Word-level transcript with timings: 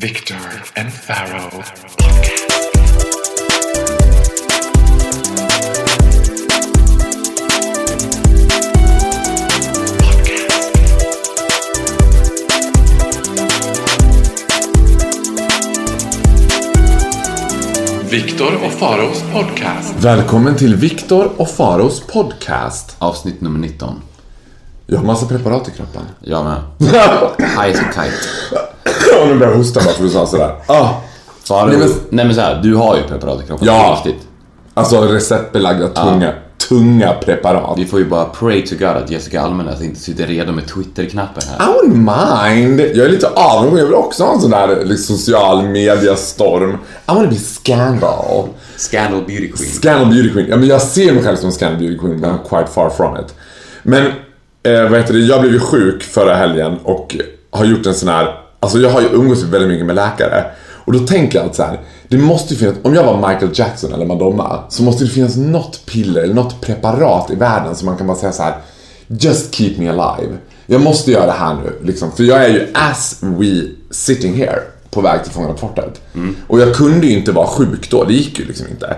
Victor 0.00 0.62
and 0.76 0.92
Pharaoh. 1.06 1.64
Viktor 18.10 18.64
och 18.64 18.72
Faraos 18.72 19.22
podcast. 19.32 19.94
Välkommen 20.00 20.56
till 20.56 20.76
Viktor 20.76 21.30
och 21.36 21.50
Faros 21.50 22.00
podcast. 22.00 22.96
Avsnitt 22.98 23.40
nummer 23.40 23.58
19. 23.58 24.02
Jag 24.86 24.98
har 24.98 25.04
massa 25.04 25.26
preparat 25.26 25.68
i 25.68 25.70
kroppen. 25.70 26.02
Jag 26.20 26.44
med. 26.44 26.62
High 27.38 27.72
kite. 27.72 28.67
Och 29.22 29.28
nu 29.28 29.34
börjar 29.38 29.52
jag 29.52 29.58
hosta 29.58 29.80
bara 29.80 29.84
för 29.84 29.90
att 29.90 29.98
du 29.98 30.08
sa 30.10 30.26
sådär. 30.26 30.54
Ah, 30.66 30.88
Faro, 31.44 31.66
Nej, 31.66 31.78
nej, 31.78 31.88
men- 32.10 32.26
men, 32.26 32.34
så 32.34 32.40
här, 32.40 32.60
du 32.62 32.74
har 32.74 32.96
ju 32.96 33.02
preparat 33.02 33.44
i 33.44 33.46
kroppen. 33.46 33.66
Ja. 33.66 34.00
Det 34.04 34.10
är 34.10 34.12
viktigt. 34.12 34.28
alltså 34.74 35.00
receptbelagda 35.00 35.88
tunga, 35.88 36.32
tunga 36.68 37.12
preparat. 37.12 37.78
Vi 37.78 37.84
får 37.86 37.98
ju 37.98 38.04
bara 38.04 38.24
pray 38.24 38.66
to 38.66 38.74
God 38.78 38.88
att 38.88 39.10
Jessica 39.10 39.40
Almenäs 39.40 39.82
inte 39.82 40.00
sitter 40.00 40.26
redo 40.26 40.52
med 40.52 40.66
Twitter-knappen 40.68 41.42
här. 41.48 41.66
I 41.68 41.72
wouldn't 41.72 41.94
mind. 42.48 42.80
Jag 42.80 43.06
är 43.06 43.08
lite 43.08 43.28
avundsjuk. 43.28 43.80
Jag 43.80 43.84
vill 43.86 43.94
också 43.94 44.24
ha 44.24 44.34
en 44.34 44.40
sån 44.40 44.50
där 44.50 44.84
liksom, 44.84 45.16
social 45.16 45.62
media-storm. 45.68 46.70
I 46.70 46.76
wanna 47.06 47.28
be 47.28 47.36
scandal. 47.36 48.44
Scandal 48.76 49.20
beauty 49.26 49.52
queen. 49.52 49.70
Scandal 49.72 50.06
beauty 50.10 50.32
queen. 50.32 50.46
Ja, 50.50 50.56
men 50.56 50.68
jag 50.68 50.82
ser 50.82 51.12
mig 51.12 51.22
själv 51.24 51.36
som 51.36 51.52
scandal 51.52 51.78
beauty 51.78 51.98
queen, 51.98 52.20
men 52.20 52.30
I'm 52.30 52.48
quite 52.48 52.72
far 52.72 52.90
from 52.90 53.16
it. 53.16 53.34
Men, 53.82 54.06
eh, 54.62 54.90
vad 54.90 55.00
heter 55.00 55.14
det, 55.14 55.20
jag 55.20 55.40
blev 55.40 55.52
ju 55.52 55.60
sjuk 55.60 56.02
förra 56.02 56.34
helgen 56.34 56.76
och 56.84 57.16
har 57.50 57.64
gjort 57.64 57.86
en 57.86 57.94
sån 57.94 58.08
här, 58.08 58.34
alltså 58.60 58.78
jag 58.78 58.90
har 58.90 59.00
ju 59.00 59.08
umgås 59.08 59.42
väldigt 59.42 59.68
mycket 59.68 59.86
med 59.86 59.96
läkare. 59.96 60.44
Och 60.84 60.92
då 60.92 60.98
tänker 60.98 61.38
jag 61.38 61.46
att 61.46 61.56
så 61.56 61.62
här, 61.62 61.80
det 62.08 62.18
måste 62.18 62.54
ju 62.54 62.60
finnas, 62.60 62.76
om 62.82 62.94
jag 62.94 63.04
var 63.04 63.28
Michael 63.28 63.50
Jackson 63.54 63.92
eller 63.92 64.06
Madonna, 64.06 64.62
så 64.68 64.82
måste 64.82 65.04
det 65.04 65.10
finnas 65.10 65.36
något 65.36 65.86
piller 65.86 66.22
eller 66.22 66.34
något 66.34 66.60
preparat 66.60 67.30
i 67.30 67.34
världen 67.34 67.74
som 67.76 67.86
man 67.86 67.96
kan 67.96 68.06
bara 68.06 68.16
säga 68.16 68.32
så 68.32 68.42
här: 68.42 68.54
Just 69.06 69.54
keep 69.54 69.74
me 69.78 69.88
alive. 69.88 70.36
Jag 70.66 70.80
måste 70.80 71.10
göra 71.12 71.26
det 71.26 71.32
här 71.32 71.54
nu, 71.54 71.72
liksom. 71.86 72.12
För 72.12 72.24
jag 72.24 72.44
är 72.44 72.48
ju 72.48 72.66
as 72.74 73.18
we 73.20 73.62
sitting 73.90 74.34
here 74.34 74.60
på 74.90 75.00
väg 75.00 75.22
till 75.24 75.32
Fångarna 75.32 75.52
på 75.52 75.58
fortet. 75.58 76.00
Och 76.46 76.60
jag 76.60 76.74
kunde 76.74 77.06
ju 77.06 77.12
inte 77.12 77.32
vara 77.32 77.46
sjuk 77.46 77.90
då, 77.90 78.04
det 78.04 78.12
gick 78.12 78.38
ju 78.38 78.44
liksom 78.44 78.66
inte. 78.70 78.96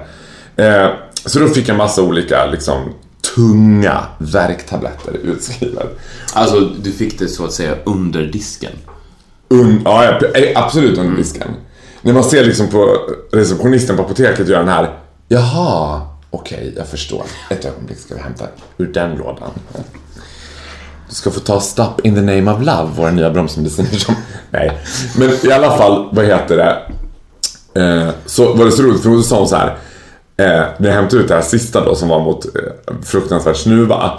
Eh, 0.56 0.88
så 1.26 1.38
då 1.38 1.48
fick 1.48 1.68
jag 1.68 1.76
massa 1.76 2.02
olika, 2.02 2.46
liksom, 2.46 2.94
tunga 3.34 4.04
värktabletter 4.18 5.12
utskrivet. 5.22 5.98
Alltså, 6.34 6.60
du 6.60 6.92
fick 6.92 7.18
det 7.18 7.28
så 7.28 7.44
att 7.44 7.52
säga 7.52 7.74
under 7.84 8.22
disken. 8.22 8.72
Un, 9.54 9.82
ja, 9.84 10.18
eh, 10.34 10.62
absolut 10.62 10.98
under 10.98 11.16
disken. 11.16 11.48
När 12.02 12.12
man 12.12 12.24
ser 12.24 12.44
liksom 12.44 12.68
på 12.68 12.96
receptionisten 13.32 13.96
på 13.96 14.02
apoteket 14.02 14.48
göra 14.48 14.58
den 14.58 14.68
här, 14.68 14.98
jaha, 15.28 16.02
okej, 16.30 16.74
jag 16.76 16.86
förstår. 16.86 17.22
Ett 17.50 17.64
ögonblick 17.64 17.98
ska 17.98 18.14
vi 18.14 18.20
hämta 18.20 18.44
ur 18.78 18.86
den 18.86 19.16
lådan. 19.16 19.50
Du 21.08 21.14
ska 21.14 21.30
få 21.30 21.40
ta 21.40 21.60
Stop 21.60 21.94
in 22.02 22.14
the 22.14 22.20
name 22.20 22.52
of 22.52 22.60
love, 22.60 22.90
våra 22.96 23.10
nya 23.10 23.30
bromsmediciner 23.30 23.98
som... 23.98 24.14
Nej, 24.50 24.78
men 25.16 25.30
i 25.46 25.52
alla 25.52 25.76
fall, 25.76 26.08
vad 26.12 26.24
heter 26.24 26.56
det? 26.56 26.82
Eh, 27.80 28.10
så 28.26 28.54
var 28.54 28.64
det 28.64 28.72
så 28.72 28.82
roligt, 28.82 29.02
för 29.02 29.10
då 29.10 29.22
sa 29.22 29.38
hon 29.38 29.48
så 29.48 29.56
här, 29.56 29.78
eh, 30.36 30.68
när 30.78 30.88
jag 30.88 30.94
hämtade 30.94 31.22
ut 31.22 31.28
det 31.28 31.34
här 31.34 31.42
sista 31.42 31.84
då 31.84 31.94
som 31.94 32.08
var 32.08 32.20
mot 32.20 32.44
eh, 32.44 32.94
fruktansvärd 33.02 33.56
snuva. 33.56 34.12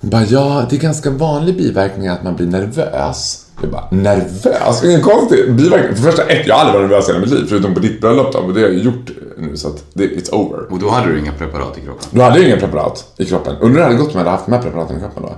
Hon 0.00 0.10
bara, 0.10 0.24
ja, 0.24 0.66
det 0.70 0.76
är 0.76 0.80
ganska 0.80 1.10
vanlig 1.10 1.56
biverkning 1.56 2.08
att 2.08 2.22
man 2.22 2.36
blir 2.36 2.46
nervös. 2.46 3.46
Jag 3.60 3.70
bara, 3.70 3.88
nervös? 3.90 4.84
Ingen 4.84 5.02
konstig 5.02 5.54
biverkning. 5.54 5.96
För 5.96 6.02
första, 6.02 6.22
ett, 6.22 6.46
jag 6.46 6.54
har 6.54 6.60
aldrig 6.60 6.80
varit 6.80 6.90
nervös 6.90 7.08
i 7.08 7.12
hela 7.12 7.20
mitt 7.24 7.30
liv, 7.34 7.46
förutom 7.48 7.74
på 7.74 7.80
ditt 7.80 8.00
bröllop 8.00 8.32
då, 8.32 8.42
men 8.42 8.54
det 8.54 8.60
har 8.60 8.68
jag 8.68 8.78
gjort 8.78 9.10
nu 9.38 9.56
så 9.56 9.68
att 9.68 9.84
det, 9.92 10.04
it's 10.04 10.30
over. 10.32 10.72
Och 10.72 10.78
då 10.78 10.90
hade 10.90 11.12
du 11.12 11.18
inga 11.18 11.32
preparat 11.32 11.78
i 11.78 11.80
kroppen. 11.80 12.08
Då 12.10 12.22
hade 12.22 12.38
jag 12.38 12.48
inga 12.48 12.56
preparat 12.56 13.04
i 13.16 13.24
kroppen. 13.24 13.56
Undrar 13.60 13.68
hur 13.68 13.78
det 13.78 13.84
hade 13.84 13.96
gått 13.96 14.06
om 14.06 14.12
jag 14.12 14.18
hade 14.18 14.30
haft 14.30 14.46
de 14.46 14.52
här 14.52 14.62
preparaten 14.62 14.96
i 14.96 15.00
kroppen 15.00 15.22
då. 15.22 15.36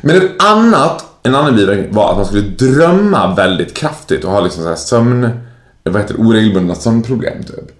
Men 0.00 0.16
ett 0.16 0.42
annat, 0.42 1.04
en 1.22 1.34
annan 1.34 1.56
biverkning 1.56 1.94
var 1.94 2.10
att 2.10 2.16
man 2.16 2.26
skulle 2.26 2.48
drömma 2.48 3.34
väldigt 3.34 3.74
kraftigt 3.74 4.24
och 4.24 4.30
ha 4.30 4.40
liksom 4.40 4.62
så 4.62 4.68
här 4.68 4.76
sömn, 4.76 5.30
vad 5.82 5.96
heter 5.96 6.14
det, 6.14 6.20
oregelbundna 6.20 6.74
sömnproblem 6.74 7.42
typ. 7.42 7.70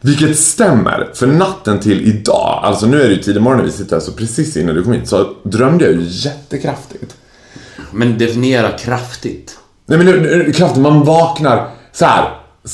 Vilket 0.00 0.38
stämmer, 0.38 1.10
för 1.14 1.26
natten 1.26 1.80
till 1.80 2.08
idag, 2.08 2.60
alltså 2.62 2.86
nu 2.86 3.02
är 3.02 3.08
det 3.08 3.14
ju 3.14 3.22
tidig 3.22 3.42
morgon 3.42 3.58
när 3.58 3.64
vi 3.66 3.72
sitter 3.72 3.96
här, 3.96 4.00
så 4.00 4.12
precis 4.12 4.56
innan 4.56 4.74
du 4.74 4.82
kom 4.82 4.92
hit 4.92 5.08
så 5.08 5.28
drömde 5.42 5.84
jag 5.84 5.94
ju 5.94 6.02
jättekraftigt. 6.02 7.16
Men 7.96 8.18
definiera 8.18 8.70
kraftigt. 8.72 9.58
Nej 9.86 9.98
men 9.98 10.06
nu- 10.06 10.20
nu- 10.46 10.52
kraftigt, 10.52 10.82
man 10.82 11.04
vaknar 11.04 11.68
så 11.92 12.04
här. 12.04 12.30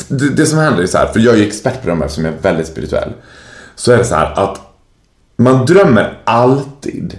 Det, 0.09 0.28
det 0.28 0.47
som 0.47 0.59
händer 0.59 0.83
är 0.83 0.87
så 0.87 0.99
här, 0.99 1.06
för 1.06 1.21
jag 1.21 1.34
är 1.34 1.38
ju 1.38 1.47
expert 1.47 1.81
på 1.81 1.87
drömmar 1.87 2.06
eftersom 2.06 2.25
jag 2.25 2.34
är 2.34 2.38
väldigt 2.38 2.66
spirituell. 2.66 3.12
Så 3.75 3.93
är 3.93 3.99
det 3.99 4.05
så 4.05 4.15
här 4.15 4.32
att 4.38 4.61
man 5.37 5.66
drömmer 5.66 6.19
alltid. 6.25 7.19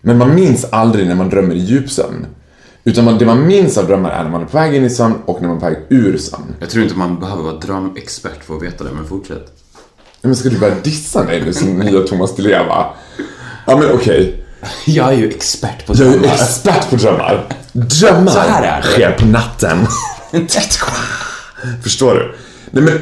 Men 0.00 0.18
man 0.18 0.34
minns 0.34 0.64
aldrig 0.70 1.06
när 1.06 1.14
man 1.14 1.28
drömmer 1.30 1.54
i 1.54 1.58
djupsömn. 1.58 2.26
Utan 2.84 3.04
man, 3.04 3.18
det 3.18 3.26
man 3.26 3.46
minns 3.46 3.78
av 3.78 3.86
drömmar 3.86 4.10
är 4.10 4.22
när 4.22 4.30
man 4.30 4.42
är 4.42 4.46
på 4.46 4.56
väg 4.58 4.74
in 4.74 4.84
i 4.84 4.90
sömn 4.90 5.14
och 5.26 5.40
när 5.42 5.48
man 5.48 5.56
är 5.56 5.60
på 5.60 5.66
väg 5.66 5.78
ur 5.88 6.18
sömn. 6.18 6.54
Jag 6.60 6.70
tror 6.70 6.84
inte 6.84 6.96
man 6.98 7.20
behöver 7.20 7.42
vara 7.42 7.54
drömexpert 7.56 8.44
för 8.44 8.56
att 8.56 8.62
veta 8.62 8.84
det, 8.84 8.90
men 8.92 9.04
fortsätt. 9.06 9.52
Men 10.22 10.36
ska 10.36 10.48
du 10.48 10.58
börja 10.58 10.74
dissa 10.82 11.24
mig 11.24 11.42
nu 11.44 11.52
som 11.52 11.78
nya 11.78 12.00
Thomas 12.00 12.36
Di 12.36 12.42
Leva? 12.42 12.86
Ja 13.66 13.76
men 13.76 13.90
okej. 13.94 14.44
Jag 14.86 15.08
är 15.08 15.16
ju 15.16 15.28
expert 15.28 15.86
på 15.86 15.92
Jag 15.96 16.00
är 16.00 16.04
ju 16.04 16.18
drömmar. 16.18 16.34
expert 16.34 16.90
på 16.90 16.96
drömmar. 16.96 17.46
Drömmar 17.72 18.32
Så 18.32 18.38
här 18.38 18.62
är 18.62 18.82
det. 18.82 18.88
sker 18.88 19.12
på 19.12 19.26
natten. 19.26 19.86
Förstår 21.82 22.14
du? 22.14 22.34
Nej 22.70 22.82
men, 22.82 23.00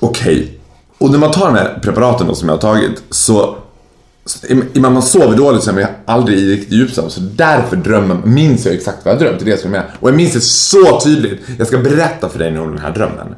okej. 0.00 0.58
Och 0.98 1.10
när 1.10 1.18
man 1.18 1.30
tar 1.30 1.46
de 1.46 1.54
här 1.54 1.78
preparaten 1.82 2.26
då 2.26 2.34
som 2.34 2.48
jag 2.48 2.56
har 2.56 2.60
tagit 2.60 3.02
så 3.10 3.56
i 4.48 4.52
i 4.52 4.60
och 4.60 4.76
med 4.76 4.84
att 4.84 4.92
man 4.92 5.02
sover 5.02 5.36
dåligt 5.36 5.62
så 5.62 5.70
är 5.70 5.74
man 5.74 5.82
ju 5.82 5.88
aldrig 6.06 6.38
i 6.38 6.50
riktigt 6.52 6.72
djupsömn. 6.72 7.10
Så 7.10 7.20
därför 7.20 7.76
drömmer, 7.76 8.14
minns 8.24 8.64
jag 8.66 8.74
exakt 8.74 8.98
vad 9.04 9.14
jag 9.14 9.20
drömt. 9.20 9.38
Det 9.38 9.44
är 9.44 9.56
det 9.56 9.60
som 9.62 9.74
är 9.74 9.78
med. 9.78 9.86
Och 10.00 10.08
jag 10.08 10.16
minns 10.16 10.32
det 10.32 10.40
så 10.40 11.00
tydligt. 11.00 11.40
Jag 11.58 11.66
ska 11.66 11.78
berätta 11.78 12.28
för 12.28 12.38
dig 12.38 12.50
nu 12.50 12.60
om 12.60 12.70
den 12.70 12.78
här 12.78 12.90
drömmen. 12.90 13.34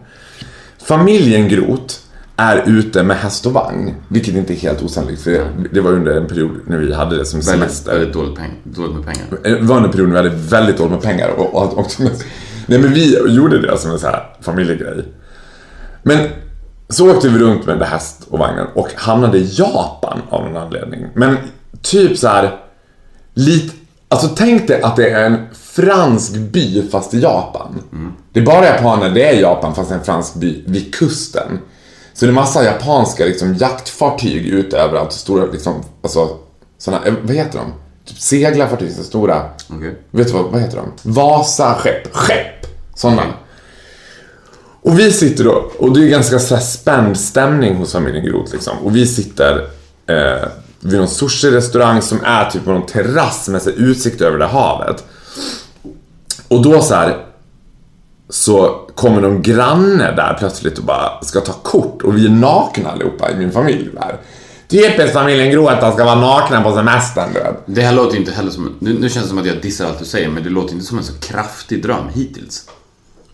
Familjen 0.86 1.48
Groth 1.48 1.94
är 2.40 2.62
ute 2.66 3.02
med 3.02 3.16
häst 3.16 3.46
och 3.46 3.52
vagn. 3.52 3.94
Vilket 4.08 4.34
inte 4.34 4.52
är 4.52 4.56
helt 4.56 4.82
osannolikt 4.82 5.22
för 5.22 5.30
det, 5.30 5.46
det 5.72 5.80
var 5.80 5.92
under 5.92 6.16
en 6.16 6.26
period 6.26 6.60
när 6.66 6.78
vi 6.78 6.94
hade 6.94 7.18
det 7.18 7.24
som 7.24 7.40
Väldigt, 7.40 7.60
semester. 7.60 7.92
väldigt 7.92 8.12
dåligt, 8.14 8.36
peng, 8.36 8.52
dåligt 8.64 8.96
med 8.96 9.04
pengar. 9.04 9.26
Det 9.42 9.60
var 9.62 9.76
en 9.76 9.90
period 9.90 10.08
när 10.08 10.22
vi 10.22 10.28
hade 10.28 10.40
väldigt 10.40 10.76
dåligt 10.76 10.92
med 10.92 11.02
pengar 11.02 11.28
och, 11.28 11.54
och, 11.54 11.78
och 11.78 11.86
Nej 12.66 12.78
men 12.78 12.92
vi 12.92 13.34
gjorde 13.34 13.62
det 13.62 13.78
som 13.78 13.90
en 13.90 13.98
så 13.98 14.06
här 14.06 14.36
familjegrej. 14.40 15.04
Men 16.02 16.28
så 16.88 17.10
åkte 17.10 17.28
vi 17.28 17.38
runt 17.38 17.66
med 17.66 17.82
häst 17.82 18.26
och 18.30 18.38
vagnen 18.38 18.66
och 18.74 18.88
hamnade 18.96 19.38
i 19.38 19.48
Japan 19.52 20.20
av 20.30 20.44
någon 20.44 20.56
anledning. 20.56 21.06
Men 21.14 21.36
typ 21.82 22.18
så 22.18 22.28
här 22.28 22.56
lite, 23.34 23.74
alltså 24.08 24.28
tänk 24.36 24.68
dig 24.68 24.82
att 24.82 24.96
det 24.96 25.10
är 25.10 25.24
en 25.26 25.38
fransk 25.52 26.36
by 26.36 26.88
fast 26.88 27.14
i 27.14 27.20
Japan. 27.20 27.82
Det 28.32 28.40
är 28.40 28.44
bara 28.44 28.64
japaner, 28.64 29.10
det 29.10 29.24
är 29.24 29.40
Japan 29.40 29.74
fast 29.74 29.90
en 29.90 30.04
fransk 30.04 30.34
by 30.34 30.64
vid 30.66 30.94
kusten. 30.94 31.58
Så 32.18 32.24
det 32.24 32.30
är 32.30 32.34
massa 32.34 32.64
japanska 32.64 33.24
liksom, 33.24 33.54
jaktfartyg 33.54 34.46
ute 34.46 34.78
överallt, 34.78 35.12
stora 35.12 35.46
liksom, 35.46 35.82
alltså 36.02 36.36
såna, 36.78 37.04
eh, 37.04 37.14
vad 37.22 37.36
heter 37.36 37.58
de? 37.58 37.72
Typ 38.04 38.18
seglarfartyg, 38.18 38.92
så 38.92 39.02
stora. 39.02 39.50
Okej. 39.68 39.94
Vet 40.10 40.26
du 40.26 40.32
vad, 40.32 40.44
vad 40.44 40.60
heter 40.60 40.76
de? 40.76 41.12
Vasa-skepp. 41.12 42.08
Skepp! 42.12 42.66
Sådana. 42.94 43.22
Och 44.82 44.98
vi 44.98 45.12
sitter 45.12 45.44
då, 45.44 45.70
och 45.78 45.94
det 45.94 46.04
är 46.04 46.08
ganska 46.08 46.38
så 46.38 46.54
här 46.54 46.62
spänd 46.62 47.20
stämning 47.20 47.76
hos 47.76 47.92
familjen 47.92 48.24
Groth 48.24 48.52
liksom. 48.52 48.78
Och 48.78 48.96
vi 48.96 49.06
sitter 49.06 49.68
eh, 50.06 50.48
vid 50.80 50.98
någon 50.98 51.08
sushi-restaurang 51.08 52.00
som 52.00 52.24
är 52.24 52.50
typ 52.50 52.64
på 52.64 52.70
någon 52.70 52.86
terrass 52.86 53.48
med 53.48 53.62
så 53.62 53.70
utsikt 53.70 54.20
över 54.20 54.38
det 54.38 54.46
havet. 54.46 55.04
Och 56.48 56.62
då 56.62 56.82
så 56.82 56.94
här 56.94 57.27
så 58.30 58.86
kommer 58.94 59.20
någon 59.20 59.42
granne 59.42 60.12
där 60.16 60.36
plötsligt 60.38 60.78
och 60.78 60.84
bara 60.84 61.22
ska 61.22 61.40
ta 61.40 61.52
kort 61.52 62.02
och 62.02 62.16
vi 62.16 62.26
är 62.26 62.30
nakna 62.30 62.90
allihopa 62.90 63.30
i 63.30 63.36
min 63.36 63.52
familj 63.52 63.90
där. 63.94 64.16
Typiskt 64.68 65.12
familjen 65.12 65.50
Groth 65.50 65.72
att 65.72 65.80
de 65.80 65.92
ska 65.92 66.04
vara 66.04 66.20
nakna 66.20 66.62
på 66.62 66.72
semestern 66.72 67.32
du 67.34 67.40
vet. 67.40 67.62
Det 67.66 67.82
här 67.82 67.92
låter 67.92 68.16
inte 68.16 68.32
heller 68.32 68.50
som... 68.50 68.76
Nu, 68.78 68.98
nu 68.98 69.08
känns 69.08 69.24
det 69.24 69.28
som 69.28 69.38
att 69.38 69.46
jag 69.46 69.62
dissar 69.62 69.86
allt 69.86 69.98
du 69.98 70.04
säger, 70.04 70.28
men 70.28 70.42
det 70.42 70.50
låter 70.50 70.72
inte 70.72 70.86
som 70.86 70.98
en 70.98 71.04
så 71.04 71.12
kraftig 71.20 71.82
dröm 71.82 72.08
hittills. 72.14 72.64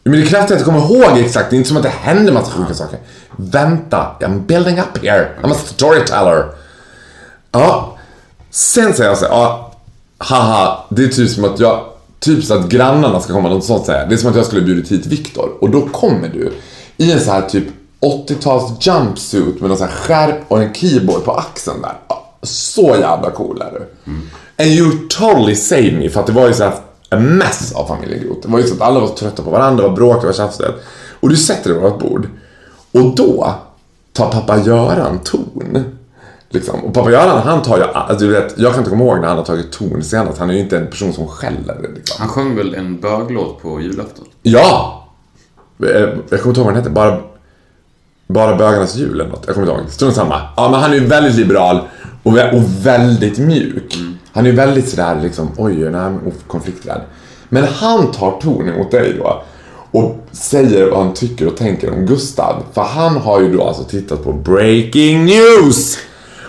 Men 0.04 0.20
det 0.20 0.26
krävs 0.26 0.44
att 0.44 0.50
jag 0.50 0.64
kommer 0.64 0.78
ihåg 0.78 1.18
exakt, 1.18 1.50
det 1.50 1.56
är 1.56 1.58
inte 1.58 1.68
som 1.68 1.76
att 1.76 1.82
det 1.82 1.88
händer 1.88 2.32
massa 2.32 2.50
sjuka 2.50 2.74
saker. 2.74 2.98
Vänta, 3.36 4.16
I'm 4.20 4.46
building 4.46 4.78
up 4.78 5.04
here. 5.04 5.28
I'm 5.42 5.52
a 5.52 5.56
storyteller. 5.64 6.46
Ja, 7.52 7.98
sen 8.50 8.94
säger 8.94 9.10
jag 9.10 9.18
så 9.18 9.24
här, 9.24 9.32
ja, 9.32 9.72
haha, 10.18 10.86
det 10.88 11.04
är 11.04 11.08
typ 11.08 11.30
som 11.30 11.44
att 11.44 11.60
jag, 11.60 11.84
typ 12.24 12.44
så 12.44 12.54
att 12.54 12.68
grannarna 12.68 13.20
ska 13.20 13.32
komma, 13.32 13.48
något 13.48 13.64
sånt 13.64 13.86
säger. 13.86 14.06
Det 14.06 14.14
är 14.14 14.16
som 14.16 14.30
att 14.30 14.36
jag 14.36 14.46
skulle 14.46 14.62
bjudit 14.62 14.92
hit 14.92 15.06
Viktor 15.06 15.50
och 15.60 15.70
då 15.70 15.88
kommer 15.88 16.28
du 16.28 16.52
i 16.96 17.12
en 17.12 17.20
så 17.20 17.30
här 17.30 17.42
typ 17.42 17.64
80-tals 18.00 18.86
jumpsuit 18.86 19.60
med 19.60 19.68
någon 19.68 19.78
så 19.78 19.84
här 19.84 19.90
skärp 19.90 20.40
och 20.48 20.62
en 20.62 20.74
keyboard 20.74 21.24
på 21.24 21.32
axeln 21.32 21.82
där. 21.82 21.94
Så 22.42 22.96
jävla 23.00 23.30
cool 23.30 23.62
är 23.62 23.70
du. 23.70 24.12
And 24.64 24.72
you 24.72 25.08
totally 25.08 25.54
saved 25.54 25.98
me 25.98 26.08
för 26.08 26.20
att 26.20 26.26
det 26.26 26.32
var 26.32 26.48
ju 26.48 26.54
så 26.54 26.64
här 26.64 26.74
en 27.10 27.38
mess 27.38 27.72
av 27.72 27.86
familjen 27.86 28.22
Groth. 28.22 28.40
Det 28.42 28.48
var 28.48 28.58
ju 28.58 28.66
så 28.66 28.74
att 28.74 28.80
alla 28.80 29.00
var 29.00 29.08
trötta 29.08 29.42
på 29.42 29.50
varandra, 29.50 29.82
det 29.82 29.88
var 29.88 29.96
bråk, 29.96 30.20
det 30.20 30.26
var 30.26 30.34
tjafsigt. 30.34 30.68
Och 31.20 31.28
du 31.28 31.36
sätter 31.36 31.70
dig 31.70 31.80
vid 31.80 31.90
vårt 31.90 32.00
bord. 32.00 32.28
Och 32.92 33.14
då 33.14 33.54
tar 34.12 34.32
pappa 34.32 34.58
Göran 34.58 35.18
ton. 35.18 35.84
Liksom. 36.54 36.80
Och 36.84 36.94
pappa 36.94 37.10
Göran, 37.10 37.42
han 37.42 37.62
tar 37.62 37.76
ju, 37.78 37.82
alltså, 37.84 38.26
du 38.26 38.32
vet, 38.32 38.54
jag 38.58 38.70
kan 38.72 38.80
inte 38.80 38.90
komma 38.90 39.04
ihåg 39.04 39.20
när 39.20 39.28
han 39.28 39.36
har 39.36 39.44
tagit 39.44 39.72
ton 39.72 40.02
senast. 40.02 40.38
Han 40.38 40.50
är 40.50 40.54
ju 40.54 40.60
inte 40.60 40.76
en 40.76 40.86
person 40.86 41.12
som 41.12 41.28
skäller. 41.28 41.90
Liksom. 41.94 42.16
Han 42.18 42.28
sjöng 42.28 42.56
väl 42.56 42.74
en 42.74 43.00
böglåt 43.00 43.62
på 43.62 43.80
julafton? 43.80 44.24
Ja! 44.42 45.00
Eh, 45.82 45.86
Jag 45.90 46.08
kommer 46.28 46.32
inte 46.32 46.40
ihåg 46.44 46.56
vad 46.56 46.66
den 46.66 46.76
hette. 46.76 46.90
Bara, 46.90 47.18
bara 48.26 48.56
bögarnas 48.56 48.96
jul 48.96 49.20
eller 49.20 49.30
något. 49.30 49.42
Jag 49.46 49.54
kommer 49.54 49.68
inte 49.68 49.80
ihåg. 49.82 49.90
Strunt 49.90 50.14
samma. 50.14 50.40
Ja, 50.56 50.68
men 50.70 50.80
han 50.80 50.90
är 50.90 50.94
ju 50.94 51.06
väldigt 51.06 51.34
liberal 51.34 51.80
och, 52.22 52.32
och 52.32 52.62
väldigt 52.86 53.38
mjuk. 53.38 53.96
Han 54.32 54.46
är 54.46 54.50
ju 54.50 54.56
väldigt 54.56 54.88
sådär 54.88 55.20
liksom, 55.22 55.48
oj, 55.56 55.90
nej, 55.90 56.12
konflikträdd. 56.46 57.00
Men 57.48 57.64
han 57.64 58.12
tar 58.12 58.40
ton 58.40 58.68
emot 58.68 58.90
dig 58.90 59.16
då 59.18 59.42
och 59.90 60.16
säger 60.32 60.90
vad 60.90 61.04
han 61.04 61.14
tycker 61.14 61.46
och 61.46 61.56
tänker 61.56 61.92
om 61.92 62.06
Gustav. 62.06 62.62
För 62.72 62.82
han 62.82 63.16
har 63.16 63.40
ju 63.40 63.56
då 63.56 63.62
alltså 63.64 63.84
tittat 63.84 64.24
på 64.24 64.32
Breaking 64.32 65.24
News! 65.24 65.98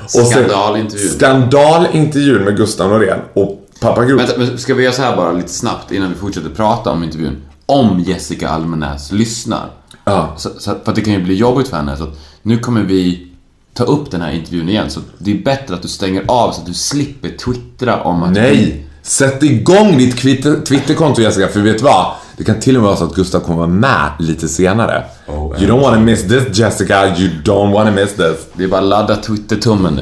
Skandalintervjun. 0.07 1.10
Skandalintervjun 1.10 2.44
med 2.44 2.57
Gustav 2.57 2.90
Norén 2.90 3.19
och 3.34 3.62
pappa 3.80 4.06
Groth. 4.06 4.25
Vänta, 4.25 4.38
men 4.38 4.57
ska 4.57 4.74
vi 4.74 4.84
göra 4.84 4.94
så 4.94 5.02
här 5.02 5.16
bara 5.16 5.31
lite 5.31 5.50
snabbt 5.50 5.92
innan 5.92 6.10
vi 6.10 6.16
fortsätter 6.16 6.50
prata 6.50 6.92
om 6.92 7.04
intervjun? 7.04 7.38
Om 7.66 8.00
Jessica 8.00 8.50
Almenäs 8.50 9.12
lyssnar. 9.12 9.69
Ja. 10.06 10.34
Så, 10.38 10.50
så, 10.57 10.72
för 10.84 10.90
att 10.92 10.96
det 10.96 11.02
kan 11.02 11.13
ju 11.13 11.24
bli 11.24 11.36
jobbigt 11.36 11.68
för 11.68 11.78
henne. 11.78 11.98
Så 11.98 12.07
nu 12.42 12.57
kommer 12.60 12.81
vi 12.81 13.28
ta 13.74 13.84
upp 13.84 14.12
den 14.12 14.22
här 14.22 14.31
intervjun 14.31 14.69
igen. 14.69 14.90
Så 14.90 15.00
det 15.18 15.31
är 15.31 15.44
bättre 15.44 15.75
att 15.75 15.81
du 15.81 15.88
stänger 15.88 16.24
av 16.28 16.52
så 16.52 16.60
att 16.62 16.68
du 16.68 16.74
slipper 16.74 17.30
twittra 17.30 18.04
om 18.04 18.24
att. 18.24 18.31
Nej! 18.31 18.81
Sätt 19.02 19.44
igång 19.44 19.98
ditt 19.98 20.18
Twitter- 20.18 20.62
Twitterkonto 20.66 21.22
Jessica, 21.22 21.48
för 21.48 21.60
vet 21.60 21.78
du 21.78 21.84
vad? 21.84 22.12
Det 22.38 22.44
kan 22.44 22.60
till 22.60 22.76
och 22.76 22.82
med 22.82 22.88
vara 22.88 22.98
så 22.98 23.06
att 23.06 23.16
Gustav 23.16 23.40
kommer 23.40 23.58
vara 23.58 23.68
med 23.68 24.12
lite 24.20 24.48
senare. 24.48 25.04
Oh, 25.28 25.62
you 25.62 25.72
don't 25.72 25.82
wanna 25.82 26.00
miss 26.00 26.22
this 26.22 26.60
Jessica, 26.60 27.08
you 27.18 27.30
don't 27.44 27.74
wanna 27.74 27.92
miss 27.92 28.14
this. 28.14 28.48
Det 28.54 28.64
är 28.64 28.68
bara 28.68 28.82
att 28.82 28.88
ladda 28.88 29.16
Twitter-tummen 29.16 30.00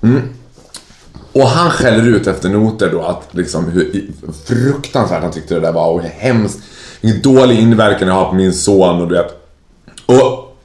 nu. 0.00 0.22
Och 1.32 1.48
han 1.48 1.70
skäller 1.70 2.08
ut 2.08 2.26
efter 2.26 2.48
noter 2.48 2.90
då 2.92 3.02
att 3.02 3.28
liksom 3.30 3.68
hur 3.68 4.06
fruktansvärt 4.46 5.22
han 5.22 5.32
tyckte 5.32 5.54
det 5.54 5.60
där 5.60 5.72
var 5.72 5.88
och 5.88 6.02
hur 6.02 6.08
hemskt, 6.08 6.58
vilken 7.00 7.34
dålig 7.34 7.58
inverkan 7.58 8.08
jag 8.08 8.14
har 8.14 8.28
på 8.28 8.34
min 8.34 8.52
son 8.52 9.00
och 9.00 9.08
du 9.08 9.14
vet. 9.14 9.42
Och, 10.06 10.56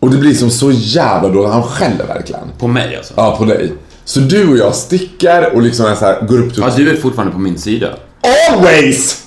och 0.00 0.10
det 0.10 0.16
blir 0.16 0.34
som 0.34 0.50
så 0.50 0.70
jävla 0.72 1.28
då 1.28 1.46
han 1.46 1.62
skäller 1.62 2.06
verkligen. 2.06 2.48
På 2.58 2.66
mig 2.66 2.96
alltså. 2.96 3.14
Ja, 3.16 3.36
på 3.36 3.44
dig. 3.44 3.72
Så 4.04 4.20
du 4.20 4.48
och 4.48 4.56
jag 4.56 4.74
sticker 4.74 5.54
och 5.54 5.62
liksom 5.62 5.86
är 5.86 5.94
så 5.94 6.04
här, 6.04 6.26
går 6.26 6.38
upp 6.38 6.54
till... 6.54 6.62
Ja, 6.62 6.72
du 6.76 6.90
är 6.90 6.96
fortfarande 6.96 7.32
på 7.32 7.38
min 7.38 7.58
sida. 7.58 7.88
Always! 8.52 9.23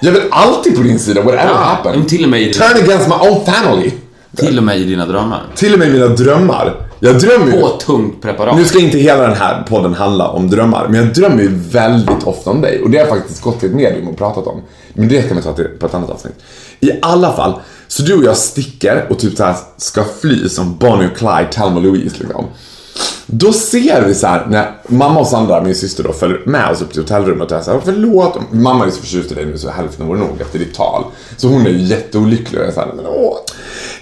Jag 0.00 0.16
är 0.16 0.20
väl 0.20 0.28
alltid 0.30 0.76
på 0.76 0.82
din 0.82 0.98
sida, 0.98 1.22
whatever 1.22 1.44
men 1.44 1.54
happens. 1.54 2.06
till 2.10 2.24
och 2.24 2.30
med 2.30 2.52
Turn 2.52 2.84
against 2.84 3.08
my 3.08 3.14
own 3.14 3.44
family. 3.46 3.90
till 4.36 4.58
och 4.58 4.64
med 4.64 4.78
i 4.78 4.84
dina 4.84 5.06
drömmar. 5.06 5.42
Till 5.56 5.72
och 5.72 5.78
med 5.78 5.88
i 5.88 5.92
mina 5.92 6.06
drömmar. 6.06 6.86
Jag 7.00 7.18
drömmer 7.18 7.52
ju... 7.52 7.60
På 7.60 7.68
tungt 7.68 8.22
preparat. 8.22 8.56
Nu 8.56 8.64
ska 8.64 8.78
inte 8.78 8.98
hela 8.98 9.22
den 9.22 9.36
här 9.36 9.62
podden 9.68 9.94
handla 9.94 10.28
om 10.28 10.50
drömmar, 10.50 10.86
men 10.88 11.04
jag 11.04 11.14
drömmer 11.14 11.42
ju 11.42 11.48
väldigt 11.54 12.22
ofta 12.24 12.50
om 12.50 12.60
dig. 12.60 12.82
Och 12.82 12.90
det 12.90 12.98
har 12.98 13.06
jag 13.06 13.16
faktiskt 13.18 13.42
gått 13.42 13.60
till 13.60 13.68
ett 13.68 13.74
medium 13.74 14.08
och 14.08 14.18
pratat 14.18 14.46
om. 14.46 14.62
Men 14.92 15.08
det 15.08 15.22
kan 15.22 15.36
vi 15.36 15.42
ta 15.42 15.52
till, 15.52 15.68
på 15.80 15.86
ett 15.86 15.94
annat 15.94 16.10
avsnitt. 16.10 16.34
I 16.80 16.90
alla 17.02 17.32
fall, 17.32 17.54
så 17.88 18.02
du 18.02 18.14
och 18.14 18.24
jag 18.24 18.36
sticker 18.36 19.06
och 19.10 19.18
typ 19.18 19.36
så 19.36 19.44
här 19.44 19.56
ska 19.76 20.04
fly 20.20 20.48
som 20.48 20.76
Bonnie 20.76 21.06
och 21.06 21.16
Clyde, 21.16 21.48
Thelma 21.52 21.76
och 21.76 21.82
Louise 21.82 22.16
liksom. 22.18 22.44
Då 23.26 23.52
ser 23.52 24.02
vi 24.02 24.14
så 24.14 24.26
här, 24.26 24.46
när 24.46 24.72
mamma 24.86 25.20
och 25.20 25.26
Sandra, 25.26 25.62
min 25.62 25.74
syster 25.74 26.04
då, 26.04 26.12
följer 26.12 26.42
med 26.46 26.70
oss 26.70 26.82
upp 26.82 26.92
till 26.92 27.02
hotellrummet 27.02 27.50
och 27.50 27.56
jag 27.56 27.64
säger 27.64 27.80
förlåt, 27.84 28.38
mamma 28.50 28.86
är 28.86 28.90
så 28.90 29.00
förtjust 29.00 29.32
i 29.32 29.34
dig 29.34 29.46
nu 29.46 29.58
så 29.58 29.70
hälften 29.70 30.06
vore 30.06 30.18
nog 30.18 30.40
efter 30.40 30.58
ditt 30.58 30.74
tal. 30.74 31.04
Så 31.36 31.48
hon 31.48 31.66
är 31.66 31.70
ju 31.70 31.78
jätteolycklig 31.78 32.60
och 32.60 32.66
jag 32.66 32.74
säger 32.74 32.92
men 32.92 33.06
åh, 33.06 33.36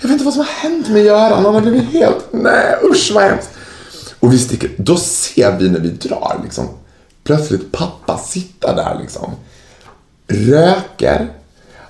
jag 0.01 0.09
vet 0.09 0.13
inte 0.13 0.25
vad 0.25 0.35
som 0.35 0.41
har 0.41 0.53
hänt 0.53 0.89
med 0.89 1.05
Göran, 1.05 1.45
han 1.45 1.55
har 1.55 1.61
blivit 1.61 1.93
helt, 1.93 2.29
nej 2.31 2.79
usch 2.91 3.11
vad 3.15 3.23
hemskt. 3.23 3.51
Och 4.21 4.33
vi 4.33 4.39
sticker, 4.39 4.71
då 4.77 4.97
ser 4.97 5.59
vi 5.59 5.71
när 5.71 5.81
vi 5.81 5.89
drar 5.89 6.41
liksom, 6.45 6.65
plötsligt 7.25 7.73
pappa 7.73 8.19
sitta 8.19 8.75
där 8.75 8.99
liksom, 9.01 9.31
röker. 10.29 11.29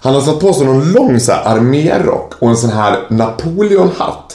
Han 0.00 0.14
har 0.14 0.20
satt 0.20 0.40
på 0.40 0.52
sig 0.52 0.66
någon 0.66 0.93
lång 0.93 1.20
så 1.20 1.32
här 1.32 1.44
armérock 1.44 2.34
och 2.38 2.49
en 2.49 2.56
sån 2.56 2.70
här 2.70 3.06
Napoleonhatt. 3.10 4.27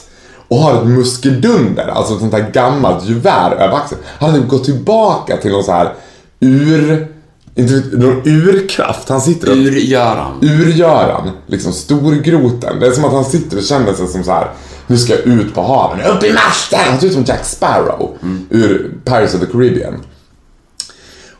Och 0.48 0.56
har 0.56 0.82
ett 0.82 0.88
muskedunder, 0.88 1.86
alltså 1.86 2.14
ett 2.14 2.20
sånt 2.20 2.32
här 2.32 2.50
gammalt 2.52 3.08
gevär 3.08 3.50
över 3.50 3.76
axeln. 3.76 4.00
Han 4.18 4.30
har 4.30 4.38
typ 4.38 4.48
gått 4.48 4.64
tillbaka 4.64 5.36
till 5.36 5.52
någon 5.52 5.64
så 5.64 5.72
här 5.72 5.92
ur... 6.40 7.08
Inte 7.56 7.96
någon 7.96 8.22
urkraft. 8.24 9.08
Han 9.08 9.20
sitter 9.20 9.50
och... 9.50 9.56
Ur-Göran. 9.56 10.38
Urgöran, 10.42 11.30
liksom 11.46 11.72
storgroten. 11.72 12.80
Det 12.80 12.86
är 12.86 12.92
som 12.92 13.04
att 13.04 13.12
han 13.12 13.24
sitter 13.24 13.56
och 13.56 13.62
känner 13.62 13.92
sig 13.92 14.06
som 14.06 14.24
så 14.24 14.32
här. 14.32 14.50
nu 14.86 14.96
ska 14.96 15.12
jag 15.12 15.22
ut 15.26 15.54
på 15.54 15.62
haven, 15.62 16.00
upp 16.00 16.24
i 16.24 16.32
masten! 16.32 16.78
Han 16.90 17.00
ser 17.00 17.06
ut 17.06 17.12
som 17.12 17.24
Jack 17.24 17.44
Sparrow 17.44 18.18
ur 18.50 18.94
Pirates 19.04 19.34
of 19.34 19.40
the 19.40 19.46
Caribbean. 19.46 19.94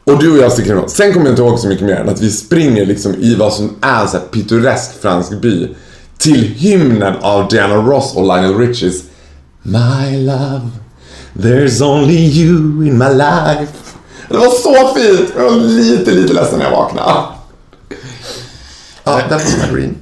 Och 0.04 0.18
du 0.18 0.32
och 0.32 0.38
jag 0.38 0.52
sticker 0.52 0.70
ifrån. 0.70 0.88
Sen 0.88 1.12
kommer 1.12 1.26
jag 1.26 1.32
inte 1.32 1.42
ihåg 1.42 1.58
så 1.58 1.68
mycket 1.68 1.86
mer 1.86 1.96
än 1.96 2.08
att 2.08 2.20
vi 2.20 2.30
springer 2.30 2.86
liksom 2.86 3.14
i 3.14 3.34
vad 3.34 3.52
som 3.52 3.76
är 3.80 4.16
en 4.16 4.20
pittoresk 4.32 5.00
fransk 5.02 5.40
by 5.40 5.68
till 6.18 6.44
hymnen 6.44 7.14
av 7.20 7.48
Diana 7.48 7.74
Ross 7.74 8.16
och 8.16 8.22
Lionel 8.22 8.58
Richies 8.58 9.02
My 9.62 10.26
love, 10.26 10.70
there's 11.32 11.82
only 11.82 12.16
you 12.16 12.86
in 12.86 12.98
my 12.98 13.08
life. 13.08 13.72
Det 14.28 14.36
var 14.36 14.50
så 14.50 14.94
fint! 14.94 15.32
Jag 15.36 15.44
var 15.44 15.56
lite, 15.56 16.10
lite 16.10 16.32
ledsen 16.32 16.58
när 16.58 16.64
jag 16.66 16.72
vaknade. 16.72 17.10
Ja, 19.04 19.20
was 19.30 19.56
my 19.56 19.76
dream. 19.76 19.96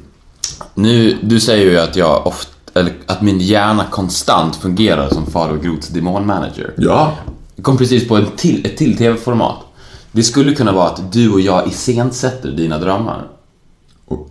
Nu, 0.75 1.19
du 1.23 1.41
säger 1.41 1.71
ju 1.71 1.79
att 1.79 1.97
jag 1.97 2.27
ofta, 2.27 2.81
eller 2.81 2.93
att 3.07 3.23
min 3.23 3.39
hjärna 3.39 3.85
konstant 3.91 4.57
fungerar 4.57 5.09
som 5.09 5.27
Faro 5.27 5.59
Groths 5.59 5.89
demonmanager. 5.89 6.75
Ja. 6.77 7.17
Jag 7.57 7.65
kom 7.65 7.79
precis 7.79 8.09
på 8.09 8.17
en 8.17 8.27
till, 8.37 8.67
ett 8.67 8.77
till 8.77 8.97
tv-format. 8.97 9.57
Det 10.13 10.23
skulle 10.23 10.55
kunna 10.55 10.73
vara 10.73 10.89
att 10.89 11.13
du 11.13 11.33
och 11.33 11.41
jag 11.41 11.69
iscensätter 11.69 12.49
dina 12.49 12.79
drömmar. 12.79 13.27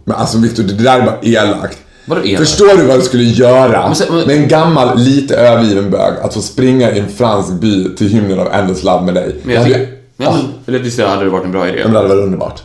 Men 0.06 0.16
alltså 0.16 0.38
Victor, 0.38 0.64
det 0.64 0.74
där 0.74 1.00
är 1.00 1.06
bara 1.06 1.20
elakt. 1.22 1.78
Vadå 2.06 2.22
elakt? 2.24 2.40
Förstår 2.50 2.78
du 2.78 2.84
vad 2.86 3.00
du 3.00 3.04
skulle 3.04 3.24
göra 3.24 3.88
Men 3.88 3.96
sen- 3.96 4.08
men- 4.16 4.28
med 4.28 4.36
en 4.36 4.48
gammal, 4.48 5.00
lite 5.00 5.36
övergiven 5.36 5.92
bög 5.92 6.14
att 6.22 6.34
få 6.34 6.42
springa 6.42 6.92
i 6.92 7.00
en 7.00 7.10
fransk 7.10 7.54
by 7.54 7.96
till 7.96 8.08
hymnen 8.10 8.40
av 8.40 8.54
Endless 8.54 8.84
Love 8.84 9.06
med 9.06 9.14
dig? 9.14 9.36
Men 9.44 9.56
jag 9.56 9.66
tycker, 9.66 9.80
hade- 9.80 9.92
men, 10.18 10.28
Ah, 10.28 10.38
eller 10.68 10.80
visst 10.80 11.00
hade 11.00 11.24
det 11.24 11.30
varit 11.30 11.46
en 11.46 11.52
bra 11.52 11.70
idé? 11.70 11.80
men 11.84 11.92
det 11.94 11.98
hade 12.00 12.10
varit 12.16 12.24
underbart. 12.24 12.62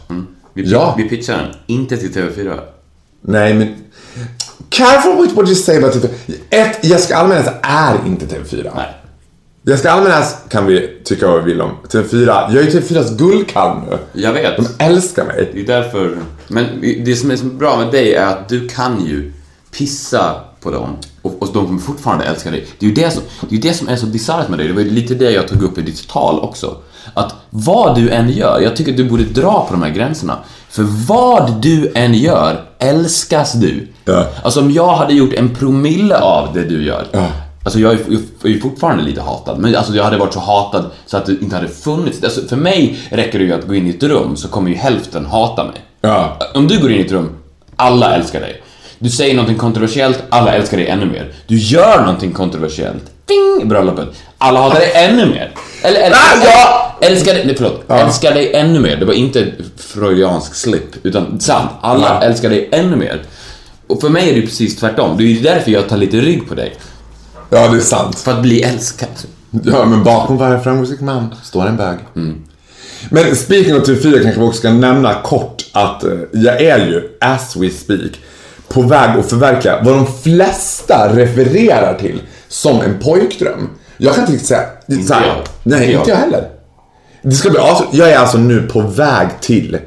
Vi, 0.54 0.62
Ja. 0.72 0.94
vi 0.98 1.08
pitchar 1.08 1.36
den, 1.36 1.46
inte 1.66 1.96
till 1.96 2.12
TV4. 2.12 2.54
Nej, 3.20 3.54
men... 3.54 3.74
Careful 4.70 5.22
with 5.22 5.34
what 5.34 5.46
you 5.46 5.54
say 5.54 5.76
about 5.78 5.92
TV4. 5.94 6.08
Ett, 6.50 6.84
Jessica 6.84 7.16
Almenäs 7.16 7.46
är 7.62 7.94
inte 8.06 8.26
TV4. 8.26 8.70
Nej. 8.76 8.86
Jessica 9.68 9.92
Almenäs 9.92 10.36
kan 10.48 10.66
vi 10.66 11.00
tycka 11.04 11.26
vad 11.26 11.44
vi 11.44 11.52
vill 11.52 11.60
om. 11.60 11.70
TV4, 11.88 12.26
jag 12.26 12.56
är 12.56 12.62
ju 12.62 12.80
TV4s 12.80 13.16
guldkalv 13.18 13.80
nu. 13.90 13.98
Jag 14.22 14.32
vet. 14.32 14.56
De 14.56 14.84
älskar 14.84 15.24
mig. 15.24 15.50
Det 15.52 15.60
är 15.60 15.66
därför... 15.66 16.18
Men 16.48 16.66
det 16.80 17.16
som 17.16 17.30
är 17.30 17.36
så 17.36 17.44
bra 17.44 17.76
med 17.76 17.90
dig 17.90 18.14
är 18.14 18.26
att 18.26 18.48
du 18.48 18.68
kan 18.68 19.06
ju 19.06 19.32
pissa 19.78 20.34
på 20.60 20.70
dem 20.70 20.96
och, 21.22 21.42
och 21.42 21.48
de 21.52 21.66
kommer 21.66 21.80
fortfarande 21.80 22.24
älska 22.24 22.50
dig. 22.50 22.66
Det 22.78 22.86
är 22.86 22.88
ju 22.88 22.94
det 22.94 23.10
som, 23.10 23.22
det 23.48 23.56
är, 23.56 23.60
det 23.60 23.74
som 23.74 23.88
är 23.88 23.96
så 23.96 24.06
bisarrt 24.06 24.48
med 24.48 24.58
dig. 24.58 24.68
Det 24.68 24.74
var 24.74 24.82
ju 24.82 24.90
lite 24.90 25.14
det 25.14 25.30
jag 25.30 25.48
tog 25.48 25.62
upp 25.62 25.78
i 25.78 25.82
ditt 25.82 26.08
tal 26.08 26.40
också. 26.40 26.76
Att 27.14 27.34
vad 27.50 27.94
du 27.94 28.10
än 28.10 28.30
gör, 28.30 28.60
jag 28.60 28.76
tycker 28.76 28.90
att 28.90 28.96
du 28.96 29.04
borde 29.04 29.24
dra 29.24 29.66
på 29.68 29.74
de 29.74 29.82
här 29.82 29.90
gränserna. 29.90 30.38
För 30.68 30.82
vad 31.08 31.62
du 31.62 31.92
än 31.94 32.14
gör, 32.14 32.64
älskas 32.78 33.52
du. 33.52 33.88
Ja. 34.04 34.26
Alltså 34.42 34.60
om 34.60 34.70
jag 34.70 34.96
hade 34.96 35.14
gjort 35.14 35.32
en 35.32 35.54
promille 35.54 36.18
av 36.18 36.54
det 36.54 36.64
du 36.64 36.84
gör, 36.84 37.06
Ja. 37.12 37.26
Alltså 37.66 37.80
jag 37.80 37.92
är, 37.92 37.98
jag 38.42 38.52
är 38.52 38.60
fortfarande 38.60 39.04
lite 39.04 39.20
hatad, 39.20 39.58
men 39.58 39.76
alltså 39.76 39.94
jag 39.94 40.04
hade 40.04 40.16
varit 40.16 40.34
så 40.34 40.40
hatad 40.40 40.84
så 41.06 41.16
att 41.16 41.26
det 41.26 41.32
inte 41.32 41.56
hade 41.56 41.68
funnits. 41.68 42.24
Alltså 42.24 42.40
för 42.48 42.56
mig 42.56 42.98
räcker 43.10 43.38
det 43.38 43.44
ju 43.44 43.52
att 43.52 43.66
gå 43.66 43.74
in 43.74 43.86
i 43.86 43.90
ett 43.90 44.02
rum 44.02 44.36
så 44.36 44.48
kommer 44.48 44.70
ju 44.70 44.76
hälften 44.76 45.26
hata 45.26 45.64
mig. 45.64 45.74
Ja. 46.00 46.38
Om 46.54 46.68
du 46.68 46.78
går 46.80 46.92
in 46.92 46.98
i 46.98 47.04
ett 47.04 47.12
rum, 47.12 47.36
alla 47.76 48.14
älskar 48.14 48.40
dig. 48.40 48.62
Du 48.98 49.10
säger 49.10 49.34
någonting 49.34 49.58
kontroversiellt, 49.58 50.22
alla 50.28 50.52
älskar 50.54 50.76
dig 50.76 50.86
ännu 50.88 51.06
mer. 51.06 51.32
Du 51.46 51.56
gör 51.58 52.00
någonting 52.00 52.32
kontroversiellt, 52.32 53.04
ding, 53.26 53.68
bröllopet. 53.68 54.08
Alla 54.38 54.60
hatar 54.60 54.78
dig 54.80 54.92
ännu 54.94 55.26
mer. 55.26 55.52
Eller, 55.82 56.00
eller 56.00 56.16
Ah, 56.16 56.44
ja! 56.44 56.96
älskar 57.00 57.34
dig, 57.34 57.46
nej, 57.46 57.54
förlåt, 57.56 57.90
älskar 57.90 58.34
dig 58.34 58.54
ännu 58.54 58.80
mer. 58.80 58.96
Det 58.96 59.04
var 59.04 59.14
inte 59.14 59.52
freudiansk 59.76 60.54
slip, 60.54 61.06
utan 61.06 61.40
sant. 61.40 61.70
Alla 61.80 62.06
Ja. 62.20 62.22
älskar 62.26 62.50
dig 62.50 62.68
ännu 62.72 62.96
mer. 62.96 63.22
Och 63.86 64.00
för 64.00 64.08
mig 64.08 64.28
är 64.28 64.32
det 64.32 64.40
ju 64.40 64.46
precis 64.46 64.76
tvärtom. 64.76 65.16
Det 65.16 65.22
är 65.22 65.26
ju 65.26 65.40
därför 65.40 65.70
jag 65.70 65.88
tar 65.88 65.96
lite 65.96 66.16
rygg 66.16 66.48
på 66.48 66.54
dig. 66.54 66.74
Ja, 67.50 67.68
det 67.68 67.76
är 67.76 67.80
sant. 67.80 68.18
För 68.18 68.32
att 68.32 68.42
bli 68.42 68.62
älskad. 68.62 69.08
Ja, 69.64 69.84
men 69.84 70.04
bakom 70.04 70.36
varje 70.36 70.60
framgångsrik 70.60 71.00
man 71.00 71.34
står 71.42 71.66
en 71.66 71.76
bög. 71.76 71.98
Men 73.10 73.36
speaking 73.36 73.74
of 73.76 73.82
TV4 73.88 74.22
kanske 74.22 74.40
vi 74.40 74.46
också 74.46 74.58
ska 74.58 74.72
nämna 74.72 75.14
kort 75.14 75.64
att 75.72 76.04
eh, 76.04 76.10
jag 76.32 76.60
är 76.62 76.78
ju, 76.78 77.02
as 77.20 77.56
we 77.56 77.70
speak, 77.70 78.10
på 78.68 78.82
väg 78.82 79.18
att 79.18 79.30
förverkliga 79.30 79.82
vad 79.82 79.94
de 79.94 80.06
flesta 80.06 81.16
refererar 81.16 81.98
till 81.98 82.22
som 82.48 82.80
en 82.80 82.98
pojkdröm. 82.98 83.68
Jag 83.96 84.14
kan 84.14 84.22
inte 84.22 84.32
riktigt 84.32 84.48
säga... 84.48 84.66
så 85.06 85.14
här, 85.14 85.26
jag. 85.26 85.36
Nej, 85.62 85.80
Inte 85.80 85.92
inte 85.98 86.10
jag. 86.10 86.16
jag 86.18 86.20
heller. 86.22 86.48
Det 87.22 87.32
ska 87.32 87.50
bli, 87.50 87.58
alltså, 87.58 87.84
jag 87.92 88.10
är 88.10 88.18
alltså 88.18 88.38
nu 88.38 88.62
på 88.62 88.80
väg 88.80 89.28
till 89.40 89.78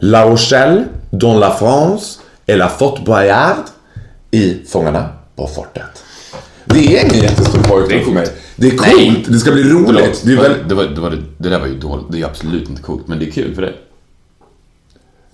La 0.00 0.30
Rochelle, 0.30 0.84
Don 1.10 1.40
La 1.40 1.54
France 1.54 2.18
eller 2.46 2.68
Fort 2.68 3.04
Boyard 3.04 3.56
i 4.30 4.56
Fångarna 4.68 5.08
på 5.36 5.46
fortet. 5.46 6.04
Det 6.74 6.96
är 6.96 7.04
ingen 7.04 7.22
jättestor 7.22 7.62
pojkdröm 7.62 8.04
för 8.04 8.12
mig. 8.12 8.26
Det 8.56 8.66
är 8.66 8.76
coolt, 8.76 8.96
Nej. 8.96 9.24
det 9.28 9.38
ska 9.38 9.52
bli 9.52 9.62
roligt. 9.62 10.22
Det, 10.24 10.32
är 10.32 10.36
väl, 10.36 10.54
det, 10.68 10.74
var, 10.74 10.84
det, 10.84 11.00
var, 11.00 11.22
det 11.38 11.48
där 11.48 11.58
var 11.58 11.66
ju 11.66 11.78
dåligt. 11.78 12.06
Det 12.10 12.20
är 12.20 12.24
absolut 12.24 12.68
inte 12.68 12.82
coolt, 12.82 13.08
men 13.08 13.18
det 13.18 13.26
är 13.26 13.30
kul 13.30 13.54
för 13.54 13.62
det. 13.62 13.74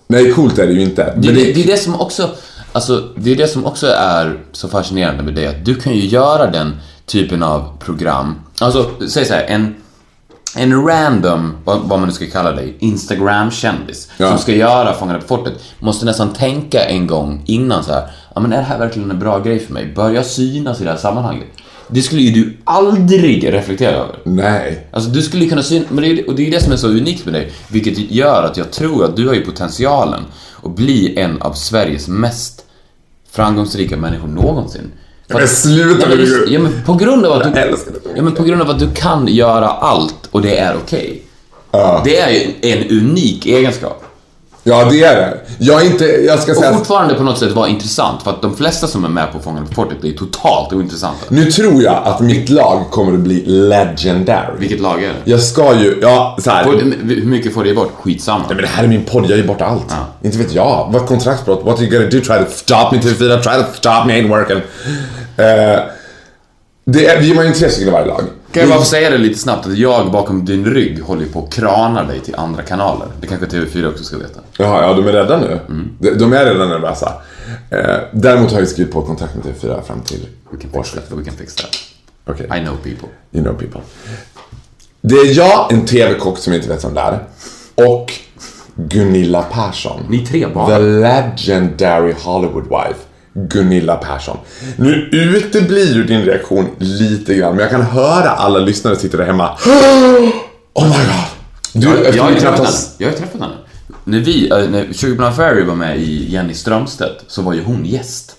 nej, 0.07 0.31
coolt 0.31 0.57
är 0.57 0.67
det 0.67 0.73
ju 0.73 0.81
inte. 0.81 1.13
Det, 1.17 1.31
det, 1.31 1.53
det, 1.53 1.63
är 1.63 1.67
det 1.67 1.77
som 1.77 2.01
också, 2.01 2.29
alltså, 2.71 3.09
det 3.15 3.31
är 3.31 3.35
det 3.35 3.47
som 3.47 3.65
också 3.65 3.87
är 3.87 4.39
så 4.51 4.67
fascinerande 4.67 5.23
med 5.23 5.33
det, 5.33 5.47
att 5.47 5.65
du 5.65 5.75
kan 5.75 5.93
ju 5.93 6.05
göra 6.05 6.51
den 6.51 6.75
typen 7.05 7.43
av 7.43 7.77
program. 7.79 8.35
Alltså, 8.59 8.91
säg 9.07 9.25
så 9.25 9.33
här, 9.33 9.43
en, 9.43 9.75
en 10.55 10.85
random, 10.87 11.53
vad, 11.63 11.79
vad 11.81 11.99
man 11.99 12.07
nu 12.09 12.13
ska 12.13 12.25
kalla 12.25 12.51
dig, 12.51 12.75
Instagram-kändis 12.79 14.09
Ja. 14.17 14.29
som 14.29 14.37
ska 14.37 14.51
göra 14.55 14.93
Fångarna 14.93 15.19
på 15.19 15.27
fortet 15.27 15.53
måste 15.79 16.05
nästan 16.05 16.33
tänka 16.33 16.83
en 16.85 17.07
gång 17.07 17.41
innan 17.45 17.83
så 17.83 17.91
här, 17.93 18.03
ja 18.35 18.41
men 18.41 18.53
är 18.53 18.57
det 18.57 18.63
här 18.63 18.79
verkligen 18.79 19.11
en 19.11 19.19
bra 19.19 19.39
grej 19.39 19.59
för 19.59 19.73
mig? 19.73 19.93
Bör 19.95 20.09
jag 20.11 20.25
synas 20.25 20.81
i 20.81 20.83
det 20.83 20.89
här 20.89 20.97
sammanhanget? 20.97 21.47
Det 21.87 22.01
skulle 22.01 22.21
ju 22.21 22.31
du 22.43 22.57
aldrig 22.63 23.53
reflektera 23.53 23.91
över. 23.95 24.15
nej. 24.23 24.87
Alltså 24.91 25.09
du 25.09 25.21
skulle 25.21 25.45
kunna 25.45 25.63
synas, 25.63 25.87
men 25.89 26.03
det 26.03 26.09
är, 26.09 26.27
och 26.29 26.35
det 26.35 26.47
är 26.47 26.51
det 26.51 26.63
som 26.63 26.73
är 26.73 26.77
så 26.77 26.87
unikt 26.87 27.25
med 27.25 27.33
dig, 27.33 27.51
vilket 27.67 28.11
gör 28.11 28.43
att 28.43 28.57
jag 28.57 28.71
tror 28.71 29.05
att 29.05 29.15
du 29.15 29.27
har 29.27 29.33
ju 29.35 29.45
potentialen 29.45 30.21
att 30.63 30.75
bli 30.75 31.19
en 31.19 31.41
av 31.41 31.53
Sveriges 31.53 32.07
mest 32.07 32.61
framgångsrika 33.31 33.97
människor 33.97 34.27
någonsin. 34.27 34.91
För 35.29 35.39
Men 35.39 35.47
sluta 35.47 36.07
nu. 36.09 36.45
ja, 36.47 36.59
men 36.59 36.71
på 36.85 36.93
grund 36.93 37.25
av 37.25 37.41
att 37.41 37.53
du... 37.53 37.75
Ja, 38.15 38.21
men 38.21 38.33
på 38.35 38.43
grund 38.43 38.61
av 38.61 38.69
att 38.69 38.79
du 38.79 38.87
kan 38.93 39.27
göra 39.27 39.67
allt 39.69 40.24
och 40.35 40.41
det 40.41 40.57
är 40.57 40.75
okej. 40.83 41.21
Ja. 41.71 42.01
Det 42.05 42.17
är 42.19 42.29
ju 42.29 42.53
en 42.61 42.89
unik 42.89 43.45
egenskap. 43.45 44.01
Ja, 44.63 44.87
det 44.91 45.03
är 45.03 45.15
det. 45.15 45.37
Jag 45.59 45.81
är 45.81 45.85
inte, 45.85 46.05
jag 46.05 46.39
ska 46.39 46.51
Och 46.51 46.57
säga... 46.57 46.73
fortfarande 46.73 47.13
på 47.13 47.23
något 47.23 47.37
sätt 47.39 47.51
vara 47.51 47.67
intressant, 47.67 48.23
för 48.23 48.31
att 48.31 48.41
de 48.41 48.55
flesta 48.57 48.87
som 48.87 49.05
är 49.05 49.09
med 49.09 49.31
på 49.33 49.39
Fångarna 49.39 49.65
på 49.65 49.73
fortet 49.73 50.03
är 50.03 50.11
totalt 50.11 50.73
ointressanta. 50.73 51.25
Nu 51.29 51.51
tror 51.51 51.83
jag 51.83 52.01
att 52.05 52.19
mitt 52.19 52.49
lag 52.49 52.85
kommer 52.91 53.13
att 53.13 53.19
bli 53.19 53.45
legendary. 53.45 54.53
Vilket 54.59 54.79
lag 54.79 55.03
är 55.03 55.07
det? 55.07 55.31
Jag 55.31 55.39
ska 55.41 55.75
ju, 55.75 55.99
ja 56.01 56.37
så 56.41 56.49
här. 56.51 56.63
Får- 56.63 56.71
Hur 57.05 57.25
mycket 57.25 57.53
får 57.53 57.63
det 57.63 57.73
bort? 57.73 57.91
Skitsamma. 58.01 58.37
Nej, 58.47 58.55
men 58.55 58.57
det 58.57 58.67
här 58.67 58.83
är 58.83 58.87
min 58.87 59.03
podd, 59.05 59.25
jag 59.29 59.37
ger 59.37 59.47
bort 59.47 59.61
allt. 59.61 59.85
Ja. 59.89 59.95
Inte 60.27 60.37
vet 60.37 60.53
jag. 60.53 60.89
Vad 60.93 61.05
kontraktsbrott? 61.07 61.65
What 61.65 61.75
are 61.79 61.83
you 61.85 61.91
gonna 61.97 62.09
do? 62.09 62.19
Try 62.19 62.45
to 62.45 62.51
stop 62.51 62.89
me 62.91 62.97
TV4? 62.97 63.41
Try 63.43 63.63
to 63.63 63.73
stop 63.77 64.07
me 64.07 64.13
ain't 64.21 64.29
working. 64.29 64.57
Eh, 65.37 65.79
det 66.85 67.05
är, 67.07 67.19
vi 67.21 67.31
är 67.37 67.43
ju 67.43 67.53
tre 67.53 67.69
stycken 67.69 67.87
i 67.87 67.91
varje 67.91 68.05
lag. 68.07 68.21
Kan 68.55 68.61
jag 68.61 68.69
bara 68.69 68.79
få 68.79 68.85
säga 68.85 69.09
det 69.09 69.17
lite 69.17 69.39
snabbt 69.39 69.65
att 69.65 69.77
jag 69.77 70.11
bakom 70.11 70.45
din 70.45 70.65
rygg 70.65 71.01
håller 71.01 71.25
på 71.25 71.39
och 71.39 71.51
kranar 71.51 72.05
dig 72.05 72.19
till 72.19 72.35
andra 72.35 72.63
kanaler. 72.63 73.07
Det 73.21 73.27
kanske 73.27 73.45
TV4 73.45 73.89
också 73.89 74.03
ska 74.03 74.17
veta. 74.17 74.39
Jaha, 74.57 74.81
ja 74.81 74.93
de 74.93 75.07
är 75.07 75.11
rädda 75.11 75.39
nu. 75.39 75.59
De, 75.99 76.09
de 76.09 76.33
är 76.33 76.45
redan 76.45 76.69
nervösa. 76.69 77.13
Eh, 77.69 77.79
däremot 78.11 78.51
har 78.51 78.59
jag 78.59 78.67
skrivit 78.67 78.93
på 78.93 79.01
kontrakt 79.01 79.35
med 79.35 79.45
TV4 79.45 79.81
fram 79.81 80.01
till 80.01 80.27
årsskiftet. 80.71 81.11
We 81.11 81.23
can 81.23 81.33
fix 81.33 81.55
that. 81.55 81.77
Okej, 82.25 82.45
I 82.45 82.65
know 82.65 82.75
people. 82.75 83.07
you 83.31 83.43
know 83.43 83.53
people. 83.53 83.81
Det 85.01 85.15
är 85.15 85.37
jag, 85.37 85.73
en 85.73 85.85
TV-kock 85.85 86.37
som 86.37 86.53
jag 86.53 86.59
inte 86.59 86.73
vet 86.73 86.85
vem 86.85 86.93
det 86.93 87.01
är, 87.01 87.19
och 87.75 88.13
Gunilla 88.75 89.43
Persson. 89.43 90.01
Ni 90.09 90.25
tre 90.25 90.47
bara. 90.47 90.67
The 90.67 90.79
legendary 90.79 92.13
Hollywood 92.23 92.63
wife, 92.63 92.99
Gunilla 93.35 93.95
Persson. 93.95 94.37
Nu 94.75 95.09
uteblir 95.11 95.95
ju 95.95 96.03
din 96.03 96.25
reaktion 96.25 96.69
lite 96.77 97.35
grann, 97.35 97.55
men 97.55 97.59
jag 97.61 97.71
kan 97.71 97.81
höra 97.81 98.29
alla 98.29 98.59
lyssnare 98.59 98.95
sitter 98.95 99.17
där 99.17 99.25
hemma. 99.25 99.57
Oh 100.77 100.83
my 100.83 101.05
god! 101.05 101.35
Du, 101.73 101.87
Jag, 101.87 102.15
jag, 102.15 102.23
har 102.23 102.33
träffat 102.33 102.57
henne. 102.57 102.77
Jag 102.97 103.07
har 103.07 103.17
träffat 103.17 103.41
henne. 103.41 103.53
När 104.03 104.19
vi, 104.19 104.49
äh, 104.49 104.69
när 104.69 104.93
Sugar 104.93 105.31
Ferry 105.31 105.63
var 105.63 105.75
med 105.75 105.97
i 105.97 106.31
Jenny 106.31 106.53
Strömstedt 106.53 107.23
så 107.27 107.41
var 107.41 107.53
ju 107.53 107.63
hon 107.63 107.85
gäst. 107.85 108.35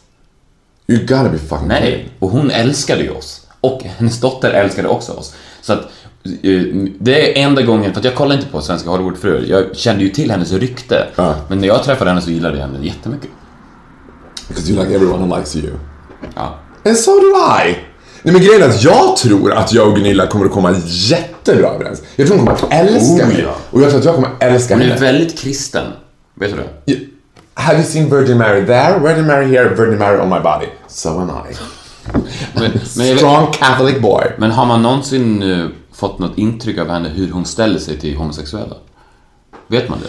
You 0.86 1.00
gotta 1.00 1.28
be 1.28 1.38
fucking 1.38 1.68
Nej, 1.68 2.08
och 2.18 2.30
hon 2.30 2.50
älskade 2.50 3.02
ju 3.02 3.10
oss. 3.10 3.46
Och 3.60 3.82
hennes 3.82 4.20
dotter 4.20 4.50
älskade 4.50 4.88
också 4.88 5.12
oss. 5.12 5.34
Så 5.62 5.72
att 5.72 5.80
eh, 6.24 6.62
det 6.98 7.38
är 7.38 7.44
enda 7.44 7.62
gången, 7.62 7.92
för 7.92 8.00
att 8.00 8.04
jag 8.04 8.14
kollar 8.14 8.34
inte 8.34 8.48
på 8.48 8.60
Svenska 8.60 8.90
Hollywoodfruar. 8.90 9.44
Jag 9.48 9.76
kände 9.76 10.04
ju 10.04 10.10
till 10.10 10.30
hennes 10.30 10.52
rykte. 10.52 11.06
Ja. 11.16 11.34
Men 11.48 11.58
när 11.58 11.68
jag 11.68 11.84
träffade 11.84 12.10
henne 12.10 12.22
så 12.22 12.30
gillade 12.30 12.58
jag 12.58 12.66
henne 12.66 12.86
jättemycket. 12.86 13.30
Because 14.48 14.72
you 14.72 14.82
like 14.84 14.94
everyone 14.94 15.18
who 15.28 15.36
likes 15.36 15.56
you. 15.56 15.72
Ja. 16.34 16.58
And 16.84 16.96
so 16.96 17.10
do 17.20 17.26
I! 17.36 17.76
Nej 18.22 18.32
men 18.34 18.42
grejen 18.42 18.62
är 18.62 18.68
att 18.68 18.82
jag 18.82 19.16
tror 19.16 19.52
att 19.52 19.72
jag 19.72 19.88
och 19.88 19.94
Gunilla 19.96 20.26
kommer 20.26 20.46
att 20.46 20.52
komma 20.52 20.74
jättebra 20.86 21.68
överens. 21.68 22.02
Jag 22.16 22.26
tror 22.26 22.38
hon 22.38 22.46
kommer 22.46 22.58
att 22.58 22.72
älska 22.72 23.24
Oh, 23.24 23.28
mig. 23.28 23.40
ja. 23.40 23.56
Och 23.70 23.82
jag 23.82 23.88
tror 23.90 23.98
att 23.98 24.04
jag 24.04 24.14
kommer 24.14 24.28
att 24.28 24.42
älska 24.42 24.74
Hon 24.74 24.82
är 24.82 24.86
henne. 24.86 25.00
väldigt 25.00 25.38
kristen. 25.38 25.86
Vet 26.34 26.50
du 26.50 26.56
det? 26.56 26.98
Have 27.54 27.78
you 27.78 27.86
seen 27.86 28.10
Virgin 28.10 28.38
Mary 28.38 28.66
there? 28.66 28.98
Virgin 28.98 29.26
Mary 29.26 29.46
here, 29.46 29.68
Virgin 29.74 29.98
Mary 29.98 30.20
on 30.20 30.28
my 30.28 30.40
body. 30.40 30.66
So 30.88 31.08
am 31.20 31.30
I. 31.50 31.54
Men, 32.54 32.70
men, 32.96 33.16
Strong 33.18 33.52
Catholic 33.52 34.00
boy. 34.00 34.24
men 34.38 34.50
har 34.50 34.66
man 34.66 34.82
någonsin 34.82 35.42
eh, 35.42 35.66
fått 35.94 36.18
något 36.18 36.38
intryck 36.38 36.78
av 36.78 36.88
henne 36.88 37.08
hur 37.08 37.30
hon 37.30 37.44
ställer 37.44 37.78
sig 37.78 37.98
till 38.00 38.16
homosexuella? 38.16 38.74
Vet 39.68 39.88
man 39.88 39.98
det? 40.00 40.06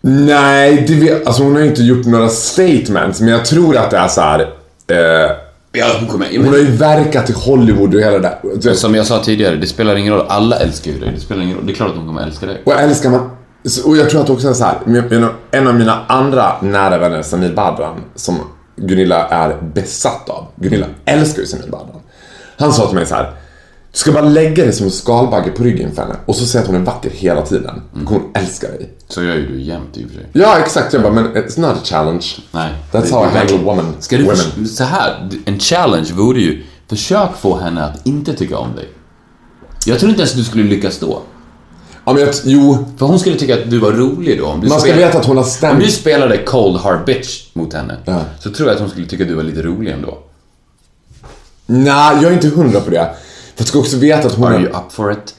Nej, 0.00 0.84
det 0.88 0.94
vet, 0.94 1.26
alltså 1.26 1.42
hon 1.42 1.54
har 1.54 1.60
ju 1.62 1.68
inte 1.68 1.82
gjort 1.82 2.06
några 2.06 2.28
statements, 2.28 3.20
men 3.20 3.28
jag 3.28 3.44
tror 3.44 3.76
att 3.76 3.90
det 3.90 3.96
är 3.96 4.08
så 4.08 4.20
här. 4.20 4.40
Eh, 4.86 5.30
Ja, 5.78 5.86
hon 5.98 6.08
kommer... 6.08 6.38
hon 6.38 6.48
har 6.48 6.56
ju 6.56 6.70
verkat 6.70 7.30
i 7.30 7.32
Hollywood 7.32 7.94
och 7.94 8.00
hela 8.00 8.18
det 8.18 8.38
där. 8.62 8.74
Som 8.74 8.94
jag 8.94 9.06
sa 9.06 9.18
tidigare, 9.24 9.56
det 9.56 9.66
spelar 9.66 9.96
ingen 9.96 10.14
roll. 10.14 10.26
Alla 10.28 10.56
älskar 10.56 10.90
ju 10.90 10.98
dig. 10.98 11.12
Det 11.14 11.20
spelar 11.20 11.42
ingen 11.42 11.56
roll. 11.56 11.66
Det 11.66 11.72
är 11.72 11.74
klart 11.74 11.90
att 11.90 11.96
hon 11.96 12.06
kommer 12.06 12.22
älska 12.22 12.46
dig. 12.46 12.62
Och 12.64 12.72
jag 12.72 12.82
älskar 12.82 13.10
man... 13.10 13.30
Och 13.84 13.96
jag 13.96 14.10
tror 14.10 14.20
att 14.20 14.30
också 14.30 14.48
är 14.48 14.52
så 14.52 14.64
här, 14.64 14.78
en 15.50 15.66
av 15.68 15.74
mina 15.74 16.04
andra 16.06 16.52
nära 16.62 16.98
vänner, 16.98 17.22
Samir 17.22 17.52
Badran, 17.54 17.94
som 18.14 18.38
Gunilla 18.76 19.28
är 19.28 19.56
besatt 19.74 20.28
av. 20.28 20.46
Gunilla 20.56 20.86
älskar 21.04 21.40
ju 21.40 21.46
Samir 21.46 21.70
Badran. 21.70 22.00
Han 22.58 22.72
sa 22.72 22.86
till 22.86 22.94
mig 22.96 23.06
så 23.06 23.14
här. 23.14 23.32
Du 23.96 24.00
ska 24.00 24.12
bara 24.12 24.24
lägga 24.28 24.64
dig 24.64 24.72
som 24.72 24.86
en 24.86 24.92
skalbagge 24.92 25.50
på 25.50 25.62
ryggen 25.64 25.94
för 25.94 26.02
henne 26.02 26.14
och 26.26 26.36
så 26.36 26.46
säga 26.46 26.62
att 26.62 26.66
hon 26.66 26.76
är 26.76 26.80
vacker 26.80 27.10
hela 27.10 27.42
tiden. 27.42 27.82
Kommer 27.92 28.20
hon 28.20 28.30
älska 28.34 28.66
dig. 28.68 28.94
Så 29.08 29.22
gör 29.22 29.34
ju 29.34 29.46
du 29.48 29.60
jämt 29.62 29.96
i 29.96 30.04
och 30.04 30.08
för 30.08 30.14
sig. 30.16 30.26
Ja, 30.32 30.58
exakt. 30.58 30.92
Jag 30.92 31.02
bara, 31.02 31.12
men 31.12 31.34
it's 31.34 31.60
not 31.60 31.70
a 31.70 31.80
challenge. 31.84 32.26
Nej. 32.52 32.72
That's 32.92 33.12
how 33.12 33.24
I 33.24 33.28
handle 33.38 33.58
women. 33.58 33.94
Ska 34.00 34.16
du 34.16 34.22
women. 34.22 34.68
så 34.68 34.84
här, 34.84 35.28
en 35.44 35.58
challenge 35.60 36.12
vore 36.14 36.40
ju, 36.40 36.62
försök 36.88 37.30
få 37.40 37.56
henne 37.58 37.84
att 37.84 38.06
inte 38.06 38.34
tycka 38.34 38.58
om 38.58 38.74
dig. 38.76 38.88
Jag 39.86 39.98
tror 39.98 40.10
inte 40.10 40.22
ens 40.22 40.32
du 40.32 40.44
skulle 40.44 40.64
lyckas 40.64 40.98
då. 40.98 41.22
Ja, 42.04 42.12
men 42.12 42.22
jag, 42.22 42.34
jo, 42.44 42.86
För 42.98 43.06
hon 43.06 43.18
skulle 43.18 43.36
tycka 43.36 43.54
att 43.54 43.70
du 43.70 43.78
var 43.78 43.92
rolig 43.92 44.38
då. 44.38 44.46
Om 44.46 44.60
du 44.60 44.68
man 44.68 44.80
ska 44.80 44.88
spelar- 44.90 45.06
veta 45.06 45.18
att 45.18 45.24
hon 45.26 45.36
har 45.36 45.44
Om 45.44 45.50
stämt. 45.50 45.80
du 45.84 45.90
spelade 45.90 46.36
Cold 46.38 46.76
Hard 46.80 47.04
Bitch 47.06 47.46
mot 47.54 47.72
henne, 47.74 47.96
Ja. 48.04 48.20
så 48.40 48.50
tror 48.50 48.68
jag 48.68 48.74
att 48.74 48.80
hon 48.80 48.90
skulle 48.90 49.06
tycka 49.06 49.22
att 49.24 49.28
du 49.28 49.34
var 49.34 49.42
lite 49.42 49.62
rolig 49.62 49.92
ändå. 49.92 50.18
Nej, 51.66 52.16
jag 52.22 52.24
är 52.24 52.32
inte 52.32 52.48
hundra 52.48 52.80
på 52.80 52.90
det. 52.90 53.10
För 53.56 53.64
du 53.64 53.68
ska 53.68 53.78
också 53.78 53.96
veta 53.96 54.26
att 54.28 54.34
hon 54.34 54.44
Are 54.44 54.60
you 54.60 54.68
up 54.68 54.92
for 54.92 55.12
it? 55.12 55.34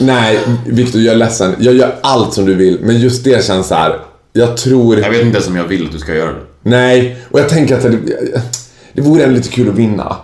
Nej, 0.00 0.38
Viktor, 0.66 1.00
jag 1.00 1.14
är 1.14 1.18
ledsen. 1.18 1.54
Jag 1.58 1.74
gör 1.74 1.98
allt 2.02 2.34
som 2.34 2.44
du 2.44 2.54
vill, 2.54 2.78
men 2.82 3.00
just 3.00 3.24
det 3.24 3.44
känns 3.44 3.66
så 3.66 3.74
här. 3.74 4.00
Jag 4.32 4.56
tror... 4.56 4.98
Jag 4.98 5.10
vet 5.10 5.22
inte 5.22 5.36
ens 5.36 5.48
om 5.48 5.56
jag 5.56 5.64
vill 5.64 5.86
att 5.86 5.92
du 5.92 5.98
ska 5.98 6.14
göra 6.14 6.32
det. 6.32 6.40
Nej, 6.62 7.16
och 7.30 7.40
jag 7.40 7.48
tänker 7.48 7.76
att 7.76 7.82
det, 7.82 7.98
det 8.92 9.02
vore 9.02 9.22
ändå 9.22 9.36
lite 9.36 9.48
kul 9.48 9.68
att 9.68 9.74
vinna. 9.74 10.16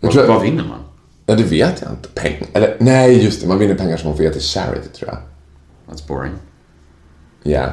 Jag 0.00 0.12
tror, 0.12 0.26
Vad 0.26 0.42
vinner 0.42 0.64
man? 0.64 0.78
ja, 1.26 1.34
det 1.34 1.42
vet 1.42 1.80
jag 1.82 1.90
inte. 1.90 2.08
Pengar. 2.14 2.46
Eller 2.52 2.76
nej, 2.78 3.24
just 3.24 3.40
det. 3.42 3.48
Man 3.48 3.58
vinner 3.58 3.74
pengar 3.74 3.96
som 3.96 4.08
man 4.08 4.16
får 4.16 4.24
ge 4.24 4.32
till 4.32 4.42
charity, 4.42 4.88
tror 4.98 5.10
jag. 5.10 5.18
That's 5.94 6.08
boring. 6.08 6.32
Yeah. 7.44 7.70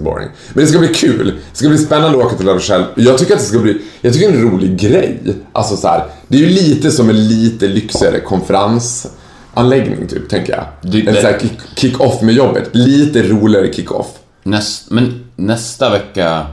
Boring. 0.00 0.28
Men 0.52 0.64
det 0.64 0.70
ska 0.70 0.78
bli 0.78 0.88
kul. 0.94 1.26
Det 1.52 1.56
ska 1.58 1.68
bli 1.68 1.78
spännande 1.78 2.18
att 2.18 2.24
åka 2.24 2.36
till 2.36 2.46
La 2.46 2.52
Rochelle. 2.54 2.84
Jag 2.96 3.18
tycker 3.18 3.32
att 3.34 3.40
det 3.40 3.46
ska 3.46 3.58
bli, 3.58 3.78
jag 4.00 4.12
tycker 4.12 4.28
det 4.28 4.34
är 4.34 4.38
en 4.38 4.50
rolig 4.50 4.76
grej. 4.80 5.20
Alltså 5.52 5.76
så 5.76 5.88
här, 5.88 6.04
det 6.28 6.36
är 6.36 6.40
ju 6.40 6.46
lite 6.46 6.90
som 6.90 7.10
en 7.10 7.28
lite 7.28 7.66
lyxigare 7.68 8.20
konferensanläggning 8.20 10.06
typ, 10.08 10.28
tänker 10.28 10.52
jag. 10.52 10.64
Det- 10.92 10.98
en 11.08 11.14
sån 11.14 11.24
här 11.24 11.38
kick- 11.38 11.76
kick-off 11.76 12.22
med 12.22 12.34
jobbet. 12.34 12.68
Lite 12.72 13.22
roligare 13.22 13.72
kick-off. 13.72 14.06
Näst, 14.42 14.90
men 14.90 15.24
nästa 15.36 15.90
vecka, 15.90 16.46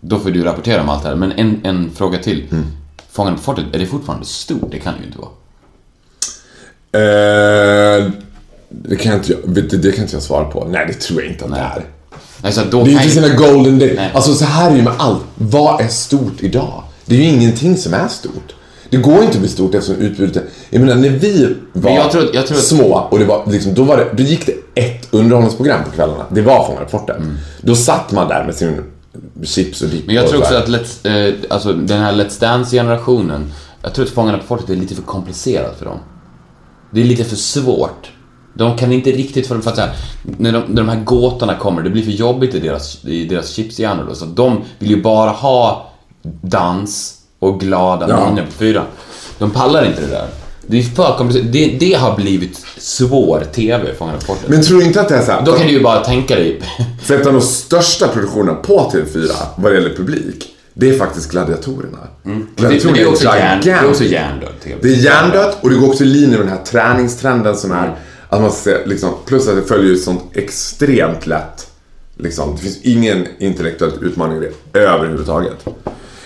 då 0.00 0.18
får 0.18 0.30
du 0.30 0.42
rapportera 0.42 0.82
om 0.82 0.88
allt 0.88 1.02
det 1.02 1.08
här. 1.08 1.16
Men 1.16 1.32
en, 1.32 1.60
en 1.64 1.90
fråga 1.94 2.18
till. 2.18 2.46
Mm. 2.50 2.64
Fångarna 3.12 3.36
på 3.36 3.42
fortet, 3.42 3.64
är 3.72 3.78
det 3.78 3.86
fortfarande 3.86 4.26
stort? 4.26 4.70
Det 4.70 4.78
kan 4.78 4.92
det 4.94 5.00
ju 5.00 5.06
inte 5.06 5.18
vara. 5.18 5.30
Eh, 6.92 8.10
det, 8.68 8.96
kan 8.96 9.12
jag 9.12 9.20
inte, 9.20 9.36
det, 9.60 9.76
det 9.76 9.92
kan 9.92 10.02
inte 10.04 10.16
jag 10.16 10.22
svara 10.22 10.44
på. 10.44 10.64
Nej, 10.70 10.84
det 10.88 10.94
tror 11.00 11.22
jag 11.22 11.32
inte 11.32 11.44
att 11.44 11.50
det 11.50 11.56
är. 11.58 11.84
Nej, 12.42 12.52
så 12.52 12.60
att 12.60 12.70
då 12.70 12.84
Det 12.84 12.90
är 12.90 12.94
kan 12.94 13.04
inte 13.04 13.18
ju- 13.18 13.22
sina 13.24 13.34
golden 13.34 13.78
days. 13.78 13.98
Alltså 14.14 14.34
så 14.34 14.44
här 14.44 14.70
är 14.70 14.76
ju 14.76 14.82
med 14.82 14.92
allt. 14.98 15.22
Vad 15.34 15.80
är 15.80 15.88
stort 15.88 16.34
idag? 16.40 16.82
Det 17.06 17.14
är 17.14 17.18
ju 17.18 17.24
ingenting 17.24 17.76
som 17.76 17.94
är 17.94 18.08
stort. 18.08 18.54
Det 18.90 18.96
går 18.96 19.14
inte 19.22 19.32
att 19.34 19.38
bli 19.38 19.48
stort 19.48 19.74
eftersom 19.74 19.96
utbudet 20.02 20.36
är... 20.36 20.42
Jag 20.70 20.80
menar 20.80 20.94
när 20.94 21.08
vi 21.08 21.56
var 21.72 21.90
jag 21.90 22.10
tror- 22.10 22.30
jag 22.34 22.46
tror 22.46 22.58
att- 22.58 22.64
små 22.64 23.06
och 23.10 23.18
det 23.18 23.24
var 23.24 23.42
liksom, 23.46 23.74
då, 23.74 23.82
var 23.84 23.96
det, 23.96 24.08
då 24.16 24.22
gick 24.22 24.46
det 24.46 24.80
ett 24.80 25.08
underhållningsprogram 25.10 25.84
på 25.84 25.90
kvällarna. 25.90 26.24
Det 26.30 26.42
var 26.42 26.66
Fångarna 26.66 26.84
på 26.84 26.90
fortet. 26.98 27.16
Då 27.62 27.74
satt 27.74 28.12
man 28.12 28.28
där 28.28 28.44
med 28.44 28.54
sin 28.54 28.82
chips 29.44 29.82
och 29.82 29.88
dipp 29.88 29.94
Mm. 30.02 30.06
Men 30.06 30.14
jag 30.14 30.28
tror 30.28 30.40
också 30.40 30.54
att 30.54 30.68
Let's, 30.68 31.08
eh, 31.28 31.34
alltså, 31.50 31.72
den 31.72 32.00
här 32.00 32.12
Let's 32.12 32.40
Dance-generationen, 32.40 33.52
jag 33.82 33.94
tror 33.94 34.04
att 34.04 34.10
Fångarna 34.10 34.38
på 34.38 34.44
fortet 34.44 34.70
är 34.70 34.74
lite 34.76 34.94
för 34.94 35.02
komplicerat 35.02 35.78
för 35.78 35.84
dem. 35.84 35.98
Det 36.90 37.00
är 37.00 37.04
lite 37.04 37.24
för 37.24 37.36
svårt. 37.36 38.10
De 38.54 38.78
kan 38.78 38.92
inte 38.92 39.10
riktigt, 39.10 39.46
för, 39.46 39.58
för 39.60 39.70
att 39.70 39.78
här, 39.78 39.90
när, 40.22 40.52
de, 40.52 40.62
när 40.68 40.82
de 40.82 40.88
här 40.88 41.04
gåtorna 41.04 41.54
kommer, 41.54 41.82
det 41.82 41.90
blir 41.90 42.02
för 42.02 42.10
jobbigt 42.10 42.54
i 42.54 42.60
deras, 42.60 43.04
i 43.04 43.24
deras 43.24 43.50
chipshjärnor 43.50 44.14
så 44.14 44.24
de 44.24 44.64
vill 44.78 44.90
ju 44.90 45.02
bara 45.02 45.30
ha 45.30 45.90
dans 46.42 47.16
och 47.38 47.60
glada 47.60 48.06
Ja. 48.08 48.30
miner 48.30 48.46
på 48.46 48.52
fyra. 48.52 48.82
De 49.38 49.50
pallar 49.50 49.86
inte 49.86 50.00
det 50.00 50.06
där. 50.06 50.26
Det 50.66 50.78
är 50.78 50.82
för 50.82 51.14
komplicerat. 51.18 51.52
Det, 51.52 51.66
det 51.80 51.92
har 51.94 52.16
blivit 52.16 52.66
svår 52.78 53.44
TV, 53.54 53.94
Fångarna 53.94 54.18
på 54.18 54.24
fortet. 54.24 54.48
Men 54.48 54.62
tror 54.62 54.78
du 54.78 54.84
inte 54.84 55.00
att 55.00 55.08
det 55.08 55.16
är 55.16 55.22
så 55.22 55.32
här? 55.32 55.42
Då 55.42 55.52
kan 55.52 55.66
du 55.66 55.72
ju 55.72 55.82
bara 55.82 56.04
tänka 56.04 56.34
dig... 56.34 56.60
För 57.02 57.16
att 57.16 57.24
de 57.24 57.40
största 57.40 58.08
produktionerna 58.08 58.54
på 58.54 58.90
TV4 58.94 59.30
vad 59.56 59.72
det 59.72 59.76
gäller 59.76 59.96
publik, 59.96 60.54
det 60.74 60.88
är 60.88 60.98
faktiskt 60.98 61.30
Gladiatorerna. 61.30 61.98
Mm. 62.24 62.46
Det, 62.56 62.62
men 62.62 62.72
det 62.72 62.92
det 62.92 63.00
är 63.00 63.08
också 63.08 64.04
hjärndöd 64.04 64.60
TV. 64.64 64.76
Det 64.82 64.88
är 64.88 64.96
hjärndött 64.96 65.58
och 65.60 65.70
det 65.70 65.76
går 65.76 65.88
också 65.88 66.04
i 66.04 66.06
linje 66.06 66.28
med 66.28 66.40
den 66.40 66.48
här 66.48 66.64
träningstrenden 66.64 67.56
som 67.56 67.72
är 67.72 67.96
att 68.30 68.40
man 68.40 68.52
ska, 68.52 68.78
liksom, 68.84 69.14
plus 69.26 69.48
att 69.48 69.56
det 69.56 69.62
följer 69.62 69.90
ju 69.90 69.96
sånt 69.96 70.22
extremt 70.32 71.26
lätt. 71.26 71.66
Liksom, 72.16 72.54
det 72.56 72.62
finns 72.62 72.78
ingen 72.82 73.26
intellektuell 73.38 73.92
utmaning 74.00 74.42
i 74.42 74.50
det 74.72 74.78
överhuvudtaget. 74.80 75.66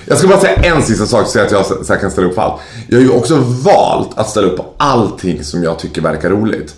Jag 0.07 0.19
ska 0.19 0.29
bara 0.29 0.41
säga 0.41 0.55
en 0.55 0.83
sista 0.83 1.07
sak 1.07 1.27
så 1.27 1.41
att 1.41 1.51
jag 1.51 1.67
så 1.67 1.85
här 1.89 2.01
kan 2.01 2.11
ställa 2.11 2.29
upp 2.29 2.35
på 2.35 2.41
allt. 2.41 2.61
Jag 2.89 2.97
har 2.97 3.03
ju 3.03 3.11
också 3.11 3.37
valt 3.65 4.19
att 4.19 4.31
ställa 4.31 4.47
upp 4.47 4.57
på 4.57 4.67
allting 4.77 5.45
som 5.45 5.63
jag 5.63 5.79
tycker 5.79 6.03
verkar 6.03 6.31
roligt. 6.31 6.75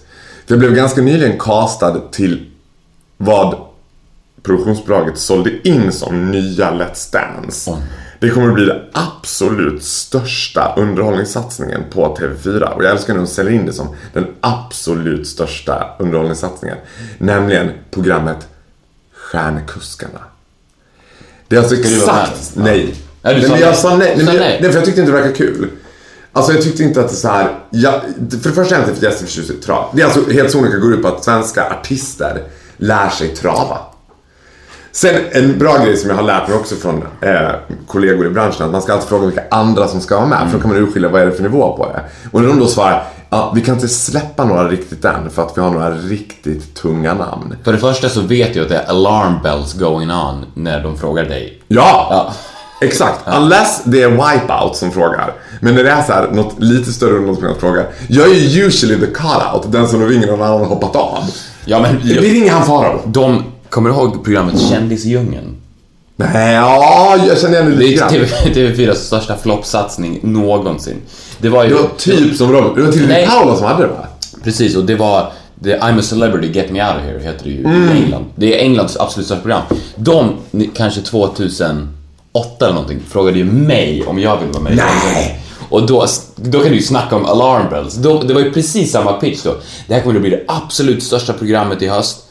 För 0.47 0.55
jag 0.55 0.59
blev 0.59 0.75
ganska 0.75 1.01
nyligen 1.01 1.39
castad 1.39 2.01
till 2.13 2.47
vad 3.17 3.57
produktionsbolaget 4.43 5.19
sålde 5.19 5.69
in 5.69 5.93
som 5.93 6.31
nya 6.31 6.71
Let's 6.71 7.13
Dance. 7.13 7.77
Det 8.19 8.31
kommer 8.31 8.49
att 8.49 8.55
bli 8.55 8.65
den 8.65 8.81
absolut 8.93 9.85
största 9.85 10.75
underhållningssatsningen 10.77 11.83
på 11.91 12.17
TV4. 12.17 12.63
Och 12.63 12.85
jag 12.85 12.91
älskar 12.91 13.15
när 13.15 13.21
de 13.21 13.27
säljer 13.27 13.53
in 13.53 13.67
det 13.67 13.73
som 13.73 13.89
den 14.13 14.27
absolut 14.41 15.29
största 15.29 15.97
underhållningssatsningen. 15.99 16.77
Nämligen 17.19 17.71
programmet 17.91 18.49
Stjärnkuskarna. 19.15 20.21
Det 21.49 21.57
är 21.57 21.61
alltså 21.61 21.75
exakt... 21.75 22.53
Nej. 22.55 22.95
Ja, 23.23 23.33
du 23.33 23.39
nej, 23.39 23.49
sa 23.49 23.53
men 23.53 23.61
jag 23.61 23.69
nej. 23.69 23.77
sa 23.77 23.97
nej. 23.97 24.15
Nej, 24.17 24.25
nej. 24.25 24.37
jag, 24.37 24.63
nej, 24.63 24.71
för 24.71 24.79
jag 24.79 24.85
tyckte 24.85 25.01
inte 25.01 25.13
det 25.13 25.19
verkade 25.19 25.37
kul. 25.37 25.69
Alltså 26.33 26.53
jag 26.53 26.63
tyckte 26.63 26.83
inte 26.83 27.01
att 27.01 27.09
det 27.09 27.15
så 27.15 27.29
här. 27.29 27.59
Jag, 27.71 28.01
för 28.43 28.49
det 28.49 28.55
första 28.55 28.77
är 28.77 28.81
jag 28.81 28.89
inte 28.89 29.05
jätteförtjust 29.05 29.51
i 29.51 29.53
trav. 29.53 29.91
Det 29.93 30.03
är 30.03 30.07
alltså 30.07 30.31
helt 30.31 30.51
sonika 30.51 30.77
går 30.77 30.95
ut 30.95 31.03
på 31.03 31.09
att 31.09 31.25
svenska 31.25 31.71
artister 31.71 32.43
lär 32.77 33.09
sig 33.09 33.29
trava. 33.29 33.79
Sen 34.97 35.15
en 35.33 35.59
bra 35.59 35.79
grej 35.85 35.97
som 35.97 36.11
jag 36.11 36.17
har 36.17 36.23
lärt 36.23 36.49
mig 36.49 36.57
också 36.57 36.75
från 36.75 37.05
eh, 37.21 37.51
kollegor 37.87 38.27
i 38.27 38.31
branschen 38.31 38.67
att 38.67 38.73
man 38.73 38.83
ska 38.83 38.93
alltid 38.93 39.09
fråga 39.09 39.27
vilka 39.27 39.43
andra 39.51 39.89
som 39.89 40.01
ska 40.01 40.17
vara 40.17 40.27
med 40.27 40.39
för 40.51 40.59
då 40.59 40.63
kan 40.63 40.71
man 40.71 40.83
urskilja 40.83 41.09
vad 41.09 41.23
är 41.23 41.27
det 41.27 41.33
för 41.33 41.43
nivå 41.43 41.77
på 41.77 41.87
det. 41.87 42.01
Och 42.33 42.41
när 42.41 42.49
de 42.49 42.59
då 42.59 42.67
svarar 42.67 43.05
ja, 43.31 43.53
vi 43.55 43.61
kan 43.61 43.75
inte 43.75 43.89
släppa 43.89 44.45
några 44.45 44.69
riktigt 44.69 45.05
än 45.05 45.31
för 45.31 45.43
att 45.43 45.59
vi 45.59 45.61
har 45.61 45.71
några 45.71 45.91
riktigt 45.91 46.75
tunga 46.75 47.15
namn. 47.15 47.57
För 47.65 47.73
det 47.73 47.79
första 47.79 48.09
så 48.09 48.21
vet 48.21 48.57
jag 48.57 48.63
att 48.63 48.69
det 48.69 48.77
är 48.77 48.89
alarm 48.89 49.35
bells 49.43 49.75
going 49.75 50.11
on 50.11 50.47
när 50.55 50.83
de 50.83 50.99
frågar 50.99 51.25
dig. 51.25 51.63
Ja! 51.69 52.09
Ja. 52.11 52.35
Exakt. 52.81 53.21
Unless 53.37 53.83
det 53.85 54.03
är 54.03 54.09
Wipeout 54.11 54.77
som 54.77 54.91
frågar. 54.91 55.33
Men 55.61 55.75
när 55.75 55.85
det 55.85 55.91
är 55.91 56.03
så 56.03 56.13
här, 56.13 56.29
något 56.33 56.55
lite 56.59 56.93
större 56.93 57.13
underhållsprogram 57.13 57.55
som 57.55 57.69
frågar. 57.69 57.87
Jag 58.09 58.29
är 58.29 58.35
ju 58.35 58.67
usually 58.67 59.07
the 59.07 59.13
cut-out, 59.13 59.63
den 59.67 59.89
som 59.89 60.09
ringer 60.09 60.27
någon 60.27 60.43
annan 60.43 60.65
hoppat 60.65 60.97
av. 60.97 61.19
Ja, 61.65 61.81
men 61.81 62.01
Vi 62.03 62.35
ringer 62.35 62.53
han 62.53 62.67
Farao. 62.67 63.01
de... 63.05 63.45
Kommer 63.77 63.91
du 63.91 63.97
ihåg 63.97 64.25
programmet 64.25 64.61
Kändisdjungeln? 64.61 65.57
Nej, 66.17 66.55
ja, 66.55 67.17
jag 67.29 67.39
känner 67.39 67.55
igen 67.55 67.71
det 67.71 67.77
Det 67.77 67.83
lite 67.83 68.05
är 68.05 68.11
grann. 68.11 68.53
TV, 68.55 68.75
TV4s 68.75 68.95
största 68.95 69.37
floppsatsning 69.37 70.21
någonsin. 70.23 70.97
Det 71.39 71.49
var 71.49 71.65
ju... 71.65 71.71
Det 71.71 71.75
var 71.77 71.89
typ 71.99 72.37
som 72.37 72.53
Robert. 72.53 72.77
Det 72.77 72.83
var 72.83 72.93
till 72.93 73.03
och 73.03 73.09
med 73.09 73.17
Nej. 73.17 73.27
Paula 73.27 73.57
som 73.57 73.67
hade 73.67 73.83
det 73.83 73.89
va? 73.89 74.07
Precis, 74.45 74.77
och 74.77 74.85
det 74.85 74.95
var 74.95 75.33
the 75.65 75.77
I'm 75.77 75.99
a 75.99 76.03
celebrity, 76.03 76.53
get 76.53 76.71
me 76.71 76.83
out 76.89 76.97
of 76.97 77.03
here, 77.03 77.19
heter 77.19 77.45
det 77.45 77.51
ju 77.51 77.65
Mm. 77.65 77.89
i 77.89 78.03
England. 78.03 78.25
Det 78.37 78.59
är 78.59 78.65
Englands 78.65 78.97
absolut 78.97 79.27
största 79.27 79.43
program. 79.43 79.63
De, 79.97 80.35
kanske 80.75 81.01
2008 81.01 81.87
eller 82.61 82.73
någonting, 82.75 83.01
frågade 83.09 83.39
ju 83.39 83.45
mig 83.45 84.05
om 84.07 84.19
jag 84.19 84.37
ville 84.41 84.53
vara 84.53 84.63
med 84.63 84.77
Nej. 84.77 85.41
Och 85.69 85.87
då, 85.87 86.07
då 86.37 86.61
kan 86.61 86.69
du 86.71 86.77
ju 86.77 86.83
snacka 86.83 87.17
om 87.17 87.27
alarm 87.27 87.71
bells. 87.71 87.95
Då, 87.95 88.23
det 88.23 88.35
var 88.35 88.41
ju 88.41 88.53
precis 88.53 88.93
samma 88.93 89.13
pitch 89.13 89.43
då. 89.43 89.55
Det 89.89 89.95
här 89.95 90.01
kommer 90.01 90.15
att 90.15 90.21
bli 90.21 90.31
det 90.31 90.45
absolut 90.49 91.03
största 91.03 91.33
programmet 91.33 91.83
i 91.83 91.89
höst. 91.89 92.23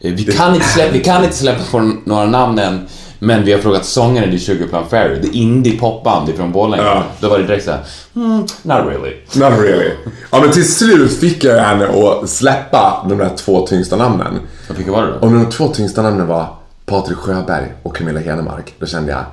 Eh, 0.00 0.12
Vi 0.14 0.24
kan 0.24 0.54
inte 0.54 0.66
släppa, 0.68 0.92
vi 0.92 1.04
kan 1.04 1.24
inte 1.24 1.36
släppa 1.36 1.62
på 1.70 1.92
några 2.04 2.24
namn 2.26 2.58
än, 2.58 2.86
men 3.18 3.44
vi 3.44 3.52
har 3.52 3.58
frågat 3.60 3.84
sångaren 3.84 4.32
i 4.32 4.38
Sugarplum 4.38 4.88
Fairy, 4.88 5.18
det 5.20 5.36
indie 5.36 5.78
popband 5.78 6.28
ifrån 6.28 6.52
Borlänge. 6.52 6.82
Ja. 6.82 7.02
Då 7.20 7.28
var 7.28 7.38
det 7.38 7.44
direkt 7.44 7.64
såhär, 7.64 7.80
mm, 8.16 8.38
not 8.62 8.86
really. 8.86 9.16
Not 9.34 9.52
really. 9.60 9.90
Ja, 10.32 10.40
men 10.40 10.52
till 10.52 10.72
slut 10.72 11.18
fick 11.20 11.44
jag 11.44 11.62
henne 11.62 11.88
att 11.88 12.28
släppa 12.30 13.06
de 13.08 13.18
där 13.18 13.30
två 13.36 13.66
tyngsta 13.66 13.96
namnen. 13.96 14.40
Vilka 14.76 14.92
var 14.92 15.02
det 15.02 15.08
då? 15.12 15.18
Och 15.18 15.32
när 15.32 15.44
de 15.44 15.50
två 15.50 15.68
tyngsta 15.68 16.02
namnen 16.02 16.26
var 16.26 16.46
Patrik 16.86 17.16
Sjöberg 17.18 17.72
och 17.82 17.96
Camilla 17.96 18.20
Henemark, 18.20 18.74
då 18.78 18.86
kände 18.86 19.12
jag, 19.12 19.24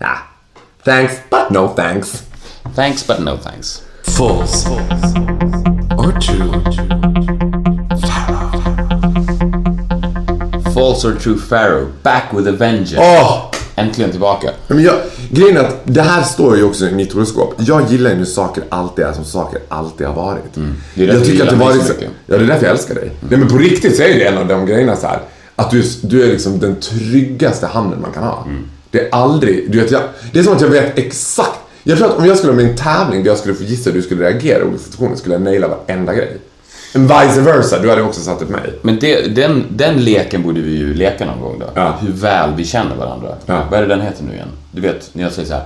nah, 0.00 0.16
thanks, 0.84 1.12
but 1.30 1.50
no 1.50 1.68
thanks. 1.76 2.22
Thanks 2.76 3.06
but 3.06 3.18
no 3.18 3.36
thanks. 3.44 3.82
False 4.04 4.68
or 5.98 6.20
true? 6.20 7.47
False 10.78 11.08
or 11.08 11.14
true 11.14 11.38
Pharaoh, 11.38 11.86
back 12.02 12.24
with 12.32 12.48
a 12.48 12.52
vengeance. 12.52 12.98
Åh! 12.98 13.52
Äntligen 13.76 14.10
tillbaka. 14.10 14.50
Men 14.68 14.82
jag, 14.82 14.94
grejen 15.30 15.56
är 15.56 15.60
att 15.60 15.80
det 15.84 16.02
här 16.02 16.22
står 16.22 16.56
ju 16.56 16.64
också 16.64 16.86
i 16.88 16.94
mitt 16.94 17.12
horoskop. 17.12 17.54
Jag 17.58 17.90
gillar 17.90 18.10
ju 18.10 18.16
när 18.16 18.24
saker 18.24 18.64
alltid 18.68 19.04
är 19.04 19.12
som 19.12 19.24
saker 19.24 19.60
alltid 19.68 20.06
har 20.06 20.14
varit. 20.14 20.56
Mm. 20.56 20.74
Det 20.94 21.04
är 21.04 21.14
jag 21.14 21.24
tycker 21.24 21.44
att 21.44 21.50
det 21.50 21.56
varit 21.56 21.82
så 21.82 21.92
mycket. 21.92 22.10
Ja, 22.26 22.38
det 22.38 22.44
är 22.44 22.46
därför 22.46 22.66
jag 22.66 22.72
älskar 22.72 22.94
dig. 22.94 23.10
Nej, 23.28 23.38
men 23.38 23.48
på 23.48 23.58
riktigt 23.58 23.96
så 23.96 24.02
är 24.02 24.08
det 24.08 24.24
en 24.24 24.38
av 24.38 24.46
de 24.46 24.66
grejerna 24.66 24.96
så 24.96 25.06
här. 25.06 25.20
Att 25.56 25.70
du, 25.70 25.82
du 26.02 26.22
är 26.22 26.26
liksom 26.26 26.58
den 26.58 26.76
tryggaste 26.80 27.66
handen 27.66 28.00
man 28.00 28.12
kan 28.12 28.22
ha. 28.22 28.44
Mm. 28.46 28.68
Det 28.90 29.00
är 29.00 29.08
aldrig, 29.14 29.72
du 29.72 29.80
vet, 29.80 29.90
jag, 29.90 30.02
det 30.32 30.38
är 30.38 30.42
som 30.42 30.52
att 30.52 30.60
jag 30.60 30.68
vet 30.68 30.98
exakt. 30.98 31.58
Jag 31.82 31.98
tror 31.98 32.08
att 32.08 32.18
om 32.18 32.26
jag 32.26 32.38
skulle 32.38 32.52
ha 32.52 32.60
en 32.60 32.76
tävling 32.76 33.22
där 33.22 33.30
jag 33.30 33.38
skulle 33.38 33.54
få 33.54 33.64
gissa 33.64 33.90
hur 33.90 33.96
du 33.96 34.02
skulle 34.02 34.24
reagera 34.24 34.58
i 34.58 34.62
olika 34.62 34.78
situationer 34.78 35.16
skulle 35.16 35.34
jag 35.34 35.42
naila 35.42 35.68
varenda 35.68 36.14
grej. 36.14 36.36
En 36.92 37.02
vice 37.02 37.40
versa, 37.40 37.78
du 37.78 37.90
hade 37.90 38.02
också 38.02 38.20
satt 38.20 38.42
upp 38.42 38.48
mig. 38.48 38.74
Men 38.82 38.98
det, 38.98 39.34
den, 39.34 39.64
den 39.70 40.04
leken 40.04 40.42
borde 40.42 40.60
vi 40.60 40.76
ju 40.76 40.94
leka 40.94 41.26
någon 41.26 41.40
gång 41.40 41.58
då. 41.58 41.66
Ja. 41.74 41.98
Hur 42.00 42.12
väl 42.12 42.50
vi 42.56 42.64
känner 42.64 42.96
varandra. 42.96 43.28
Ja. 43.46 43.64
Vad 43.70 43.78
är 43.78 43.82
det 43.82 43.88
den 43.88 44.00
heter 44.00 44.24
nu 44.24 44.32
igen? 44.32 44.48
Du 44.72 44.80
vet, 44.80 45.10
när 45.12 45.22
jag 45.22 45.32
säger 45.32 45.48
så 45.48 45.54
här. 45.54 45.62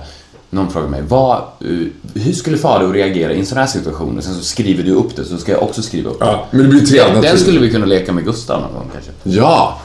Någon 0.49 0.71
frågar 0.71 0.87
mig, 0.87 1.01
vad, 1.07 1.37
eh, 1.37 1.67
hur 2.13 2.33
skulle 2.33 2.57
Farao 2.57 2.91
reagera 2.91 3.33
i 3.33 3.39
en 3.39 3.45
sån 3.45 3.57
här 3.57 3.65
situation? 3.67 4.17
Och 4.17 4.23
sen 4.23 4.33
så 4.33 4.43
skriver 4.43 4.83
du 4.83 4.91
upp 4.91 5.15
det, 5.15 5.25
så 5.25 5.37
ska 5.37 5.51
jag 5.51 5.63
också 5.63 5.81
skriva 5.81 6.09
upp 6.09 6.19
det. 6.19 6.25
Ja, 6.25 6.45
men 6.51 6.61
det 6.61 6.67
blir 6.67 6.85
tre 6.85 6.99
Den, 6.99 7.21
den 7.21 7.37
skulle 7.37 7.59
vi 7.59 7.71
kunna 7.71 7.85
leka 7.85 8.13
med 8.13 8.25
Gustav 8.25 8.61
någon 8.61 8.73
gång 8.73 8.89
kanske. 8.93 9.11
Ja! 9.23 9.81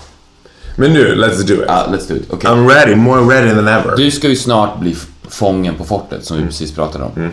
Men 0.77 0.92
nu, 0.92 1.14
let's 1.14 1.46
do 1.46 1.55
it. 1.55 1.64
Ja, 1.66 1.87
let's 1.90 2.09
do 2.09 2.14
it. 2.14 2.27
Okej. 2.31 2.51
I'm 2.51 2.68
ready, 2.68 2.94
more 2.94 3.35
ready 3.35 3.55
than 3.55 3.68
ever. 3.68 3.96
Du 3.96 4.11
ska 4.11 4.29
ju 4.29 4.37
snart 4.37 4.81
bli 4.81 4.96
fången 5.29 5.74
på 5.74 5.85
fortet, 5.85 6.24
som 6.24 6.37
vi 6.37 6.42
precis 6.44 6.74
pratade 6.74 7.05
om. 7.05 7.31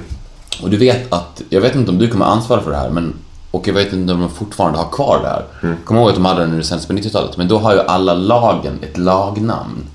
Och 0.62 0.70
du 0.70 0.78
vet 0.78 1.14
att, 1.14 1.42
jag 1.50 1.62
vet 1.62 1.76
inte 1.76 1.92
om 1.92 1.98
du 1.98 2.08
kommer 2.08 2.26
ansvara 2.26 2.62
för 2.62 2.72
det 2.72 2.78
här, 2.78 2.90
men 2.90 3.14
och 3.56 3.68
jag 3.68 3.74
vet 3.74 3.94
inte 3.94 4.14
om 4.14 4.20
de 4.20 4.30
fortfarande 4.30 4.78
har 4.78 4.90
kvar 4.90 5.20
det 5.22 5.28
här. 5.28 5.76
Kom 5.86 5.98
ihåg 5.98 6.10
att 6.10 6.16
de 6.16 6.26
hade 6.26 6.46
det 6.48 6.64
sänds 6.64 6.86
på 6.86 6.94
90-talet, 6.94 7.38
men 7.38 7.48
då 7.48 7.58
har 7.60 7.74
ju 7.74 7.80
alla 7.80 8.14
lagen 8.14 8.80
ett 8.84 8.98
lagnamn. 8.98 9.88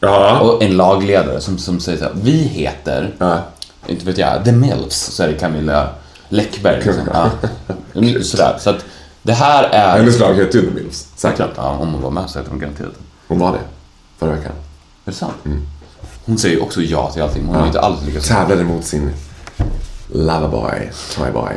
Ja. 0.00 0.40
Och 0.40 0.62
en 0.62 0.76
lagledare 0.76 1.40
som, 1.40 1.58
som 1.58 1.80
säger 1.80 1.98
så 1.98 2.04
här, 2.04 2.12
vi 2.22 2.32
heter, 2.32 3.14
Ja. 3.18 3.38
inte 3.86 4.06
vet 4.06 4.18
jag, 4.18 4.44
The 4.44 4.52
Milfs, 4.52 4.96
så 5.00 5.22
är 5.22 5.28
det 5.28 5.34
Camilla 5.34 5.88
Läckberg. 6.28 6.76
Liksom. 6.84 7.02
Ja. 7.12 7.30
Mm, 7.94 8.22
Sådär, 8.22 8.56
så 8.60 8.70
att 8.70 8.84
det 9.22 9.32
här 9.32 9.64
är... 9.64 9.96
Hennes 9.98 10.18
lag 10.20 10.34
heter 10.34 10.58
ju 10.58 10.66
The 10.68 10.74
Mills. 10.74 11.08
Säkert. 11.16 11.50
Ja, 11.56 11.68
om 11.80 11.92
hon 11.92 12.02
var 12.02 12.10
med 12.10 12.30
så 12.30 12.38
heter 12.38 12.50
hon 12.50 12.60
garanterat. 12.60 12.92
Hon 13.28 13.38
var 13.38 13.52
det. 13.52 13.58
Förra 14.18 14.30
veckan. 14.30 14.52
Är 15.04 15.10
det 15.10 15.12
sant? 15.12 15.34
Hon 16.24 16.38
säger 16.38 16.54
ju 16.56 16.60
också 16.62 16.82
ja 16.82 17.10
till 17.10 17.22
allting, 17.22 17.46
hon 17.46 17.54
har 17.54 17.62
ju 17.62 17.66
inte 17.66 17.80
alls 17.80 18.02
lyckats. 18.06 18.28
Tävlade 18.28 18.64
mot 18.64 18.84
sin 18.84 19.10
loverboy, 20.12 20.90
toyboy. 21.16 21.52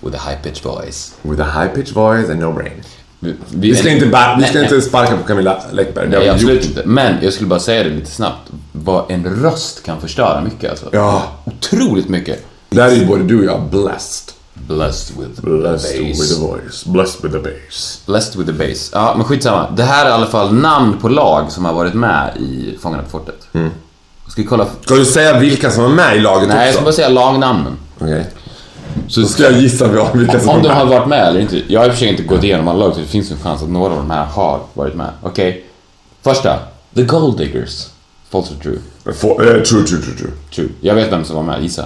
With 0.00 0.16
a 0.16 0.30
high 0.30 0.36
pitch 0.42 0.62
voice. 0.62 1.14
With 1.22 1.40
a 1.40 1.44
high 1.62 1.68
pitch 1.74 1.92
voice 1.92 2.30
and 2.30 2.40
no 2.40 2.52
brain. 2.52 2.82
Vi, 3.20 3.34
Vi 3.50 3.74
ska, 3.76 3.90
inte, 3.90 4.06
ba- 4.06 4.36
vi 4.38 4.44
ska 4.44 4.54
nej. 4.54 4.62
inte 4.64 4.80
sparka 4.82 5.16
på 5.16 5.22
Camilla 5.22 5.62
Läckberg. 5.72 6.08
Det 6.10 6.16
har 6.16 6.24
vi 6.24 6.30
absolut 6.30 6.64
inte. 6.66 6.82
Men 6.86 7.14
jag 7.22 7.32
skulle 7.32 7.48
bara 7.48 7.60
säga 7.60 7.84
det 7.84 7.90
lite 7.90 8.10
snabbt. 8.10 8.50
Vad 8.72 9.10
en 9.10 9.42
röst 9.42 9.82
kan 9.82 10.00
förstöra 10.00 10.40
mycket 10.40 10.70
alltså. 10.70 10.88
Ja. 10.92 11.22
Otroligt 11.44 12.08
mycket. 12.08 12.44
Där 12.70 12.88
är 12.88 12.94
ju 12.94 13.06
både 13.06 13.22
du 13.24 13.38
och 13.38 13.44
jag 13.44 13.62
blessed. 13.70 14.34
Blessed 14.54 15.16
with 15.18 15.40
Blessed 15.40 15.90
the 15.90 15.98
with 16.04 16.18
bass. 16.18 16.34
the 16.36 16.40
voice. 16.46 16.84
Blessed 16.84 17.22
with 17.22 17.34
the 17.44 17.50
bass. 17.50 18.02
Blessed 18.06 18.36
with 18.36 18.50
the 18.58 18.66
bass. 18.68 18.90
Ja, 18.92 19.14
men 19.16 19.24
skitsamma. 19.26 19.70
Det 19.70 19.82
här 19.82 20.04
är 20.06 20.10
i 20.10 20.12
alla 20.12 20.26
fall 20.26 20.54
namn 20.54 20.98
på 21.00 21.08
lag 21.08 21.52
som 21.52 21.64
har 21.64 21.72
varit 21.72 21.94
med 21.94 22.36
i 22.36 22.78
Fångarna 22.82 23.02
på 23.02 23.08
fortet. 23.10 23.46
Ska 24.34 24.42
vi 24.42 24.48
kolla? 24.48 24.66
Ska 24.84 24.94
du 24.94 25.04
säga 25.04 25.38
vilka 25.38 25.70
som 25.70 25.84
är 25.84 25.88
med 25.88 26.16
i 26.16 26.20
laget 26.20 26.48
Nej, 26.48 26.56
jag 26.58 26.66
ska 26.74 26.78
också? 26.78 26.84
bara 26.84 26.92
säga 26.92 27.08
lagnamnen. 27.08 27.76
Okej. 27.98 28.26
Så 29.08 29.24
ska 29.24 29.42
jag 29.42 29.52
gissa 29.52 30.10
vilka 30.14 30.40
som 30.40 30.48
Om 30.48 30.58
är 30.58 30.62
de 30.62 30.68
med? 30.68 30.76
har 30.76 30.86
varit 30.86 31.08
med 31.08 31.28
eller 31.28 31.40
inte. 31.40 31.62
Jag 31.66 31.80
har 31.80 31.86
i 31.86 31.88
och 31.90 31.92
för 31.92 31.98
sig 32.00 32.08
inte 32.08 32.22
gått 32.22 32.44
igenom 32.44 32.68
alla 32.68 32.78
lag, 32.78 32.94
så 32.94 33.00
det 33.00 33.06
finns 33.06 33.30
en 33.30 33.36
chans 33.38 33.62
att 33.62 33.68
några 33.68 33.92
av 33.92 33.98
de 33.98 34.10
här 34.10 34.24
har 34.24 34.60
varit 34.74 34.94
med. 34.94 35.10
Okej. 35.22 35.64
Första. 36.22 36.58
The 36.94 37.02
Gold 37.02 37.38
Diggers. 37.38 37.86
False 38.30 38.54
or 38.54 38.58
true? 38.62 38.78
Få- 39.14 39.42
eh, 39.42 39.46
true, 39.62 39.62
true, 39.62 39.84
true, 40.02 40.16
true. 40.18 40.30
True. 40.54 40.68
Jag 40.80 40.94
vet 40.94 41.12
vem 41.12 41.24
som 41.24 41.36
var 41.36 41.42
med, 41.42 41.62
gissa. 41.62 41.84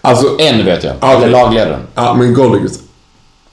Alltså, 0.00 0.36
En 0.38 0.64
vet 0.64 0.84
jag. 0.84 0.94
Ja, 1.00 1.14
okej. 1.14 1.16
Eller 1.16 1.28
lagledaren. 1.28 1.80
Ja, 1.94 2.14
men 2.14 2.34
golddiggers. 2.34 2.72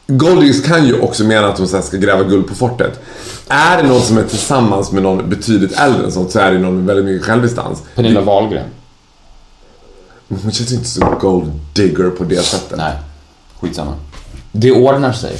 Golddiggers 0.07 0.63
kan 0.63 0.87
ju 0.87 0.99
också 0.99 1.23
mena 1.23 1.47
att 1.47 1.57
de 1.57 1.67
så 1.67 1.75
här 1.75 1.83
ska 1.83 1.97
gräva 1.97 2.23
guld 2.23 2.47
på 2.47 2.55
fortet. 2.55 2.99
Är 3.47 3.77
det 3.81 3.89
någon 3.89 4.01
som 4.01 4.17
är 4.17 4.23
tillsammans 4.23 4.91
med 4.91 5.03
någon 5.03 5.29
betydligt 5.29 5.79
äldre 5.79 6.05
än 6.05 6.11
sånt 6.11 6.31
så 6.31 6.39
är 6.39 6.51
det 6.51 6.59
någon 6.59 6.75
med 6.75 6.85
väldigt 6.85 7.05
mycket 7.05 7.27
självdistans. 7.27 7.83
Pernilla 7.95 8.21
Wahlgren. 8.21 8.67
Hon 10.27 10.51
känns 10.51 10.71
inte 10.71 10.89
så 10.89 11.17
gold 11.21 11.51
digger 11.73 12.09
på 12.09 12.23
det 12.23 12.43
sättet. 12.43 12.77
Nej. 12.77 12.93
Skitsamma. 13.61 13.93
Det 14.51 14.71
ordnar 14.71 15.13
sig. 15.13 15.37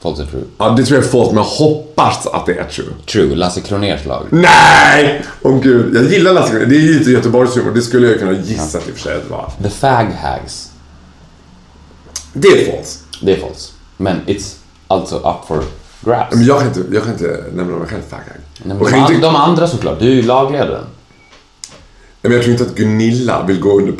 False 0.00 0.22
or 0.22 0.26
true. 0.26 0.42
Ja, 0.58 0.70
det 0.70 0.84
tror 0.84 0.98
jag 0.98 1.06
är 1.06 1.10
falskt, 1.10 1.32
men 1.34 1.44
jag 1.44 1.50
hoppas 1.50 2.26
att 2.26 2.46
det 2.46 2.52
är 2.52 2.64
true. 2.64 2.86
True. 3.12 3.34
Lasse 3.34 3.60
Kroners 3.60 4.06
lag. 4.06 4.26
Nej! 4.30 5.24
Åh 5.42 5.60
gud, 5.60 5.96
jag 5.96 6.04
gillar 6.04 6.32
Lasse 6.32 6.50
Kronér. 6.50 6.66
Det 6.66 6.76
är 6.76 6.80
ju 6.80 6.98
lite 6.98 7.10
Göteborgshumor. 7.10 7.70
Det 7.74 7.82
skulle 7.82 8.06
jag 8.08 8.18
kunna 8.18 8.32
gissa 8.32 8.78
i 8.78 8.80
och 8.80 8.84
för 8.84 9.00
sig 9.00 9.16
att 9.16 9.22
det 9.22 9.30
var. 9.30 9.52
The 9.62 9.70
Fag 9.70 10.06
Hags. 10.22 10.71
Det 12.32 12.48
är 12.48 12.72
falskt. 12.72 13.04
Det 13.22 13.32
är 13.32 13.40
false. 13.40 13.72
Men 13.96 14.20
it's 14.26 14.56
also 14.88 15.16
up 15.16 15.48
for 15.48 15.64
grabs. 16.04 16.34
Men 16.34 16.44
jag 16.44 16.58
kan 16.58 16.68
inte, 16.68 16.84
jag 16.92 17.02
kan 17.02 17.12
inte 17.12 17.44
nämna 17.54 17.76
mig 17.76 17.88
själv 17.88 18.02
fag 18.08 18.20
Nej, 18.64 18.76
men 18.76 18.92
de, 18.92 18.96
inte, 18.96 19.26
de 19.26 19.36
andra 19.36 19.68
såklart. 19.68 19.98
Du 19.98 20.06
är 20.10 20.14
ju 20.14 20.22
lagledaren. 20.22 20.84
men 22.22 22.32
jag 22.32 22.42
tror 22.42 22.52
inte 22.52 22.64
att 22.64 22.74
Gunilla 22.74 23.46
vill 23.46 23.60
gå 23.60 23.78
under 23.78 23.92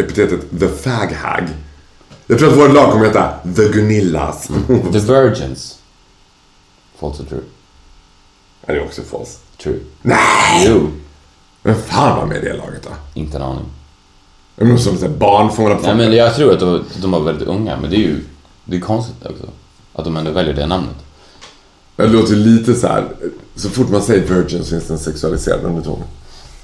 epitetet 0.00 0.60
the 0.60 0.68
fag 0.68 1.12
hag. 1.12 1.48
Jag 2.26 2.38
tror 2.38 2.48
att 2.48 2.58
vårt 2.58 2.72
lag 2.72 2.92
kommer 2.92 3.06
heta 3.06 3.34
the 3.56 3.68
Gunillas. 3.68 4.48
The 4.92 4.98
Virgins. 4.98 5.78
False 6.98 7.22
or 7.22 7.26
true? 7.26 7.42
är 8.66 8.74
det 8.74 8.80
också 8.80 9.02
falskt? 9.02 9.58
True. 9.58 9.78
Nej! 10.02 10.66
Jo. 10.68 10.88
Men 11.62 11.74
fan 11.82 12.16
var 12.16 12.26
med 12.26 12.36
i 12.36 12.40
det 12.40 12.56
laget 12.56 12.82
då? 12.82 12.90
Inte 13.14 13.36
en 13.36 13.42
aning. 13.42 13.64
Det 14.56 14.64
någon 14.64 14.78
som 14.78 14.96
säger 14.96 15.12
barn 15.16 15.50
fångade 15.52 15.74
på 15.74 15.82
Nej, 15.82 15.94
men 15.94 16.12
jag 16.12 16.34
tror 16.34 16.52
att 16.52 16.60
de, 16.60 16.84
de 17.02 17.10
var 17.10 17.20
väldigt 17.20 17.48
unga, 17.48 17.76
men 17.80 17.90
det 17.90 17.96
är 17.96 18.00
ju 18.00 18.20
det 18.64 18.76
är 18.76 18.80
konstigt 18.80 19.26
också. 19.26 19.44
Att 19.92 20.04
de 20.04 20.16
ändå 20.16 20.30
väljer 20.30 20.54
det 20.54 20.66
namnet. 20.66 20.96
Det 21.96 22.06
låter 22.06 22.34
lite 22.36 22.74
så 22.74 22.86
här. 22.86 23.04
så 23.56 23.70
fort 23.70 23.88
man 23.90 24.02
säger 24.02 24.26
virgin 24.34 24.64
så 24.64 24.70
finns 24.70 24.86
det 24.86 24.92
en 24.94 24.98
sexualiserad 24.98 25.64
underton. 25.64 26.02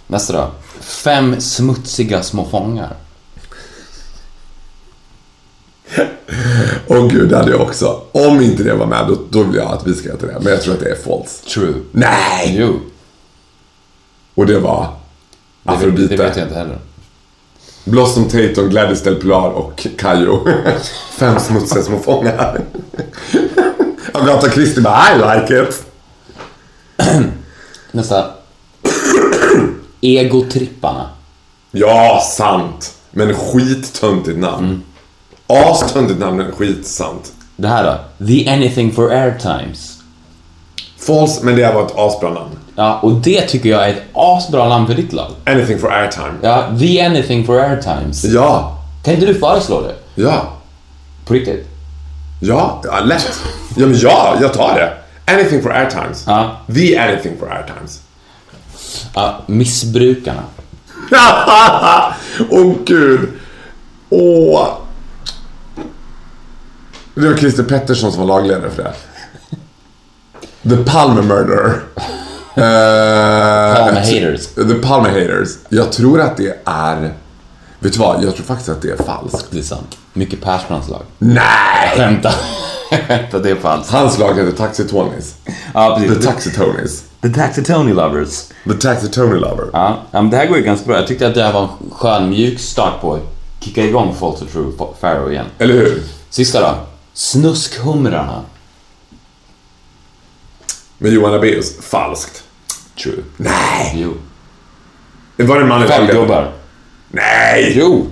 Nästa 0.06 0.32
då. 0.32 0.50
Fem 0.80 1.40
smutsiga 1.40 2.22
små 2.22 2.44
fångar. 2.44 2.96
Åh 6.86 7.08
gud, 7.08 7.28
det 7.28 7.36
hade 7.36 7.50
jag 7.50 7.60
också. 7.60 8.00
Om 8.12 8.40
inte 8.40 8.62
det 8.62 8.74
var 8.74 8.86
med, 8.86 9.06
då, 9.08 9.18
då 9.30 9.42
vill 9.42 9.56
jag 9.56 9.72
att 9.72 9.86
vi 9.86 9.94
ska 9.94 10.10
heta 10.10 10.26
det. 10.26 10.38
Men 10.40 10.52
jag 10.52 10.62
tror 10.62 10.74
att 10.74 10.80
det 10.80 10.90
är 10.90 10.96
falskt. 10.96 11.48
True. 11.48 11.74
Nej! 11.92 12.56
Jo. 12.58 12.80
Och 14.34 14.46
det 14.46 14.58
var 14.58 14.88
Det, 15.62 15.70
Afrodite. 15.70 16.16
det 16.16 16.22
vet 16.22 16.36
jag 16.36 16.46
inte 16.46 16.58
heller. 16.58 16.78
Blossom 17.90 18.24
Tatum, 18.24 18.68
Gladys 18.68 19.02
Del 19.02 19.14
Pilar 19.14 19.50
och 19.50 19.86
Kayo. 19.98 20.48
Fem 21.18 21.40
smutsiga 21.40 21.82
små 21.82 21.98
fångar. 21.98 22.60
Agatha 24.12 24.50
Christie 24.50 24.82
bara, 24.82 25.14
I 25.14 25.40
like 25.40 25.62
it. 25.62 25.86
Nästa. 27.92 28.30
Egotripparna. 30.00 31.10
Ja, 31.70 32.22
sant. 32.36 32.94
Men 33.10 33.34
skittöntigt 33.34 34.38
namn. 34.38 34.66
Mm. 34.66 34.82
Astöntigt 35.46 36.20
namn, 36.20 36.36
men 36.36 36.52
skitsant. 36.52 37.32
Det 37.56 37.68
här 37.68 37.84
då. 37.84 38.26
The 38.26 38.50
Anything 38.50 38.92
for 38.92 39.10
Airtimes. 39.10 39.98
False, 40.98 41.44
men 41.44 41.56
det 41.56 41.72
var 41.72 41.86
ett 41.86 41.92
asbra 41.96 42.30
namn. 42.30 42.57
Ja, 42.80 42.98
och 43.02 43.12
det 43.12 43.40
tycker 43.48 43.68
jag 43.68 43.84
är 43.84 43.88
ett 43.92 44.02
asbra 44.14 44.68
namn 44.68 44.86
för 44.86 44.94
ditt 44.94 45.12
lag. 45.12 45.30
Anything 45.46 45.78
for 45.78 45.92
airtime. 45.92 46.32
Ja, 46.42 46.68
The 46.78 47.00
Anything 47.00 47.46
for 47.46 47.58
Airtimes. 47.60 48.24
Ja, 48.24 48.78
Kan 49.04 49.14
inte 49.14 49.26
du 49.26 49.34
föreslå 49.34 49.80
det? 49.82 50.22
ja, 50.22 50.52
På 51.26 51.34
riktigt? 51.34 51.66
ja, 52.40 52.82
ja 52.84 53.00
lätt. 53.00 53.40
Ja, 53.76 53.86
men 53.86 53.98
ja, 53.98 54.36
jag 54.40 54.52
tar 54.54 54.74
det. 54.74 54.92
Anything 55.34 55.62
for 55.62 55.72
airtimes. 55.72 56.24
Ja. 56.26 56.56
The 56.74 56.98
anything 56.98 57.38
for 57.38 57.52
airtimes. 57.52 58.00
Ja, 59.14 59.40
Missbrukarna. 59.46 60.42
Åh 62.50 62.72
gud. 62.84 63.28
Åh. 64.10 64.68
Det 67.14 67.28
var 67.28 67.36
Christer 67.36 67.62
Pettersson 67.62 68.12
som 68.12 68.20
var 68.26 68.40
lagledare 68.40 68.70
för 68.70 68.82
det. 68.82 68.92
The 70.76 70.84
Palme 70.84 71.22
Murderer. 71.22 71.80
Eh, 72.58 73.74
Palme 73.76 74.00
Haters. 74.00 74.46
The 74.46 74.74
Palme 74.74 75.08
Haters. 75.08 75.48
Jag 75.68 75.92
tror 75.92 76.20
att 76.20 76.36
det 76.36 76.58
är... 76.64 77.14
Vet 77.80 77.92
du 77.92 77.98
vad? 77.98 78.24
Jag 78.24 78.34
tror 78.36 78.46
faktiskt 78.46 78.68
att 78.68 78.82
det 78.82 78.90
är 78.90 78.96
falskt. 78.96 79.46
Det 79.50 79.58
är 79.58 79.62
sant. 79.62 79.98
Mycket 80.12 80.40
Persbrandts 80.42 80.88
lag. 80.88 81.02
Nej! 81.18 81.96
Skämta. 81.96 82.32
Det 83.42 83.50
är 83.50 83.56
falskt. 83.56 83.92
Hans 83.92 84.18
lag 84.18 84.34
heter 84.38 84.52
Taxi 84.52 84.88
Tonys. 84.88 85.34
Ja, 85.74 86.00
The 86.08 86.14
Taxi 86.14 86.50
Tonys. 86.50 87.04
The 87.22 87.28
Taxi 87.28 87.62
Tony 87.64 87.92
Lovers. 87.92 88.44
The 88.64 88.74
Taxi 88.74 89.08
Tony 89.08 89.38
Lover. 89.38 89.66
Ja, 89.72 90.02
men 90.12 90.30
det 90.30 90.36
här 90.36 90.46
går 90.46 90.56
ju 90.56 90.62
ganska 90.62 90.86
bra. 90.86 90.96
Jag 90.96 91.06
tyckte 91.06 91.26
att 91.26 91.34
det 91.34 91.42
här 91.42 91.52
var 91.52 91.62
en 91.62 91.90
skön 91.90 92.30
mjuk 92.30 92.60
start 92.60 93.00
på 93.00 93.14
att 93.14 93.20
kicka 93.60 93.84
igång 93.84 94.14
False 94.14 94.44
or 94.44 94.48
True 94.48 94.72
Pharaoh 95.00 95.32
igen. 95.32 95.46
Eller 95.58 95.74
hur? 95.74 96.02
Sista 96.30 96.60
då. 96.60 96.74
Snuskhumrarna. 97.12 98.42
Med 100.98 101.12
Johan 101.12 101.34
Abeus. 101.34 101.76
Falskt. 101.80 102.42
True. 103.02 103.24
Nej! 103.36 103.92
Jo. 103.96 104.14
Var 105.46 105.56
det 105.56 105.62
en 105.62 105.68
manlig 105.68 105.88
Fem 105.88 106.06
gubbar. 106.06 106.52
Nej! 107.10 107.72
Jo. 107.76 108.06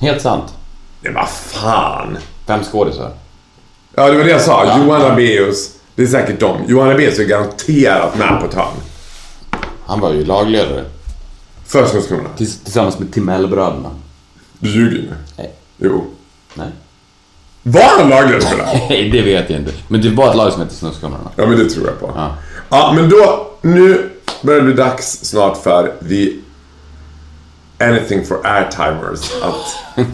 Helt 0.00 0.22
sant. 0.22 0.54
Men 1.00 1.14
vad 1.14 1.28
fan. 1.28 2.18
Fem 2.46 2.64
skådisar. 2.64 3.10
Ja, 3.94 4.10
det 4.10 4.16
var 4.18 4.24
det 4.24 4.30
jag 4.30 4.40
sa. 4.40 4.64
Ja. 4.64 4.78
Johan 4.78 5.02
Abeus. 5.02 5.70
Det 5.94 6.02
är 6.02 6.06
säkert 6.06 6.40
dem. 6.40 6.56
Johan 6.68 6.90
Abeus 6.90 7.18
är 7.18 7.24
garanterat 7.24 8.18
med 8.18 8.40
på 8.40 8.46
ett 8.46 8.54
hörn. 8.54 8.74
Han 9.86 10.00
var 10.00 10.12
ju 10.12 10.24
lagledare. 10.24 10.84
För 11.66 11.86
Snuskhumrarna. 11.86 12.28
Tills- 12.36 12.60
Tillsammans 12.64 12.98
med 12.98 13.12
Timell-bröderna. 13.12 13.90
Du 14.58 14.70
ljuger 14.70 14.96
ju 14.96 15.02
nu. 15.02 15.14
Nej. 15.38 15.52
Jo. 15.78 16.06
Nej. 16.54 16.68
Var 17.62 17.98
han 17.98 18.08
lagledare 18.08 18.56
det? 18.56 18.86
Nej, 18.88 19.10
det 19.10 19.22
vet 19.22 19.50
jag 19.50 19.58
inte. 19.60 19.72
Men 19.88 20.02
det 20.02 20.10
var 20.10 20.30
ett 20.30 20.36
lag 20.36 20.52
som 20.52 20.62
hette 20.62 20.74
Snuskhumrarna. 20.74 21.30
Ja, 21.36 21.46
men 21.46 21.58
det 21.58 21.70
tror 21.70 21.86
jag 21.86 22.00
på. 22.00 22.12
Ja. 22.16 22.36
Ja, 22.68 22.92
men 22.96 23.10
då, 23.10 23.50
nu 23.62 24.11
börjar 24.42 24.60
det 24.60 24.64
bli 24.64 24.74
dags 24.74 25.18
snart 25.22 25.56
för 25.62 25.92
the 26.08 26.32
anything 27.84 28.24
for 28.26 28.46
airtimers 28.46 29.30
att 29.42 29.76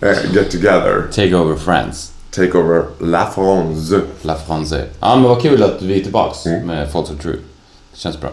eh, 0.00 0.34
get 0.34 0.50
together, 0.50 1.02
Take 1.12 1.34
over 1.34 1.56
France. 1.56 2.10
take 2.30 2.58
over 2.58 2.84
La 2.98 3.26
France. 3.34 4.00
La 4.22 4.36
France. 4.46 4.84
Ja, 5.00 5.14
men 5.16 5.24
vad 5.24 5.42
kul 5.42 5.62
att 5.62 5.82
vi 5.82 6.00
är 6.00 6.02
tillbaks 6.02 6.44
med 6.64 6.92
False 6.92 7.12
or 7.12 7.16
True. 7.16 7.36
Det 7.92 7.98
känns 7.98 8.20
bra. 8.20 8.30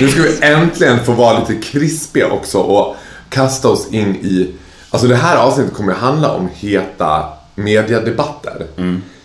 Nu 0.00 0.08
ska 0.08 0.22
vi 0.22 0.38
äntligen 0.42 1.04
få 1.04 1.12
vara 1.12 1.38
lite 1.38 1.54
krispiga 1.54 2.30
också 2.30 2.58
och 2.58 2.96
kasta 3.30 3.68
oss 3.68 3.88
in 3.90 4.16
i... 4.16 4.54
Alltså 4.90 5.08
det 5.08 5.16
här 5.16 5.36
avsnittet 5.36 5.74
kommer 5.74 5.92
att 5.92 5.98
handla 5.98 6.32
om 6.32 6.48
heta 6.54 7.24
mediadebatter. 7.54 8.66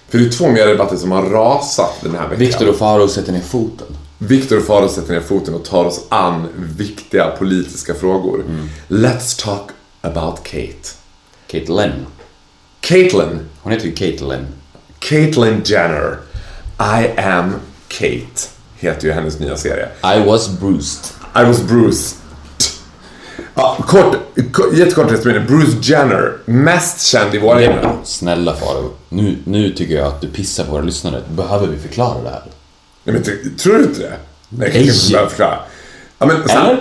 För 0.10 0.18
det 0.18 0.26
är 0.26 0.30
två 0.30 0.48
mediadebatter 0.48 0.98
som 0.98 1.12
har 1.12 1.24
rasat 1.24 1.96
den 2.02 2.16
här 2.16 2.28
veckan. 2.28 2.40
Victor 2.40 2.70
och 2.70 2.76
Faro 2.76 3.08
sätter 3.08 3.32
ner 3.32 3.42
foten. 3.42 3.88
Viktor 4.18 4.58
och 4.58 4.64
Faro 4.64 4.90
sätter 4.90 5.14
ner 5.14 5.22
foten 5.22 5.54
och 5.54 5.66
tar 5.66 5.86
oss 5.86 6.02
an 6.10 6.48
viktiga 6.56 7.28
politiska 7.28 7.94
frågor. 7.94 8.44
Let's 8.88 9.44
talk 9.44 9.70
about 10.02 10.44
Kate. 10.44 10.90
Caitlyn. 11.48 12.06
Caitlyn. 12.80 13.40
Hon 13.62 13.72
heter 13.72 13.86
ju 13.86 13.96
Caitlyn. 13.96 14.48
Caitlyn 15.00 15.62
Jenner. 15.66 16.18
I 16.80 17.20
am 17.20 17.56
Kate. 17.88 18.50
Heter 18.78 19.08
ju 19.08 19.14
hennes 19.14 19.40
nya 19.40 19.58
serie. 19.58 19.88
I 20.04 20.26
was 20.26 20.60
bruised. 20.60 21.06
I 21.36 21.44
was 21.44 21.62
Bruce. 21.62 22.16
Ja, 23.56 23.78
kort, 23.88 24.16
jättekort 24.74 25.12
resumé. 25.12 25.40
Bruce 25.40 25.78
Jenner. 25.92 26.34
Mest 26.46 27.02
känd 27.08 27.36
i 27.36 27.38
våra 27.38 27.62
ögon. 27.62 27.98
Snälla 28.04 28.54
Faro. 28.56 28.92
Nu, 29.10 29.36
nu 29.44 29.70
tycker 29.70 29.96
jag 29.96 30.08
att 30.08 30.22
du 30.22 30.28
pissar 30.28 30.64
på 30.64 30.72
våra 30.72 30.82
lyssnare. 30.82 31.22
Behöver 31.36 31.68
vi 31.68 31.78
förklara 31.78 32.24
det 32.24 32.30
här? 32.30 32.42
Nej, 33.04 33.14
men 33.14 33.24
t- 33.24 33.32
tror 33.64 33.74
du 33.78 33.84
inte 33.84 34.00
det? 34.02 34.14
Nej, 34.50 34.68
jag 34.68 34.74
kanske 34.74 34.80
inte 34.92 35.04
Nej. 35.04 35.12
behöver 35.12 35.30
förklara. 35.30 35.60
Ja, 36.20 36.26
men, 36.26 36.48
sen- 36.48 36.58
Eller? 36.62 36.80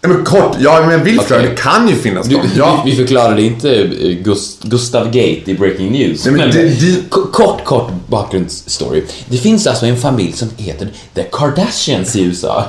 Ja, 0.00 0.08
men 0.08 0.24
kort, 0.24 0.56
ja 0.60 0.80
men 0.80 0.90
jag 0.90 0.98
vill 0.98 1.20
förklara. 1.20 1.40
Okej. 1.42 1.54
Det 1.56 1.62
kan 1.62 1.88
ju 1.88 1.94
finnas 1.94 2.26
Du. 2.26 2.38
Ja. 2.56 2.82
vi, 2.86 2.96
förklarade 2.96 3.42
inte 3.42 3.74
eh, 3.80 4.10
Gust, 4.22 4.62
Gustav 4.62 5.06
Gate 5.06 5.42
i 5.50 5.56
Breaking 5.58 5.92
News. 5.92 6.24
Nej, 6.26 6.34
men 6.34 6.50
det- 6.50 6.62
det- 6.80 7.10
K- 7.10 7.20
Kort, 7.32 7.64
kort 7.64 7.90
bakgrundsstory. 8.08 9.02
Det 9.28 9.36
finns 9.36 9.66
alltså 9.66 9.86
en 9.86 9.96
familj 9.96 10.32
som 10.32 10.48
heter 10.56 10.88
The 11.14 11.22
Kardashians 11.22 12.16
i 12.16 12.22
USA. 12.24 12.64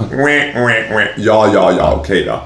Ja, 1.18 1.50
ja, 1.54 1.74
ja, 1.78 1.94
okej 2.02 2.24
då. 2.26 2.40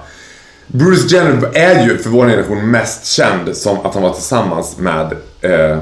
Bruce 0.73 1.15
Jenner 1.15 1.49
är 1.53 1.87
ju 1.87 1.97
för 1.97 2.09
vår 2.09 2.27
generation 2.27 2.71
mest 2.71 3.05
känd 3.05 3.57
som 3.57 3.77
att 3.85 3.93
han 3.93 4.03
var 4.03 4.13
tillsammans 4.13 4.77
med 4.77 5.13
eh, 5.41 5.77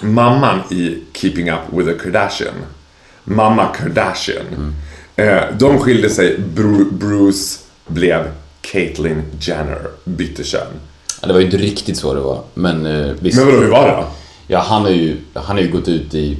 mamman 0.00 0.60
i 0.70 0.98
Keeping 1.12 1.50
Up 1.50 1.58
With 1.72 1.88
The 1.88 1.98
Kardashian, 1.98 2.54
mamma 3.24 3.66
Kardashian, 3.66 4.74
eh, 5.16 5.40
de 5.58 5.78
skilde 5.78 6.10
sig, 6.10 6.38
Bru- 6.54 6.92
Bruce 6.92 7.58
blev 7.86 8.30
Caitlyn 8.60 9.22
Jenner, 9.40 9.78
bytte 10.04 10.44
kön. 10.44 10.66
Ja, 11.20 11.26
det 11.26 11.32
var 11.32 11.40
ju 11.40 11.46
inte 11.46 11.56
riktigt 11.58 11.96
så 11.96 12.14
det 12.14 12.20
var, 12.20 12.40
men 12.54 12.86
eh, 12.86 13.12
visst. 13.20 13.36
Men 13.38 13.46
vadå, 13.46 13.58
hur 13.60 13.68
var 13.70 13.86
det 13.88 13.92
då? 13.96 14.04
Ja, 14.46 14.58
han 14.68 14.82
har 14.82 14.90
ju, 14.90 15.16
han 15.34 15.56
har 15.56 15.60
ju 15.62 15.70
gått 15.72 15.88
ut 15.88 16.14
i, 16.14 16.38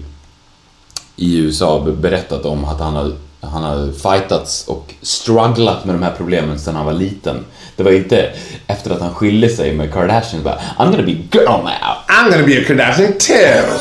i 1.16 1.38
USA 1.38 1.75
och 1.79 1.92
berättat 1.94 2.44
om 2.44 2.64
att 2.64 2.81
han 2.81 2.94
har, 2.96 3.12
han 3.43 3.63
har 3.63 3.93
fightats 3.93 4.65
och 4.69 4.95
strugglat 5.03 5.85
med 5.85 5.95
de 5.95 6.03
här 6.03 6.13
problemen 6.17 6.59
sedan 6.59 6.75
han 6.75 6.87
var 6.87 6.93
liten. 6.93 7.45
Det 7.77 7.83
var 7.83 7.91
inte 7.91 8.31
efter 8.67 8.91
att 8.91 9.01
han 9.01 9.15
skilde 9.15 9.49
sig 9.49 9.73
med 9.77 9.93
Kardashian 9.93 10.43
bara 10.43 10.59
I'm 10.79 10.91
gonna 10.91 11.03
be 11.03 11.13
girl 11.13 11.47
now. 11.49 11.97
I'm 12.09 12.31
gonna 12.31 12.47
be 12.47 12.59
a 12.61 12.65
Kardashian 12.67 13.13
too! 13.13 13.79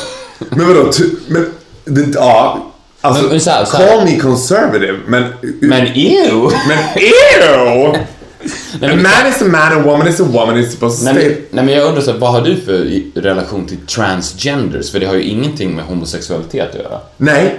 men 0.50 0.68
vadå, 0.68 0.90
men, 1.28 1.52
det, 1.84 2.14
ja, 2.14 2.66
alltså, 3.00 3.22
Men- 3.22 3.30
men 3.30 3.40
så 3.40 3.50
här- 3.50 3.64
så 3.64 3.76
här- 3.76 3.88
call 3.96 4.04
me 4.04 4.20
conservative, 4.20 4.98
men... 5.06 5.24
Men 5.60 5.86
ew! 5.86 6.50
men 6.68 6.78
ew! 6.96 7.98
Nej, 8.80 8.90
a 8.90 8.94
men, 8.94 9.02
man 9.02 9.26
is 9.28 9.42
a 9.42 9.44
man, 9.44 9.72
a 9.72 9.82
woman 9.84 10.08
is 10.08 10.20
a 10.20 10.24
woman, 10.24 10.56
it's 10.56 10.70
supposed 10.70 10.98
to 10.98 11.12
nej, 11.14 11.22
stay... 11.24 11.36
nej, 11.50 11.64
men 11.64 11.74
jag 11.74 11.86
undrar 11.88 12.02
så 12.02 12.12
här, 12.12 12.18
vad 12.18 12.32
har 12.32 12.40
du 12.40 12.56
för 12.56 13.02
relation 13.20 13.66
till 13.66 13.86
transgenders? 13.86 14.92
För 14.92 15.00
det 15.00 15.06
har 15.06 15.14
ju 15.14 15.22
ingenting 15.22 15.74
med 15.76 15.84
homosexualitet 15.84 16.68
att 16.70 16.74
göra. 16.80 17.00
Nej, 17.16 17.56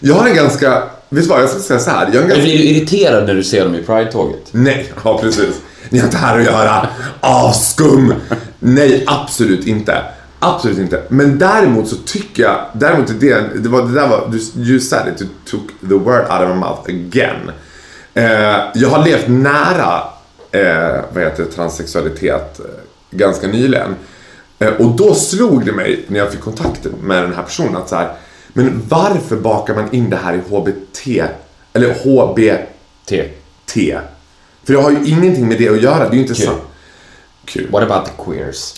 jag 0.00 0.14
har 0.14 0.28
en 0.28 0.34
ganska... 0.36 0.82
Du 1.08 1.20
vad, 1.20 1.42
jag 1.42 1.50
ska 1.50 1.60
säga 1.60 1.80
så 1.80 1.90
här. 1.90 2.10
Jag 2.12 2.22
ganska... 2.22 2.42
blir 2.42 2.58
du 2.58 2.64
irriterad 2.64 3.26
när 3.26 3.34
du 3.34 3.44
ser 3.44 3.64
dem 3.64 3.74
i 3.74 3.82
Pride-tåget? 3.82 4.48
Nej, 4.50 4.92
ja 5.04 5.18
precis. 5.18 5.60
Ni 5.90 5.98
har 5.98 6.06
inte 6.06 6.18
här 6.18 6.38
att 6.38 6.44
göra. 6.44 6.88
Avskum! 7.20 8.14
Nej, 8.58 9.04
absolut 9.06 9.66
inte. 9.66 10.02
Absolut 10.38 10.78
inte. 10.78 11.02
Men 11.08 11.38
däremot 11.38 11.88
så 11.88 11.96
tycker 11.96 12.42
jag, 12.42 12.66
däremot 12.72 13.10
är 13.10 13.14
det, 13.14 13.44
det, 13.54 13.68
var, 13.68 13.82
det 13.82 13.94
där 13.94 14.08
var, 14.08 14.28
du, 14.32 14.62
you 14.62 14.80
said 14.80 15.14
it, 15.14 15.20
you 15.20 15.30
took 15.44 15.68
the 15.80 15.94
word 15.94 16.20
out 16.20 16.40
of 16.40 16.48
my 16.48 16.54
mouth 16.54 16.82
again. 16.88 17.50
Eh, 18.14 18.60
jag 18.74 18.88
har 18.88 19.04
levt 19.04 19.28
nära, 19.28 20.02
eh, 20.50 21.04
vad 21.14 21.22
heter 21.22 21.44
transsexualitet 21.44 22.60
eh, 22.60 22.66
ganska 23.10 23.46
nyligen. 23.46 23.94
Eh, 24.58 24.68
och 24.68 24.96
då 24.96 25.14
slog 25.14 25.66
det 25.66 25.72
mig 25.72 26.04
när 26.08 26.18
jag 26.18 26.32
fick 26.32 26.40
kontakt 26.40 26.86
med 27.02 27.22
den 27.22 27.34
här 27.34 27.42
personen 27.42 27.76
att 27.76 27.88
så 27.88 27.96
här, 27.96 28.12
men 28.54 28.82
varför 28.88 29.36
bakar 29.36 29.74
man 29.74 29.94
in 29.94 30.10
det 30.10 30.16
här 30.16 30.34
i 30.34 30.38
HBT, 30.50 31.22
eller 31.72 31.94
HBT? 31.94 33.24
T. 33.66 33.98
För 34.64 34.72
det 34.72 34.80
har 34.80 34.90
ju 34.90 35.06
ingenting 35.06 35.48
med 35.48 35.58
det 35.58 35.68
att 35.68 35.82
göra, 35.82 35.98
det 35.98 36.10
är 36.10 36.14
ju 36.14 36.20
inte 36.20 36.34
Kul. 36.34 36.46
sant. 36.46 36.60
Kul. 37.44 37.68
What 37.70 37.82
about 37.82 38.04
the 38.06 38.12
queers? 38.24 38.74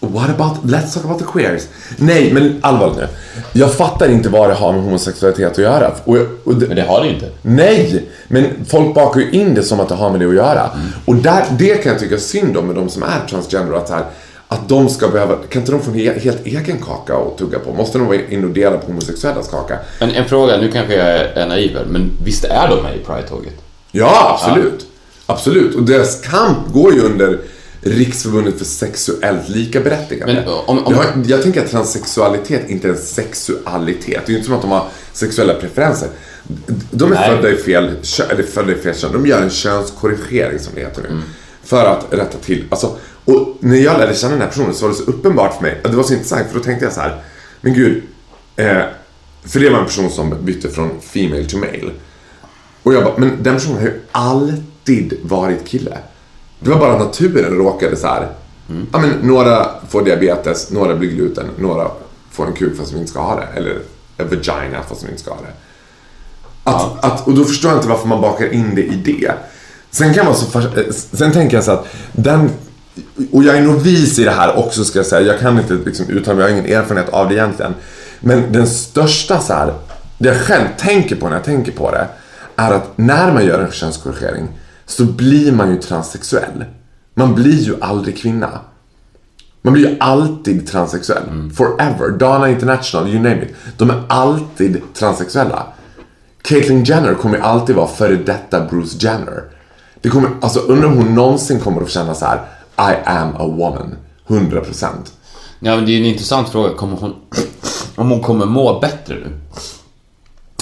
What 0.00 0.30
about, 0.30 0.64
let's 0.64 0.94
talk 0.94 1.04
about 1.04 1.18
the 1.18 1.24
queers. 1.32 1.62
Nej, 1.96 2.32
men 2.32 2.58
allvarligt 2.62 2.96
nu. 2.96 3.08
Jag 3.52 3.72
fattar 3.74 4.08
inte 4.08 4.28
vad 4.28 4.50
det 4.50 4.54
har 4.54 4.72
med 4.72 4.82
homosexualitet 4.82 5.52
att 5.52 5.58
göra. 5.58 5.92
Och, 6.04 6.16
och 6.44 6.54
det, 6.54 6.66
Men 6.66 6.76
det 6.76 6.82
har 6.82 7.00
det 7.00 7.06
ju 7.06 7.14
inte. 7.14 7.30
nej, 7.42 8.08
men 8.28 8.64
folk 8.68 8.94
bakar 8.94 9.20
ju 9.20 9.30
in 9.30 9.54
det 9.54 9.62
som 9.62 9.80
att 9.80 9.88
det 9.88 9.94
har 9.94 10.10
med 10.10 10.20
det 10.20 10.26
att 10.28 10.34
göra. 10.34 10.70
Och 11.04 11.14
där, 11.16 11.44
det 11.58 11.82
kan 11.82 11.92
jag 11.92 12.00
tycka 12.00 12.18
synd 12.18 12.56
om 12.56 12.66
med 12.66 12.76
de 12.76 12.88
som 12.88 13.02
är 13.02 13.26
transgender. 13.30 13.76
Att, 13.76 13.88
så 13.88 13.94
här, 13.94 14.04
att 14.56 14.68
de 14.68 14.88
ska 14.88 15.08
behöva, 15.08 15.36
kan 15.50 15.62
inte 15.62 15.72
de 15.72 15.82
få 15.82 15.90
en 15.90 15.96
he- 15.96 16.18
helt 16.20 16.46
egen 16.46 16.78
kaka 16.78 17.14
att 17.16 17.38
tugga 17.38 17.58
på? 17.58 17.72
Måste 17.72 17.98
de 17.98 18.06
vara 18.06 18.16
in 18.28 18.44
och 18.44 18.50
dela 18.50 18.76
på 18.78 18.86
homosexuellas 18.86 19.48
kaka? 19.48 19.78
Men 20.00 20.10
en 20.10 20.24
fråga, 20.28 20.56
nu 20.56 20.72
kanske 20.72 20.94
jag 20.94 21.08
är 21.20 21.46
naiv 21.48 21.78
men 21.90 22.10
visst 22.24 22.44
är 22.44 22.68
de 22.68 22.82
med 22.82 22.96
i 22.96 22.98
Pride-tåget? 22.98 23.54
Ja, 23.92 24.38
absolut. 24.40 24.86
Absolut. 25.26 25.74
Och 25.74 25.82
deras 25.82 26.20
kamp 26.20 26.58
går 26.72 26.94
ju 26.94 27.00
under 27.00 27.40
Riksförbundet 27.80 28.58
för 28.58 28.64
sexuellt 28.64 29.48
likaberättigande. 29.48 30.34
Men 30.34 30.48
om- 30.66 30.86
om- 30.86 30.94
jag, 30.94 31.26
jag 31.26 31.42
tänker 31.42 31.64
att 31.64 31.70
transsexualitet 31.70 32.70
inte 32.70 32.88
är 32.88 32.92
en 32.92 32.98
sexualitet. 32.98 34.22
Det 34.26 34.30
är 34.30 34.30
ju 34.30 34.36
inte 34.36 34.46
som 34.46 34.54
att 34.56 34.62
de 34.62 34.70
har 34.70 34.84
sexuella 35.12 35.54
preferenser. 35.54 36.08
De 36.90 37.12
är 37.12 37.16
Nej. 37.16 37.30
födda 37.36 37.50
i 37.50 37.56
fel 37.56 37.84
eller 38.30 38.42
födda 38.42 38.72
i 38.72 38.74
fel 38.74 38.94
kön. 38.94 39.12
De 39.12 39.26
gör 39.26 39.42
en 39.42 39.50
könskorrigering 39.50 40.58
som 40.58 40.72
det 40.74 40.80
heter 40.80 41.02
nu. 41.02 41.20
För 41.64 41.84
att 41.84 42.06
rätta 42.10 42.38
till. 42.38 42.64
Alltså, 42.70 42.96
och 43.26 43.56
när 43.60 43.76
jag 43.76 43.98
lärde 43.98 44.14
känna 44.14 44.32
den 44.32 44.40
här 44.40 44.48
personen 44.48 44.74
så 44.74 44.84
var 44.84 44.92
det 44.92 44.98
så 44.98 45.04
uppenbart 45.04 45.54
för 45.54 45.62
mig. 45.62 45.80
Det 45.82 45.96
var 45.96 46.02
så 46.02 46.12
intressant 46.12 46.48
för 46.48 46.58
då 46.58 46.64
tänkte 46.64 46.84
jag 46.84 46.94
så 46.94 47.00
här. 47.00 47.22
Men 47.60 47.74
gud. 47.74 48.02
Eh, 48.56 48.82
för 49.44 49.60
det 49.60 49.70
var 49.70 49.78
en 49.78 49.84
person 49.84 50.10
som 50.10 50.44
bytte 50.44 50.68
från 50.68 51.00
female 51.00 51.44
to 51.44 51.58
male. 51.58 51.90
Och 52.82 52.94
jag 52.94 53.04
bara, 53.04 53.14
men 53.16 53.42
den 53.42 53.54
personen 53.54 53.76
har 53.76 53.84
ju 53.84 54.00
alltid 54.12 55.18
varit 55.22 55.64
kille. 55.64 55.98
Det 56.60 56.70
var 56.70 56.78
bara 56.78 56.98
naturen 56.98 57.54
råkade 57.56 57.96
så 57.96 58.06
här. 58.06 58.28
Ja, 58.92 58.98
men 58.98 59.10
några 59.22 59.66
får 59.88 60.04
diabetes, 60.04 60.70
några 60.70 60.96
blir 60.96 61.10
gluten, 61.10 61.46
några 61.58 61.90
får 62.30 62.46
en 62.46 62.52
kuk 62.52 62.76
fast 62.78 62.92
de 62.92 62.98
inte 62.98 63.10
ska 63.10 63.20
ha 63.20 63.36
det. 63.36 63.48
Eller 63.54 63.78
en 64.16 64.28
vagina 64.28 64.82
fast 64.88 65.00
de 65.00 65.08
inte 65.08 65.22
ska 65.22 65.30
ha 65.30 65.40
det. 65.40 65.52
Att, 66.64 67.04
att, 67.04 67.26
och 67.26 67.34
då 67.34 67.44
förstår 67.44 67.70
jag 67.70 67.78
inte 67.78 67.88
varför 67.88 68.08
man 68.08 68.20
bakar 68.20 68.52
in 68.52 68.74
det 68.74 68.82
i 68.82 68.96
det. 68.96 69.32
Sen 69.90 70.14
kan 70.14 70.26
man 70.26 70.34
så 70.34 70.58
eh, 70.58 70.92
Sen 70.92 71.32
tänker 71.32 71.56
jag 71.56 71.64
så 71.64 71.70
att 71.70 71.86
den... 72.12 72.50
Och 73.32 73.44
jag 73.44 73.56
är 73.56 73.62
novis 73.62 74.18
i 74.18 74.24
det 74.24 74.30
här 74.30 74.58
också 74.58 74.84
ska 74.84 74.98
jag 74.98 75.06
säga. 75.06 75.32
Jag 75.32 75.40
kan 75.40 75.58
inte 75.58 75.74
liksom 75.74 76.10
uttala 76.10 76.36
mig, 76.36 76.44
jag 76.44 76.52
har 76.52 76.58
ingen 76.58 76.72
erfarenhet 76.80 77.08
av 77.08 77.28
det 77.28 77.34
egentligen. 77.34 77.74
Men 78.20 78.52
den 78.52 78.66
största 78.66 79.40
så 79.40 79.52
här, 79.52 79.74
det 80.18 80.28
jag 80.28 80.40
själv 80.40 80.66
tänker 80.78 81.16
på 81.16 81.28
när 81.28 81.36
jag 81.36 81.44
tänker 81.44 81.72
på 81.72 81.90
det, 81.90 82.06
är 82.56 82.72
att 82.72 82.98
när 82.98 83.32
man 83.32 83.44
gör 83.44 83.60
en 83.60 83.70
könskorrigering 83.70 84.48
så 84.86 85.04
blir 85.04 85.52
man 85.52 85.70
ju 85.70 85.76
transsexuell. 85.76 86.64
Man 87.14 87.34
blir 87.34 87.62
ju 87.62 87.74
aldrig 87.80 88.18
kvinna. 88.18 88.60
Man 89.62 89.72
blir 89.72 89.88
ju 89.88 89.96
alltid 90.00 90.66
transsexuell. 90.66 91.50
Forever. 91.56 92.18
Dana 92.18 92.50
International, 92.50 93.08
you 93.08 93.18
name 93.22 93.42
it. 93.42 93.54
De 93.76 93.90
är 93.90 94.02
alltid 94.08 94.82
transsexuella. 94.94 95.66
Caitlyn 96.42 96.84
Jenner 96.84 97.14
kommer 97.14 97.36
ju 97.36 97.42
alltid 97.42 97.76
vara 97.76 97.86
före 97.86 98.16
detta 98.16 98.64
Bruce 98.70 98.96
Jenner. 99.00 99.42
Det 100.00 100.08
kommer, 100.08 100.30
alltså 100.40 100.60
undrar 100.60 100.88
om 100.88 100.96
hon 100.96 101.14
någonsin 101.14 101.60
kommer 101.60 101.82
att 101.82 101.90
känna 101.90 102.14
så 102.14 102.26
här: 102.26 102.40
I 102.78 102.94
am 103.04 103.28
a 103.36 103.46
woman. 103.46 103.96
100%. 104.26 104.86
Ja, 105.60 105.76
men 105.76 105.84
det 105.84 105.90
är 105.90 105.92
ju 105.92 106.00
en 106.00 106.06
intressant 106.06 106.48
fråga. 106.48 106.74
Kommer 106.74 106.96
hon, 106.96 107.14
om 107.94 108.10
hon 108.10 108.22
kommer 108.22 108.46
må 108.46 108.80
bättre 108.80 109.14
nu? 109.14 109.32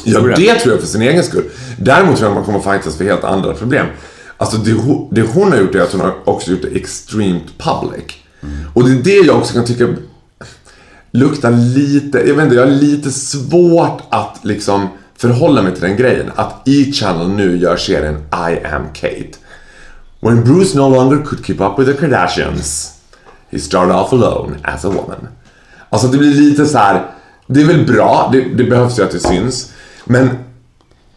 Ja, 0.05 0.29
jag. 0.29 0.37
det 0.37 0.55
tror 0.55 0.75
jag 0.75 0.81
för 0.81 0.89
sin 0.89 1.03
egen 1.03 1.25
skull. 1.25 1.45
Däremot 1.79 2.17
tror 2.17 2.31
jag 2.31 2.39
att 2.39 2.47
man 2.47 2.61
kommer 2.61 2.73
fightas 2.73 2.97
för 2.97 3.05
helt 3.05 3.25
andra 3.25 3.53
problem. 3.53 3.87
Alltså 4.37 4.57
det, 4.57 4.75
det 5.11 5.23
hon 5.23 5.53
har 5.53 5.59
gjort 5.59 5.75
är 5.75 5.81
att 5.81 5.93
hon 5.93 6.01
har 6.01 6.15
också 6.25 6.51
gjort 6.51 6.63
det 6.63 6.77
extremt 6.77 7.59
public. 7.59 8.05
Och 8.75 8.85
det 8.85 8.91
är 8.91 9.03
det 9.03 9.27
jag 9.27 9.39
också 9.39 9.55
kan 9.55 9.65
tycka 9.65 9.89
luktar 11.11 11.51
lite, 11.51 12.19
jag 12.19 12.35
vet 12.35 12.45
inte, 12.45 12.55
jag 12.55 12.67
har 12.67 12.73
lite 12.73 13.11
svårt 13.11 14.03
att 14.09 14.39
liksom 14.43 14.89
förhålla 15.17 15.63
mig 15.63 15.73
till 15.73 15.83
den 15.83 15.97
grejen. 15.97 16.31
Att 16.35 16.69
E-Channel 16.69 17.29
nu 17.29 17.57
gör 17.57 17.77
serien 17.77 18.17
I 18.33 18.67
am 18.67 18.87
Kate. 18.95 19.39
When 20.25 20.45
Bruce 20.45 20.75
no 20.79 20.89
longer 20.89 21.23
could 21.25 21.45
keep 21.47 21.61
up 21.61 21.79
with 21.79 21.91
the 21.93 22.07
Kardashians, 22.07 22.91
he 23.51 23.59
started 23.59 23.95
off 23.95 24.13
alone 24.13 24.57
as 24.63 24.85
a 24.85 24.89
woman. 24.89 25.29
Alltså 25.91 26.09
det 26.09 26.19
blir 26.19 26.35
lite 26.35 26.67
så 26.67 26.79
här. 26.79 27.03
det 27.47 27.61
är 27.61 27.65
väl 27.65 27.87
bra, 27.87 28.29
det, 28.33 28.41
det 28.41 28.65
behövs 28.65 28.99
ju 28.99 29.03
att 29.03 29.11
det 29.11 29.21
syns. 29.21 29.73
Men 30.05 30.31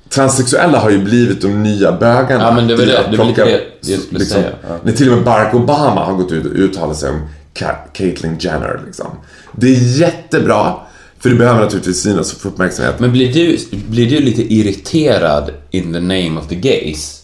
transsexuella 0.09 0.79
har 0.79 0.89
ju 0.89 1.03
blivit 1.03 1.41
de 1.41 1.63
nya 1.63 1.91
bögarna. 1.91 2.43
Ja, 2.43 2.51
men 2.55 2.67
det 2.67 2.75
var 2.75 2.85
det- 2.85 3.07
det 3.11 3.17
var 3.17 3.25
lite 3.25 3.45
det 3.45 3.91
jag 3.91 3.99
skulle 4.01 4.25
säga, 4.25 4.49
ja. 4.69 4.77
När 4.83 4.91
till 4.93 5.09
och 5.09 5.15
med 5.15 5.25
Barack 5.25 5.53
Obama 5.55 6.05
har 6.05 6.13
gått 6.13 6.31
ut 6.31 6.45
och 6.45 6.51
uttalat 6.55 6.97
sig 6.97 7.09
om 7.09 7.21
Caitlyn 7.93 8.37
Jenner. 8.39 8.81
Liksom. 8.85 9.07
Det 9.51 9.67
är 9.67 9.99
jättebra, 9.99 10.73
för 11.19 11.29
det 11.29 11.35
behöver 11.35 11.59
naturligtvis 11.61 12.01
synas 12.01 12.33
och 12.33 12.39
få 12.41 12.47
uppmärksamhet. 12.47 12.99
Men 12.99 13.11
blir 13.11 13.33
du, 13.33 13.57
blir 13.87 14.09
du 14.09 14.19
lite 14.19 14.53
irriterad 14.53 15.51
in 15.71 15.93
the 15.93 15.99
name 15.99 16.39
of 16.39 16.47
the 16.47 16.55
gays? 16.55 17.21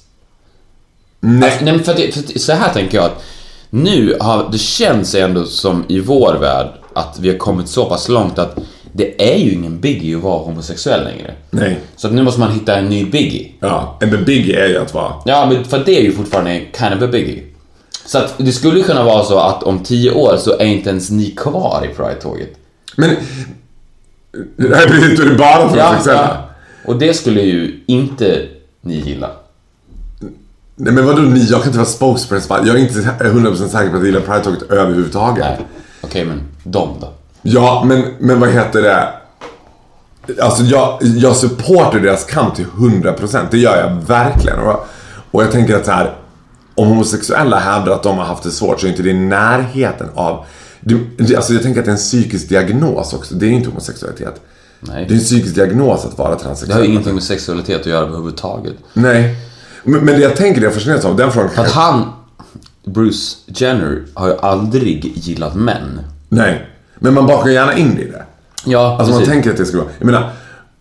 Nej. 1.26 1.50
Alltså, 1.50 1.66
nej, 1.66 1.74
men 1.74 1.84
för 1.84 1.92
att, 1.92 1.98
det- 1.98 2.12
för 2.14 2.20
att, 2.20 2.42
så 2.42 2.54
här 2.54 2.74
tänker 2.74 2.98
jag 2.98 3.06
att 3.06 3.24
nu 3.70 4.18
har 4.20 4.50
det 4.52 4.58
känns 4.58 5.16
ändå 5.16 5.46
som 5.46 5.86
i 5.88 6.00
vår 6.00 6.34
värld 6.42 6.68
att 6.94 7.18
vi 7.20 7.30
har 7.30 7.38
kommit 7.38 7.68
så 7.68 7.86
pass 7.86 8.10
långt 8.10 8.40
att 8.40 8.58
det 8.92 9.34
är 9.34 9.38
ju 9.38 9.52
ingen 9.54 9.80
biggie 9.80 10.18
att 10.18 10.24
vara 10.24 10.38
homosexuell 10.44 11.04
längre. 11.04 11.34
Nej. 11.50 11.80
Så 11.96 12.08
att 12.08 12.14
nu 12.14 12.24
måste 12.24 12.40
man 12.40 12.52
hitta 12.52 12.76
en 12.76 12.86
ny 12.90 13.06
biggie. 13.06 13.52
Ja, 13.60 13.98
the 14.00 14.18
biggie 14.18 14.64
är 14.66 14.68
ju 14.68 14.78
att 14.78 14.94
vara... 14.94 15.14
Ja, 15.26 15.46
men 15.54 15.66
för 15.66 15.84
det 15.86 15.98
är 15.98 16.02
ju 16.02 16.12
fortfarande 16.12 16.62
kind 16.80 16.94
of 16.94 17.02
a 17.02 17.08
biggie. 17.12 17.44
Så 18.06 18.18
att 18.18 18.34
det 18.38 18.52
skulle 18.52 18.84
kunna 18.84 19.04
vara 19.04 19.24
så 19.24 19.40
att 19.40 19.64
om 19.64 19.80
tio 19.84 20.12
år 20.12 20.38
så 20.38 20.52
är 20.60 20.66
inte 20.66 20.90
ens 20.90 21.12
ni 21.12 21.32
kvar 21.32 21.88
i 21.92 21.96
Pride-tåget. 21.96 22.50
Men... 22.98 23.10
Det 24.58 24.76
här 24.76 24.88
blir 24.90 25.12
inte 25.12 25.36
bara 25.38 25.70
transsexuella. 25.74 26.44
Och 26.86 26.96
det 26.96 27.14
skulle 27.14 27.42
ju 27.42 27.84
inte 27.88 28.46
ni 28.82 28.96
gilla. 28.96 29.30
Nej 30.76 30.94
men 30.94 31.06
vadå 31.06 31.22
ni? 31.22 31.40
Jag 31.50 31.60
kan 31.60 31.68
inte 31.68 31.78
vara 31.78 31.88
spokesperson. 31.90 32.58
Jag 32.68 32.76
är 32.76 32.80
inte 32.80 33.00
100% 33.20 33.68
säker 33.68 33.90
på 33.90 33.96
att 33.96 34.02
jag 34.02 34.06
gillar 34.06 34.20
Pride-tåget 34.22 34.62
överhuvudtaget. 34.72 35.46
Okej, 36.02 36.26
men 36.26 36.42
de 36.64 36.90
då? 37.02 37.14
Ja, 37.42 37.84
men, 37.88 38.04
men 38.20 38.40
vad 38.40 38.50
heter 38.50 38.82
det? 38.82 39.08
Alltså 40.42 40.64
jag, 40.64 40.98
jag 41.02 41.36
supportar 41.36 42.00
deras 42.00 42.24
kamp 42.26 42.56
till 42.56 42.66
100%. 42.66 43.46
Det 43.52 43.58
gör 43.58 43.78
jag 43.78 44.08
verkligen. 44.08 44.60
Och, 44.60 44.86
och 45.32 45.44
jag 45.44 45.52
tänker 45.52 45.76
att 45.76 45.86
så 45.86 45.92
här, 45.92 46.16
om 46.76 46.88
homosexuella 46.88 47.60
hävdar 47.60 47.92
att 47.94 48.04
de 48.04 48.18
har 48.18 48.26
haft 48.26 48.44
det 48.44 48.52
svårt 48.52 48.80
så 48.80 48.86
är 48.88 48.90
inte 48.92 49.04
det 49.04 49.10
i 49.10 49.14
närheten 49.14 50.08
av 50.16 50.46
det- 51.18 51.36
alltså 51.36 51.54
jag 51.54 51.62
tänker 51.64 51.80
att 51.80 51.86
det 51.86 51.90
är 51.92 51.94
en 51.94 51.98
psykisk 51.98 52.50
diagnos 52.50 53.14
också. 53.14 53.36
Det 53.36 53.46
är 53.46 53.50
inte 53.50 53.70
homosexualitet. 53.70 54.42
Nej. 54.80 55.06
Det 55.08 55.14
är 55.14 55.18
en 55.18 55.24
psykisk 55.24 55.56
diagnos 55.56 56.06
att 56.06 56.18
vara 56.18 56.28
Det 56.30 56.34
har 56.36 56.40
transsexuell. 56.40 56.86
ingenting 56.86 57.14
med 57.14 57.24
sexualitet 57.24 57.80
att 57.82 57.86
göra 57.86 58.06
överhuvudtaget. 58.06 58.74
Nej. 58.94 59.36
Men, 59.84 60.06
men 60.06 60.15
det 60.15 60.22
jag 60.22 60.36
tänker, 60.36 60.62
det 60.62 60.65
jag 60.67 60.74
fascineras 60.74 61.06
av, 61.06 61.15
den 61.15 61.32
frågan 61.32 61.50
För 61.50 61.62
att 61.62 61.72
han, 61.72 62.13
Bruce 62.86 63.36
Jenner, 63.48 64.04
har 64.13 64.28
ju 64.28 64.38
aldrig 64.41 65.12
gillat 65.15 65.56
män. 65.56 66.00
Nej. 66.30 66.69
Men 67.00 67.13
man 67.13 67.28
bakar 67.28 67.50
gärna 67.50 67.78
in 67.78 67.96
det 67.96 68.02
i 68.02 68.12
det. 68.12 68.26
Ja, 68.65 68.98
Alltså 69.00 69.13
man 69.15 69.26
tänker 69.26 69.52
att 69.52 69.58
det 69.58 69.65
ska 69.65 69.78
vara, 69.78 69.88
jag 70.00 70.06
menar, 70.06 70.32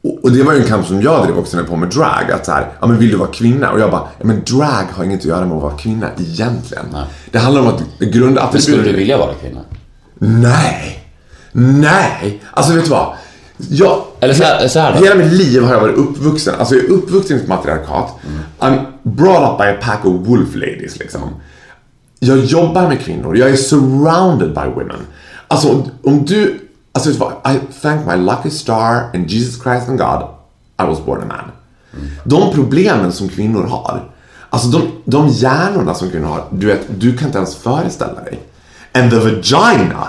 och 0.05 0.19
och 0.23 0.33
det 0.33 0.43
var 0.43 0.53
ju 0.53 0.61
en 0.61 0.67
kamp 0.69 0.87
som 0.87 1.03
jag 1.03 1.27
drev 1.27 1.39
också 1.39 1.57
när 1.57 1.63
jag 1.63 1.71
på 1.71 1.77
med 1.77 1.89
drag. 1.89 2.31
Att 2.33 2.47
så 2.47 2.53
här, 2.53 2.69
ja 2.81 2.87
men 2.87 2.99
vill 2.99 3.11
du 3.11 3.17
vara 3.17 3.29
kvinna? 3.29 3.71
Och 3.71 3.81
jag 3.81 3.91
bara, 3.91 4.03
ja 4.19 4.25
men 4.27 4.43
drag 4.45 4.85
har 4.93 5.05
inget 5.05 5.21
att 5.21 5.25
göra 5.25 5.47
med 5.47 5.57
att 5.57 5.63
vara 5.63 5.77
kvinna 5.77 6.07
egentligen. 6.19 6.85
Nej. 6.93 7.05
Det 7.31 7.39
handlar 7.39 7.61
om 7.61 7.67
att 7.69 7.83
Men 7.99 8.11
grundattributet... 8.11 8.63
skulle 8.63 8.83
du 8.83 8.97
vilja 8.97 9.19
vara 9.19 9.35
kvinna? 9.35 9.61
Nej! 10.19 11.05
Nej! 11.53 12.43
Alltså 12.51 12.73
vet 12.73 12.85
du 12.85 12.91
vad? 12.91 13.15
Jag, 13.57 14.03
Eller 14.21 14.35
så 14.35 14.43
här, 14.43 14.69
så 14.69 14.79
här 14.79 14.93
då. 14.93 15.05
Hela 15.05 15.15
mitt 15.15 15.33
liv 15.33 15.63
har 15.63 15.75
jag 15.75 15.81
varit 15.81 15.97
uppvuxen, 15.97 16.55
alltså 16.59 16.75
jag 16.75 16.85
är 16.85 16.89
uppvuxen 16.89 17.37
i 17.37 17.41
ett 17.41 17.49
matriarkat. 17.49 18.19
I'm 18.59 18.85
brought 19.03 19.53
up 19.53 19.59
by 19.59 19.65
a 19.65 19.77
pack 19.83 20.05
of 20.05 20.29
wolf 20.29 20.55
ladies 20.55 20.99
liksom. 20.99 21.21
Jag 22.19 22.39
jobbar 22.39 22.89
med 22.89 23.01
kvinnor, 23.01 23.37
jag 23.37 23.51
är 23.51 23.57
surrounded 23.57 24.55
by 24.55 24.81
women. 24.81 25.07
Alltså 25.49 25.69
om, 25.69 25.91
om 26.03 26.25
du, 26.25 26.61
alltså? 26.93 27.11
I 27.45 27.59
thank 27.83 28.07
my 28.07 28.17
lucky 28.17 28.51
star 28.51 29.11
and 29.15 29.31
Jesus 29.31 29.63
Christ 29.63 29.89
and 29.89 29.99
God, 29.99 30.23
I 30.79 30.91
was 30.91 31.05
born 31.07 31.23
a 31.23 31.25
man. 31.27 31.51
De 32.25 32.55
problemen 32.55 33.13
som 33.13 33.29
kvinnor 33.29 33.63
har, 33.63 34.11
alltså 34.51 34.69
de, 34.69 34.83
de 35.05 35.29
hjärnorna 35.29 35.95
som 35.95 36.11
kvinnor 36.11 36.29
har, 36.29 36.45
du 36.51 36.67
vet, 36.67 36.81
du 36.99 37.17
kan 37.17 37.27
inte 37.27 37.39
ens 37.39 37.57
föreställa 37.57 38.21
dig. 38.21 38.41
And 38.95 39.11
the 39.11 39.17
vagina, 39.17 40.09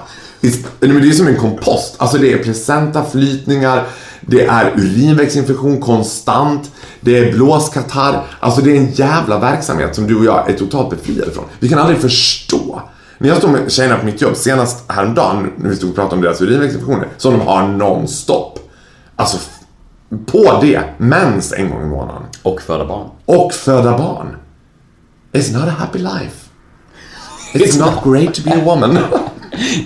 det 0.79 0.87
är 0.87 1.11
som 1.11 1.27
en 1.27 1.37
kompost. 1.37 1.95
Alltså 1.97 2.17
det 2.17 2.33
är 2.33 2.37
placenta, 2.37 3.05
flytningar, 3.05 3.87
det 4.21 4.45
är 4.45 4.73
urinvägsinfektion 4.75 5.81
konstant, 5.81 6.71
det 7.01 7.17
är 7.17 7.33
blåskatarr. 7.33 8.23
Alltså 8.39 8.61
det 8.61 8.71
är 8.71 8.77
en 8.77 8.91
jävla 8.91 9.39
verksamhet 9.39 9.95
som 9.95 10.07
du 10.07 10.15
och 10.15 10.25
jag 10.25 10.49
är 10.49 10.53
totalt 10.53 10.89
befriade 10.89 11.31
från. 11.31 11.45
Vi 11.59 11.69
kan 11.69 11.79
aldrig 11.79 11.99
förstå. 11.99 12.81
När 13.17 13.29
jag 13.29 13.37
står 13.37 13.49
med 13.49 13.71
tjejerna 13.71 13.97
på 13.97 14.05
mitt 14.05 14.21
jobb, 14.21 14.35
senast 14.35 14.91
häromdagen 14.91 15.51
när 15.57 15.69
vi 15.69 15.75
stod 15.75 15.89
och 15.89 15.95
pratade 15.95 16.15
om 16.15 16.21
deras 16.21 16.41
urinvägsinfektioner, 16.41 17.07
som 17.17 17.33
de 17.33 17.41
har 17.41 17.67
nonstop. 17.67 18.59
Alltså 19.15 19.37
på 20.25 20.59
det, 20.61 20.83
mens 20.97 21.53
en 21.53 21.69
gång 21.69 21.81
i 21.81 21.85
månaden. 21.85 22.23
Och 22.43 22.61
föda 22.61 22.85
barn. 22.85 23.09
Och 23.25 23.53
föda 23.53 23.97
barn. 23.97 24.35
It's 25.31 25.53
not 25.59 25.67
a 25.67 25.75
happy 25.77 25.99
life. 25.99 26.49
It's 27.53 27.79
not 27.79 28.03
great 28.03 28.33
to 28.33 28.41
be 28.45 28.51
a 28.51 28.61
woman. 28.65 28.97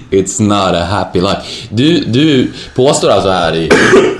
It's 0.10 0.42
not 0.42 0.76
a 0.76 0.86
happy 0.86 1.22
life. 1.22 1.68
Du, 1.70 2.04
du 2.06 2.52
påstår 2.76 3.10
alltså 3.10 3.30
här 3.30 3.56
i 3.56 3.70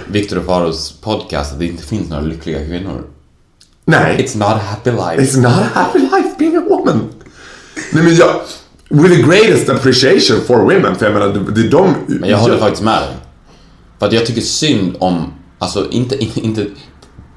Victor 0.08 0.38
och 0.38 0.46
Faros 0.46 0.92
podcast 1.02 1.54
att 1.54 1.60
det 1.60 1.66
inte 1.66 1.84
finns 1.84 2.10
några 2.10 2.24
lyckliga 2.24 2.66
kvinnor. 2.66 3.04
Nej. 3.86 4.18
It's 4.18 4.38
not 4.38 4.48
a 4.48 4.62
happy 4.70 4.92
life. 4.92 5.18
It's 5.18 5.42
not 5.42 5.52
a 5.52 5.70
happy 5.74 6.00
life 6.00 6.36
being 6.40 6.56
a 6.56 6.64
woman. 6.70 7.10
Nej 7.94 8.04
men 8.04 8.16
jag... 8.16 8.42
With 8.90 9.16
the 9.16 9.22
greatest 9.22 9.70
appreciation 9.70 10.42
for 10.48 10.58
women, 10.58 10.96
för 10.96 11.06
jag 11.06 11.14
menar, 11.14 11.28
det, 11.28 11.52
det 11.52 11.68
är 11.68 11.72
de... 11.72 11.96
Men 12.08 12.30
jag 12.30 12.38
håller 12.38 12.58
faktiskt 12.58 12.84
med 12.84 13.02
dig. 13.02 13.16
För 14.00 14.06
att 14.06 14.14
jag 14.14 14.26
tycker 14.26 14.42
synd 14.42 14.96
om, 15.00 15.34
alltså 15.60 15.90
inte, 15.92 16.24
inte 16.40 16.66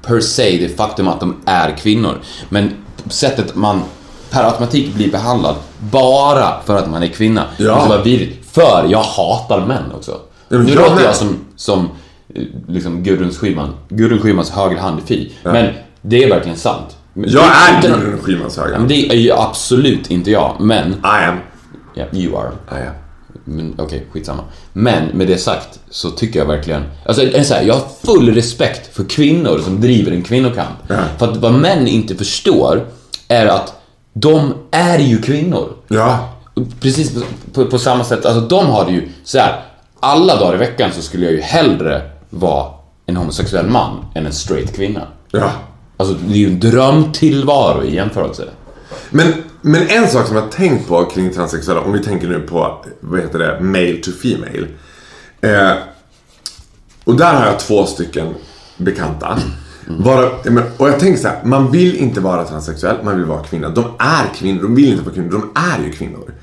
per 0.01 0.19
se 0.19 0.57
det 0.57 0.77
faktum 0.77 1.07
att 1.07 1.19
de 1.19 1.35
är 1.45 1.77
kvinnor, 1.77 2.21
men 2.49 2.69
sättet 3.09 3.55
man 3.55 3.81
per 4.31 4.43
automatik 4.43 4.93
blir 4.95 5.11
behandlad 5.11 5.55
bara 5.79 6.61
för 6.65 6.77
att 6.77 6.89
man 6.89 7.03
är 7.03 7.07
kvinna. 7.07 7.45
Ja. 7.57 7.81
Det 7.83 7.89
bara 7.89 8.01
vidrigt. 8.01 8.45
För 8.51 8.87
jag 8.89 9.03
hatar 9.03 9.65
män 9.65 9.91
också. 9.95 10.17
Ja, 10.49 10.57
nu 10.57 10.75
låter 10.75 11.03
jag 11.03 11.15
som, 11.15 11.37
som 11.55 11.89
eh, 12.35 12.43
liksom 12.67 13.03
Gudrun 13.03 13.31
Schyman, 13.31 13.73
Gudrun 13.89 14.19
Schymans 14.19 14.49
högra 14.49 14.81
hand 14.81 14.99
i 14.99 15.07
Fi. 15.07 15.31
Men 15.43 15.67
det 16.01 16.23
är 16.23 16.29
verkligen 16.29 16.57
sant. 16.57 16.97
Jag 17.13 17.43
är 17.43 17.75
inte- 17.75 17.87
Gudrun 17.87 18.19
Schymans. 18.23 18.57
Ja, 18.57 18.79
men 18.79 18.87
det 18.87 19.09
är 19.09 19.15
ju 19.15 19.31
absolut 19.31 20.11
inte 20.11 20.31
jag, 20.31 20.55
men... 20.59 20.91
I 20.91 21.25
am. 21.27 21.37
Ja, 21.93 22.05
you 22.13 22.37
are. 22.37 22.51
I 22.71 22.87
am. 22.87 22.93
Men 23.43 23.75
okej, 23.77 24.07
skitsamma. 24.11 24.43
Men 24.73 25.05
med 25.07 25.27
det 25.27 25.37
sagt 25.37 25.79
så 25.89 26.09
tycker 26.09 26.39
jag 26.39 26.45
verkligen... 26.45 26.83
Alltså 27.05 27.23
en 27.37 27.45
så 27.45 27.53
här, 27.53 27.63
jag 27.63 27.73
har 27.73 27.83
full 28.05 28.33
respekt 28.33 28.95
för 28.95 29.03
kvinnor 29.03 29.59
som 29.63 29.81
driver 29.81 30.11
en 30.11 30.21
kvinnokamp. 30.21 30.77
Ja. 30.87 30.95
För 31.17 31.31
att 31.31 31.37
vad 31.37 31.53
män 31.53 31.87
inte 31.87 32.15
förstår 32.15 32.85
är 33.27 33.45
att 33.45 33.80
de 34.13 34.53
är 34.71 34.99
ju 34.99 35.21
kvinnor. 35.21 35.73
Ja. 35.87 36.29
Precis 36.79 37.13
på, 37.13 37.21
på, 37.53 37.65
på 37.65 37.79
samma 37.79 38.03
sätt, 38.03 38.25
alltså 38.25 38.41
de 38.41 38.65
har 38.65 38.85
det 38.85 38.91
ju 38.91 39.09
så 39.23 39.39
här. 39.39 39.61
Alla 39.99 40.35
dagar 40.35 40.55
i 40.55 40.57
veckan 40.57 40.91
så 40.93 41.01
skulle 41.01 41.25
jag 41.25 41.33
ju 41.33 41.41
hellre 41.41 42.01
vara 42.29 42.71
en 43.05 43.17
homosexuell 43.17 43.67
man 43.67 44.05
än 44.15 44.25
en 44.25 44.33
straight 44.33 44.75
kvinna. 44.75 45.07
Ja. 45.31 45.51
Alltså 45.97 46.15
det 46.15 46.33
är 46.33 46.37
ju 46.37 46.47
en 46.47 46.59
drömtillvaro 46.59 47.83
i 47.83 47.95
jämförelse. 47.95 48.47
Men, 49.09 49.33
men 49.61 49.87
en 49.87 50.07
sak 50.07 50.27
som 50.27 50.35
jag 50.35 50.43
har 50.43 50.49
tänkt 50.49 50.87
på 50.87 51.05
kring 51.05 51.33
transsexuella, 51.33 51.81
om 51.81 51.91
vi 51.91 52.03
tänker 52.03 52.27
nu 52.27 52.39
på, 52.39 52.85
vad 52.99 53.19
heter 53.19 53.39
det, 53.39 53.59
male 53.59 53.97
to 54.03 54.11
female. 54.11 54.67
Eh, 55.41 55.77
och 57.03 57.15
där 57.15 57.33
har 57.33 57.45
jag 57.45 57.59
två 57.59 57.85
stycken 57.85 58.33
bekanta. 58.77 59.39
Vara, 59.87 60.29
men- 60.43 60.63
och 60.77 60.87
jag 60.89 60.99
tänker 60.99 61.21
så 61.21 61.27
här, 61.27 61.39
man 61.43 61.71
vill 61.71 61.95
inte 61.95 62.19
vara 62.21 62.43
transsexuell, 62.45 62.95
man 63.03 63.15
vill 63.15 63.25
vara 63.25 63.43
kvinna. 63.43 63.69
De 63.69 63.83
är 63.99 64.33
kvinnor, 64.35 64.61
de 64.61 64.75
vill 64.75 64.91
inte 64.91 65.03
vara 65.03 65.13
kvinnor, 65.13 65.31
de 65.31 65.61
är 65.61 65.85
ju 65.85 65.91
kvinnor. 65.91 66.33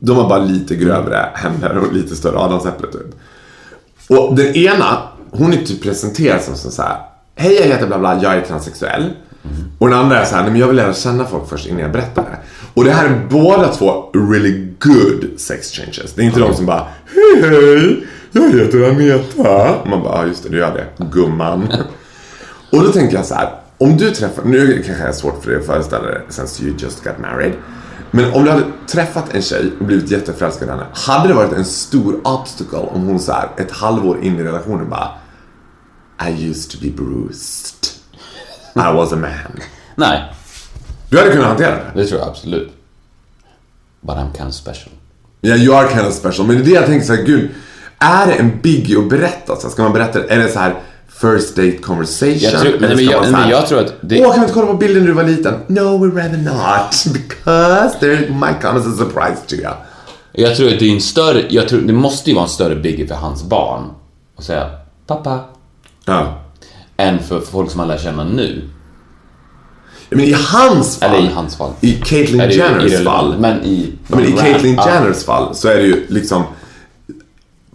De 0.00 0.16
har 0.16 0.28
bara 0.28 0.38
lite 0.38 0.74
grövre 0.76 1.28
händer 1.34 1.78
och 1.78 1.92
lite 1.92 2.16
större 2.16 2.38
adamsäpple 2.38 2.88
typ. 2.92 3.14
Och 4.08 4.36
den 4.36 4.46
ena, 4.56 4.98
hon 5.30 5.52
är 5.52 5.56
typ 5.56 5.82
presenterad 5.82 6.42
som 6.42 6.56
så 6.56 6.82
här. 6.82 6.96
Hej 7.36 7.54
jag 7.54 7.66
heter 7.66 7.86
bla 7.86 7.98
bla, 7.98 8.22
jag 8.22 8.36
är 8.36 8.40
transsexuell. 8.40 9.10
Och 9.78 9.88
den 9.88 9.98
andra 9.98 10.18
är 10.20 10.24
så 10.24 10.34
här, 10.34 10.42
nej 10.42 10.50
men 10.50 10.60
jag 10.60 10.66
vill 10.66 10.76
lära 10.76 10.94
känna 10.94 11.24
folk 11.24 11.48
först 11.48 11.66
innan 11.66 11.80
jag 11.80 11.92
berättar 11.92 12.22
det. 12.22 12.38
Och 12.74 12.84
det 12.84 12.90
här 12.90 13.04
är 13.06 13.26
båda 13.30 13.68
två 13.68 14.10
really 14.14 14.68
good 14.78 15.24
sex 15.40 15.72
changes. 15.72 16.12
Det 16.14 16.22
är 16.22 16.26
inte 16.26 16.40
de 16.40 16.54
som 16.54 16.66
bara, 16.66 16.86
hej 17.14 17.50
hej, 17.50 18.06
jag 18.32 18.50
heter 18.50 18.90
Aneta. 18.90 19.74
Man 19.90 20.02
bara, 20.02 20.18
ja 20.22 20.26
just 20.26 20.42
det, 20.42 20.48
du 20.48 20.56
gör 20.58 20.74
det, 20.96 21.04
gumman. 21.04 21.68
Och 22.70 22.82
då 22.82 22.92
tänker 22.92 23.16
jag 23.16 23.26
så 23.26 23.34
här, 23.34 23.54
om 23.78 23.96
du 23.96 24.10
träffar, 24.10 24.44
nu 24.44 24.82
kanske 24.86 25.02
det 25.04 25.08
är 25.08 25.12
svårt 25.12 25.42
för 25.44 25.50
dig 25.50 25.60
att 25.60 25.66
föreställa 25.66 26.06
dig 26.06 26.20
since 26.28 26.62
you 26.62 26.74
just 26.78 27.04
got 27.04 27.18
married. 27.18 27.52
Men 28.10 28.32
om 28.32 28.44
du 28.44 28.50
hade 28.50 28.64
träffat 28.86 29.34
en 29.34 29.42
tjej 29.42 29.72
och 29.80 29.86
blivit 29.86 30.10
jätteförälskad 30.10 30.68
i 30.68 30.70
henne, 30.70 30.86
hade 30.92 31.28
det 31.28 31.34
varit 31.34 31.52
en 31.52 31.64
stor 31.64 32.20
obstacle 32.28 32.78
om 32.78 33.06
hon 33.06 33.20
så 33.20 33.32
här 33.32 33.48
ett 33.56 33.70
halvår 33.70 34.24
in 34.24 34.38
i 34.38 34.42
relationen 34.42 34.88
bara 34.90 35.10
I 36.28 36.48
used 36.50 36.70
to 36.70 36.78
be 36.82 36.90
bruised. 36.90 37.86
I 38.74 38.94
was 38.96 39.12
a 39.12 39.16
man. 39.16 39.30
Nej, 39.96 40.32
Du 41.10 41.18
hade 41.18 41.30
kunnat 41.30 41.46
hantera 41.46 41.70
det. 41.74 41.82
det 41.94 42.06
tror 42.06 42.20
jag 42.20 42.28
absolut. 42.28 42.72
But 44.00 44.16
I'm 44.16 44.36
kind 44.36 44.48
of 44.48 44.54
special. 44.54 44.92
Ja, 45.40 45.56
you 45.56 45.74
are 45.76 45.88
kind 45.88 46.06
of 46.06 46.14
special. 46.14 46.46
Men 46.46 46.56
det 46.56 46.62
är 46.62 46.64
det 46.64 46.70
jag 46.70 46.86
tänker 46.86 47.06
så 47.06 47.14
här, 47.14 47.22
gud. 47.22 47.50
Är 47.98 48.26
det 48.26 48.32
en 48.32 48.60
biggie 48.62 48.98
att 48.98 49.08
berätta? 49.08 49.56
Så 49.56 49.70
ska 49.70 49.82
man 49.82 49.92
berätta 49.92 50.24
Är 50.24 50.38
det 50.38 50.48
så 50.48 50.58
här 50.58 50.74
first 51.20 51.56
date 51.56 51.76
conversation? 51.78 52.38
Jag 52.38 52.60
tror- 52.60 52.76
men 52.80 52.90
ska 52.96 53.00
jag- 53.04 53.30
men 53.32 53.48
jag 53.50 53.66
tror 53.66 53.78
att 53.80 53.94
det- 54.00 54.20
Åh, 54.20 54.30
kan 54.32 54.40
vi 54.40 54.40
inte 54.40 54.54
kolla 54.54 54.66
på 54.66 54.74
bilden 54.74 55.02
när 55.02 55.06
du 55.08 55.12
var 55.14 55.24
liten? 55.24 55.54
No, 55.66 55.80
we'd 55.80 56.16
rather 56.16 56.38
not. 56.38 57.14
Because 57.14 57.98
there 58.00 58.30
might 58.30 58.62
come 58.62 58.78
as 58.80 58.86
a 58.86 58.92
surprise 58.98 59.36
to 59.48 59.54
you. 59.54 59.70
Jag 60.32 60.56
tror 60.56 60.72
att 60.72 60.78
det 60.78 60.84
är 60.88 60.94
en 60.94 61.00
större, 61.00 61.44
jag 61.48 61.68
tror, 61.68 61.80
det 61.80 61.92
måste 61.92 62.30
ju 62.30 62.34
vara 62.36 62.44
en 62.44 62.50
större 62.50 62.76
biggie 62.76 63.06
för 63.06 63.14
hans 63.14 63.42
barn 63.42 63.84
att 64.38 64.44
säga 64.44 64.70
pappa, 65.06 65.40
Ja. 66.04 66.38
än 66.96 67.18
för 67.18 67.40
folk 67.40 67.70
som 67.70 67.80
han 67.80 67.88
lär 67.88 67.98
känna 67.98 68.24
nu. 68.24 68.62
Men 70.10 70.20
i 70.20 70.32
hans 70.32 70.98
fall. 70.98 71.10
Eller 71.14 71.30
i 71.30 71.32
hans 71.34 71.56
fall. 71.56 71.70
I 71.80 71.92
Caitlyn 71.92 72.50
Jenners 72.50 73.04
fall. 73.04 73.34
Men 73.38 73.62
i... 73.64 73.92
Ja, 74.08 74.16
men 74.16 74.24
i 74.24 74.32
Caitlyn. 74.32 74.78
Jenners 74.86 75.24
fall 75.24 75.54
så 75.54 75.68
är 75.68 75.76
det 75.76 75.82
ju 75.82 76.06
liksom 76.08 76.42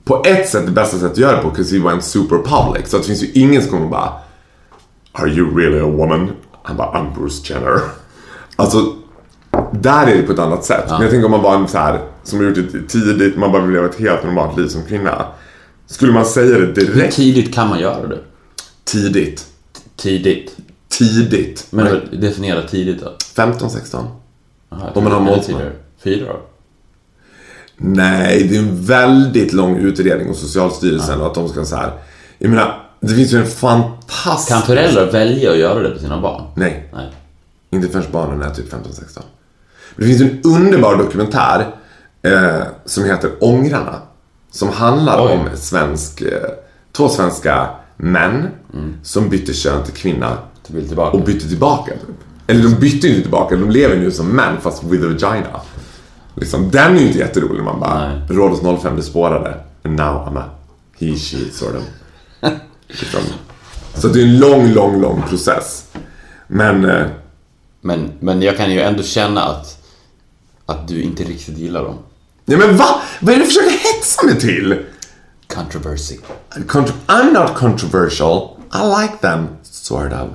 på 0.03 0.23
ett 0.25 0.49
sätt 0.49 0.65
det 0.65 0.71
bästa 0.71 0.97
sättet 0.97 1.11
att 1.11 1.17
göra 1.17 1.35
det 1.37 1.41
på, 1.43 1.49
'cause 1.49 1.77
he 1.77 1.83
went 1.89 2.03
super 2.03 2.37
public. 2.37 2.89
Så 2.89 2.97
det 2.97 3.03
finns 3.03 3.23
ju 3.23 3.31
ingen 3.33 3.61
som 3.61 3.71
kommer 3.71 3.87
bara 3.87 4.13
Are 5.11 5.29
you 5.29 5.57
really 5.59 5.79
a 5.79 5.85
woman? 5.97 6.31
Han 6.63 6.77
bara, 6.77 6.87
I'm 6.87 7.15
Bruce 7.15 7.53
Jenner. 7.53 7.79
Alltså, 8.55 8.93
där 9.71 10.07
är 10.07 10.15
det 10.17 10.23
på 10.23 10.33
ett 10.33 10.39
annat 10.39 10.65
sätt. 10.65 10.85
Men 10.89 11.01
jag 11.01 11.09
tänker 11.11 11.25
om 11.25 11.31
man 11.31 11.41
var 11.41 11.55
en 11.55 11.67
så 11.67 11.77
här 11.77 12.01
som 12.23 12.39
har 12.39 12.45
gjort 12.45 12.55
det 12.71 12.87
tidigt, 12.87 13.37
man 13.37 13.51
bara 13.51 13.61
vill 13.61 13.73
leva 13.73 13.85
ett 13.85 13.99
helt 13.99 14.23
normalt 14.23 14.57
liv 14.57 14.67
som 14.67 14.83
kvinna. 14.85 15.25
Skulle 15.87 16.11
man 16.11 16.25
säga 16.25 16.57
det 16.59 16.65
Hur 16.65 16.73
direkt 16.93 17.15
tidigt 17.15 17.53
kan 17.53 17.69
man 17.69 17.79
göra 17.79 18.07
det? 18.07 18.19
tidigt? 18.83 19.45
Tidigt. 19.95 20.57
Tidigt. 20.89 21.67
Men 21.69 22.01
definiera 22.21 22.67
tidigt 22.67 23.01
då. 23.01 23.11
15, 23.35 23.69
16? 23.69 24.05
Aha, 24.71 24.89
Om 24.95 25.03
man 25.03 25.13
har 25.27 25.37
tidigare. 25.37 25.71
Fyra 26.03 26.33
år. 26.33 26.39
Nej, 27.85 28.47
det 28.49 28.55
är 28.55 28.59
en 28.59 28.85
väldigt 28.85 29.53
lång 29.53 29.77
utredning 29.77 30.27
hos 30.27 30.39
Socialstyrelsen 30.39 31.21
och 31.21 31.27
att 31.27 31.33
de 31.33 31.49
ska 31.49 31.65
så 31.65 31.75
här. 31.75 31.93
Jag 32.37 32.49
menar, 32.49 32.89
det 32.99 33.13
finns 33.15 33.33
ju 33.33 33.37
en 33.37 33.47
fantastisk... 33.47 34.49
Kan 34.49 34.61
föräldrar 34.61 35.11
välja 35.11 35.51
att 35.51 35.57
göra 35.57 35.79
det 35.79 35.89
på 35.89 35.99
sina 35.99 36.21
barn? 36.21 36.43
Nej, 36.55 36.89
Nej. 36.93 37.11
inte 37.69 37.87
förrän 37.87 38.05
barnen 38.11 38.41
är 38.41 38.49
typ 38.49 38.73
15-16. 38.73 38.75
Men 39.95 40.07
det 40.09 40.15
finns 40.15 40.21
en 40.21 40.41
underbar 40.43 40.97
dokumentär 40.97 41.75
eh, 42.21 42.61
som 42.85 43.05
heter 43.05 43.31
Ångrarna. 43.39 44.01
Som 44.51 44.69
handlar 44.69 45.25
Oj. 45.25 45.31
om 45.31 45.57
svensk, 45.57 46.21
eh, 46.21 46.49
två 46.91 47.09
svenska 47.09 47.69
män 47.97 48.47
som 49.03 49.29
bytte 49.29 49.53
kön 49.53 49.83
till 49.83 49.93
kvinna 49.93 50.37
och 51.11 51.21
bytte 51.23 51.47
tillbaka. 51.47 51.91
Typ. 51.91 52.15
Eller 52.47 52.63
de 52.63 52.75
bytte 52.75 53.07
inte 53.07 53.21
tillbaka, 53.21 53.55
de 53.55 53.69
lever 53.69 53.97
nu 53.97 54.11
som 54.11 54.27
män 54.27 54.61
fast 54.61 54.83
with 54.83 55.03
a 55.03 55.07
vagina. 55.07 55.61
Liksom, 56.35 56.71
den 56.71 56.95
är 56.95 56.99
ju 56.99 57.07
inte 57.07 57.19
jätterolig 57.19 57.57
när 57.57 57.63
man 57.71 57.79
bara, 57.79 58.09
Nej. 58.09 58.21
Rhodos 58.29 58.81
05 58.81 58.95
det 58.95 59.03
spårade. 59.03 59.57
And 59.83 59.95
now 59.95 60.27
I'm 60.27 60.37
a 60.39 60.43
he, 60.99 61.15
she 61.15 61.37
sort 61.51 61.75
of. 61.75 61.83
liksom. 62.87 63.19
Så 63.95 64.07
det 64.07 64.19
är 64.21 64.23
en 64.25 64.39
lång, 64.39 64.73
lång, 64.73 65.01
lång 65.01 65.21
process. 65.29 65.85
Men, 66.47 66.85
eh, 66.85 67.05
Men, 67.81 68.11
men 68.19 68.41
jag 68.41 68.57
kan 68.57 68.71
ju 68.71 68.81
ändå 68.81 69.03
känna 69.03 69.43
att, 69.43 69.77
att 70.65 70.87
du 70.87 71.01
inte 71.01 71.23
riktigt 71.23 71.57
gillar 71.57 71.83
dem. 71.83 71.95
nej 72.45 72.57
men 72.57 72.77
va? 72.77 73.01
Vad 73.21 73.33
är 73.35 73.37
det 73.39 73.43
du 73.43 73.47
försöker 73.47 73.69
hetsa 73.71 74.25
mig 74.25 74.39
till? 74.39 74.85
Controversy. 75.55 76.17
Contro- 76.67 76.93
I'm 77.07 77.31
not 77.33 77.55
controversial. 77.57 78.49
I 78.73 79.01
like 79.01 79.13
them, 79.21 79.47
sort 79.63 80.11
of. 80.13 80.27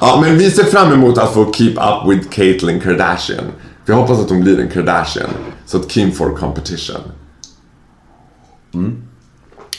Ja, 0.00 0.18
men 0.22 0.38
vi 0.38 0.50
ser 0.50 0.64
fram 0.64 0.92
emot 0.92 1.18
att 1.18 1.34
få 1.34 1.52
keep 1.52 1.70
up 1.72 2.10
with 2.10 2.28
Caitlyn 2.28 2.80
Kardashian. 2.80 3.44
Vi 3.84 3.92
hoppas 3.92 4.18
att 4.20 4.30
hon 4.30 4.40
blir 4.40 4.60
en 4.60 4.70
Kardashian. 4.70 5.30
Så 5.66 5.76
att 5.76 5.88
Kim 5.88 6.12
får 6.12 6.36
competition. 6.36 7.00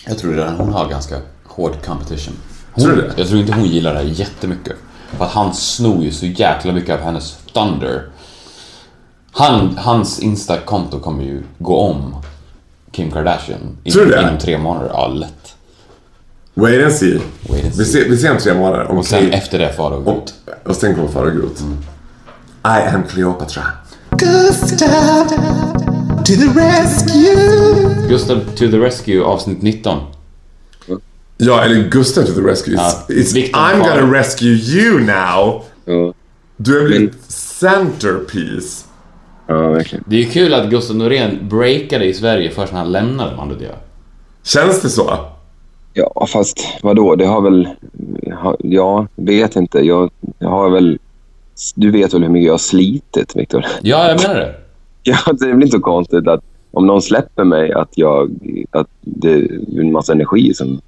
Jag 0.06 0.18
tror 0.18 0.34
redan 0.34 0.56
hon 0.56 0.74
har 0.74 0.90
ganska 0.90 1.16
hård 1.46 1.86
competition. 1.86 2.34
Hon, 2.74 2.84
Tror 2.84 2.96
du 2.96 3.02
det? 3.02 3.14
Jag 3.18 3.28
tror 3.28 3.40
inte 3.40 3.54
hon 3.54 3.66
gillar 3.66 3.94
det 3.94 4.00
här 4.00 4.06
jättemycket. 4.06 4.76
För 5.18 5.26
att 5.26 5.32
han 5.32 5.54
snor 5.54 6.04
ju 6.04 6.12
så 6.12 6.26
jäkla 6.26 6.74
mycket 6.74 6.96
av 6.96 7.02
hennes 7.02 7.38
thunder. 7.54 8.04
Han, 9.32 9.78
hans 9.78 10.20
Insta-konto 10.20 11.00
kommer 11.00 11.24
ju 11.24 11.44
gå 11.60 11.78
om 11.82 12.16
Kim 12.92 13.12
Kardashian 13.12 13.78
Tror 13.94 14.06
du 14.06 14.12
det? 14.12 14.22
inom 14.22 14.38
tre 14.38 14.58
månader. 14.58 14.90
Ja, 14.94 15.08
lätt. 15.08 15.56
Wait 16.58 16.84
and 16.84 16.94
see. 16.94 17.20
Wait 17.50 17.64
and 17.64 17.74
Vi, 17.76 17.86
see. 17.86 18.04
ser, 18.04 18.10
vi 18.10 18.18
ser 18.18 18.32
om 18.32 18.38
tre 18.38 18.54
månader. 18.54 18.92
Om 18.92 18.98
Och 18.98 19.06
sen 19.06 19.24
Kate- 19.24 19.38
efter 19.38 19.60
det 19.60 19.74
Farao 19.74 20.00
går 20.02 20.12
och, 20.14 20.30
och 20.70 20.76
sen 20.76 20.96
kommer 20.96 21.08
Farao 21.08 21.30
Groth. 21.32 21.62
I 22.66 22.96
am 22.96 23.04
Cleopatra. 23.04 23.62
Gustav 24.12 25.28
to 26.26 26.34
the 26.34 26.48
rescue. 26.56 28.08
Gustav 28.10 28.40
to 28.56 28.68
the 28.72 28.78
Rescue 28.80 29.22
avsnitt 29.24 29.62
19. 29.62 30.00
Ja, 31.38 31.64
eller 31.64 31.90
Gustav 31.90 32.24
to 32.24 32.34
the 32.34 32.42
rescue. 32.42 32.74
It's, 32.76 32.78
Ja, 32.78 33.16
it's, 33.16 33.52
I'm 33.54 33.78
gonna 33.80 34.14
rescue 34.20 34.50
you 34.50 35.00
now. 35.00 35.64
Ja, 35.86 36.14
Du 36.58 36.80
har 36.80 36.86
blivit 36.88 37.14
centerpiece. 37.32 38.86
ja 39.48 39.70
verkligen. 39.70 40.04
Det 40.08 40.16
är 40.16 40.20
ju 40.20 40.30
kul 40.30 40.54
att 40.54 40.70
Gustav 40.70 40.96
Norén 40.96 41.40
breakade 41.50 42.06
i 42.06 42.14
Sverige 42.14 42.52
först 42.52 42.74
när 42.74 42.80
han 42.80 42.92
lämnade 42.92 43.36
Mando 43.36 43.56
Diao. 43.56 43.76
Känns 44.44 44.82
det 44.82 44.90
så? 44.90 45.20
Ja, 45.98 46.26
fast 46.28 46.60
vadå? 46.84 47.16
Det 47.16 47.26
har 47.26 47.42
väl... 47.42 47.68
ha- 48.42 48.58
Ja, 48.60 49.08
vet 49.16 49.56
inte. 49.56 49.80
Jag, 49.80 50.12
jag 50.40 50.50
har 50.50 50.70
väl... 50.70 51.00
Du 51.76 51.92
vet 51.92 52.14
väl 52.14 52.24
hur 52.24 52.30
mycket 52.30 52.46
jag 52.46 52.54
har 52.54 52.58
slitit, 52.58 53.36
Viktor? 53.36 53.66
Ja, 53.82 54.08
jag 54.10 54.22
menar 54.22 54.36
det. 54.40 54.56
Ja, 55.04 55.18
det 55.32 55.38
blir 55.54 55.54
inte 55.66 55.78
så 55.78 55.80
konstigt 55.80 56.28
att 56.28 56.42
om 56.72 56.88
någon 56.88 57.02
släpper 57.02 57.44
mig 57.44 57.72
att 57.74 57.90
jag... 57.98 58.32
Att 58.72 58.88
det 59.02 59.32
är 59.34 59.60
en 59.80 59.92
massa 59.92 60.14
energi 60.14 60.54
som 60.54 60.82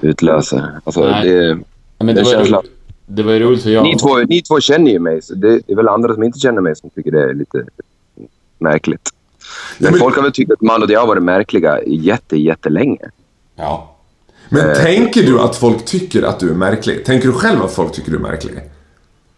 utlöser. 0.00 0.70
Alltså, 0.84 1.00
Nej. 1.04 1.28
det, 1.28 1.58
Ja, 1.98 2.04
Men 2.04 2.14
det, 2.14 2.22
var 2.22 2.30
ju, 2.30 2.36
känslan. 2.36 2.62
det 3.06 3.22
var 3.22 3.32
ju 3.32 3.38
roligt 3.40 3.62
för 3.62 3.70
jag... 3.70 3.82
ni, 3.84 3.96
två, 3.96 4.16
ni 4.28 4.42
två 4.42 4.60
känner 4.60 4.90
ju 4.90 4.98
mig, 4.98 5.22
så 5.22 5.34
det 5.34 5.60
är 5.66 5.74
väl 5.76 5.88
andra 5.88 6.14
som 6.14 6.22
inte 6.22 6.38
känner 6.38 6.60
mig 6.60 6.76
som 6.76 6.90
tycker 6.90 7.10
det 7.10 7.22
är 7.22 7.34
lite 7.34 7.64
märkligt. 8.58 9.08
Men, 9.78 9.90
men- 9.90 10.00
folk 10.00 10.16
har 10.16 10.22
väl 10.22 10.32
tyckt 10.32 10.52
att 10.52 10.60
Mando 10.60 10.86
Diao 10.86 11.06
varit 11.06 11.22
märkliga 11.22 11.82
jätte, 11.86 12.36
jättelänge. 12.36 12.98
Ja. 13.58 13.94
Men 14.48 14.76
tänker 14.76 15.22
du 15.22 15.40
att 15.40 15.56
folk 15.56 15.84
tycker 15.84 16.22
att 16.22 16.40
du 16.40 16.50
är 16.50 16.54
märklig? 16.54 17.04
Tänker 17.04 17.28
du 17.28 17.34
själv 17.34 17.62
att 17.62 17.72
folk 17.72 17.92
tycker 17.92 18.10
du 18.10 18.16
är 18.16 18.20
märklig? 18.22 18.54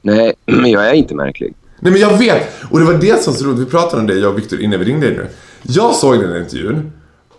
Nej, 0.03 0.35
men 0.47 0.71
jag 0.71 0.89
är 0.89 0.93
inte 0.95 1.15
märklig. 1.15 1.55
Nej 1.81 1.93
men 1.93 2.01
jag 2.01 2.19
vet, 2.19 2.49
och 2.71 2.79
det 2.79 2.85
var 2.85 2.95
det 2.95 3.23
som 3.23 3.35
så 3.35 3.45
roligt. 3.45 3.59
Vi 3.59 3.65
pratade 3.67 4.01
om 4.01 4.07
det, 4.07 4.15
jag 4.15 4.33
och 4.33 4.39
Victor, 4.39 4.61
innan 4.61 4.79
vi 4.79 4.85
ringde 4.85 5.07
dig 5.07 5.17
nu. 5.17 5.27
Jag 5.63 5.95
såg 5.95 6.21
den 6.21 6.33
här 6.33 6.41
intervjun. 6.41 6.93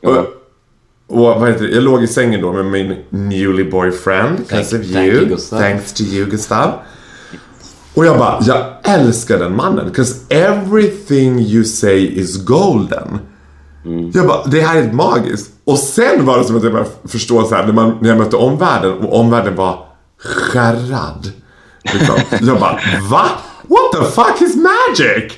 Och, 0.04 0.16
Ja. 0.16 0.26
och 1.08 1.18
vad 1.42 1.50
heter 1.50 1.64
det? 1.68 1.74
Jag 1.74 1.84
låg 1.84 2.04
i 2.04 2.08
sängen 2.08 2.42
då 2.42 2.54
med 2.54 2.66
min 2.66 2.96
newly 3.10 3.64
boyfriend. 3.64 4.38
Because 4.38 4.76
of 4.80 4.82
thank 4.82 4.96
you. 4.96 5.16
you, 5.16 5.26
Gustav. 5.26 5.60
Thanks 5.60 5.94
to 5.94 6.04
you 6.04 6.26
Gustav. 6.30 6.72
Och 7.94 8.06
jag 8.06 8.18
bara, 8.18 8.40
jag 8.46 8.66
älskar 8.84 9.40
den 9.40 9.56
mannen. 9.56 9.86
Because 9.86 10.16
everything 10.30 11.40
you 11.40 11.64
say 11.64 12.20
is 12.20 12.46
golden. 12.46 13.20
Jag 14.14 14.28
bara, 14.28 14.46
det 14.46 14.62
här 14.62 14.78
är 14.78 14.82
helt 14.82 14.94
magiskt. 14.94 15.52
Och 15.64 15.78
sen 15.78 16.26
var 16.26 16.38
det 16.38 16.44
som 16.44 16.58
att 16.58 16.64
jag 16.64 16.72
började 16.72 16.92
förstå 17.08 17.44
så 17.44 17.56
här, 17.56 17.66
när, 17.66 17.74
man, 17.74 17.98
när 18.02 18.10
jag 18.10 18.18
mötte 18.18 18.36
omvärlden 18.36 18.98
och 18.98 19.20
omvärlden 19.20 19.56
var 19.56 19.86
skärrad. 20.18 21.32
Liksom. 21.94 22.16
Jag 22.48 22.60
bara, 22.60 22.80
va? 23.10 23.26
What 23.68 23.92
the 23.92 24.04
fuck 24.12 24.42
is 24.42 24.56
magic? 24.56 25.34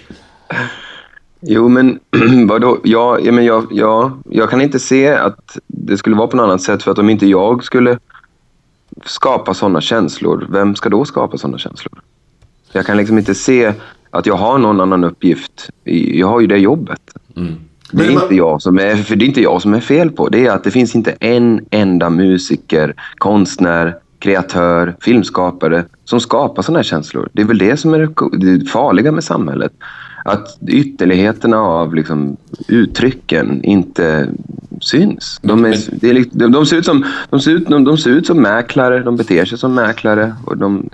Jo, 1.42 1.70
men 1.70 2.00
vadå? 2.48 2.80
Ja, 2.84 3.20
ja, 3.20 3.32
men 3.32 3.46
jag, 3.46 3.68
ja, 3.72 4.18
jag 4.30 4.50
kan 4.50 4.62
inte 4.62 4.80
se 4.80 5.10
att 5.10 5.58
det 5.68 5.98
skulle 5.98 6.16
vara 6.16 6.28
på 6.28 6.38
något 6.38 6.44
annat 6.44 6.62
sätt. 6.62 6.84
För 6.84 6.92
att 6.92 7.00
om 7.00 7.10
inte 7.10 7.28
jag 7.28 7.64
skulle 7.64 8.00
skapa 9.06 9.54
sådana 9.54 9.82
känslor, 9.82 10.48
vem 10.50 10.76
ska 10.76 10.90
då 10.90 11.06
skapa 11.06 11.38
sådana 11.38 11.58
känslor? 11.58 12.02
Jag 12.72 12.86
kan 12.86 12.98
liksom 12.98 13.18
inte 13.18 13.36
se 13.36 13.74
att 14.10 14.26
jag 14.26 14.36
har 14.36 14.58
någon 14.58 14.82
annan 14.82 15.04
uppgift. 15.04 15.70
Jag 15.84 16.28
har 16.28 16.40
ju 16.40 16.48
det 16.48 16.58
jobbet. 16.58 17.02
Det 17.92 18.06
är, 18.06 18.12
man- 18.14 18.24
inte 18.24 18.36
jag 18.36 18.62
som 18.62 18.80
är, 18.80 18.96
för 18.96 19.16
det 19.16 19.26
är 19.26 19.28
inte 19.28 19.42
jag 19.42 19.62
som 19.62 19.74
är 19.74 19.80
fel 19.80 20.10
på. 20.10 20.30
Det 20.30 20.46
är 20.46 20.52
att 20.52 20.64
det 20.64 20.72
finns 20.72 20.96
inte 20.96 21.12
en 21.20 21.66
enda 21.72 22.10
musiker, 22.10 22.94
konstnär, 23.18 23.96
kreatör, 24.20 24.96
filmskapare 25.02 25.86
som 26.06 26.20
skapar 26.20 26.62
sådana 26.62 26.80
här 26.80 26.84
känslor. 26.84 27.30
Det 27.34 27.42
är 27.42 27.46
väl 27.46 27.58
det 27.58 27.78
som 27.78 27.94
är 27.94 28.10
det 28.38 28.66
farliga 28.66 29.12
med 29.12 29.24
samhället. 29.24 29.72
Att 30.26 30.58
ytterligheterna 30.68 31.58
av 31.58 31.96
liksom, 31.96 32.38
uttrycken 32.68 33.64
inte 33.64 34.28
syns. 34.82 35.40
De, 35.42 35.66
är, 35.66 35.76
det 36.02 36.10
är, 36.10 36.14
lik- 36.14 36.30
de, 36.34 36.52
de, 36.52 36.66
ser 36.66 36.78
ut 36.78 36.86
som, 36.86 37.06
de, 37.30 37.40
ser 37.40 37.52
ut, 37.52 37.68
de, 37.68 37.84
de 37.84 37.98
ser 37.98 38.10
ut 38.10 38.28
som 38.28 38.42
mäklare, 38.42 39.00
de 39.04 39.16
beter 39.16 39.46
sig 39.46 39.58
som 39.58 39.74
mäklare. 39.76 40.36
Och 40.46 40.58
de, 40.58 40.90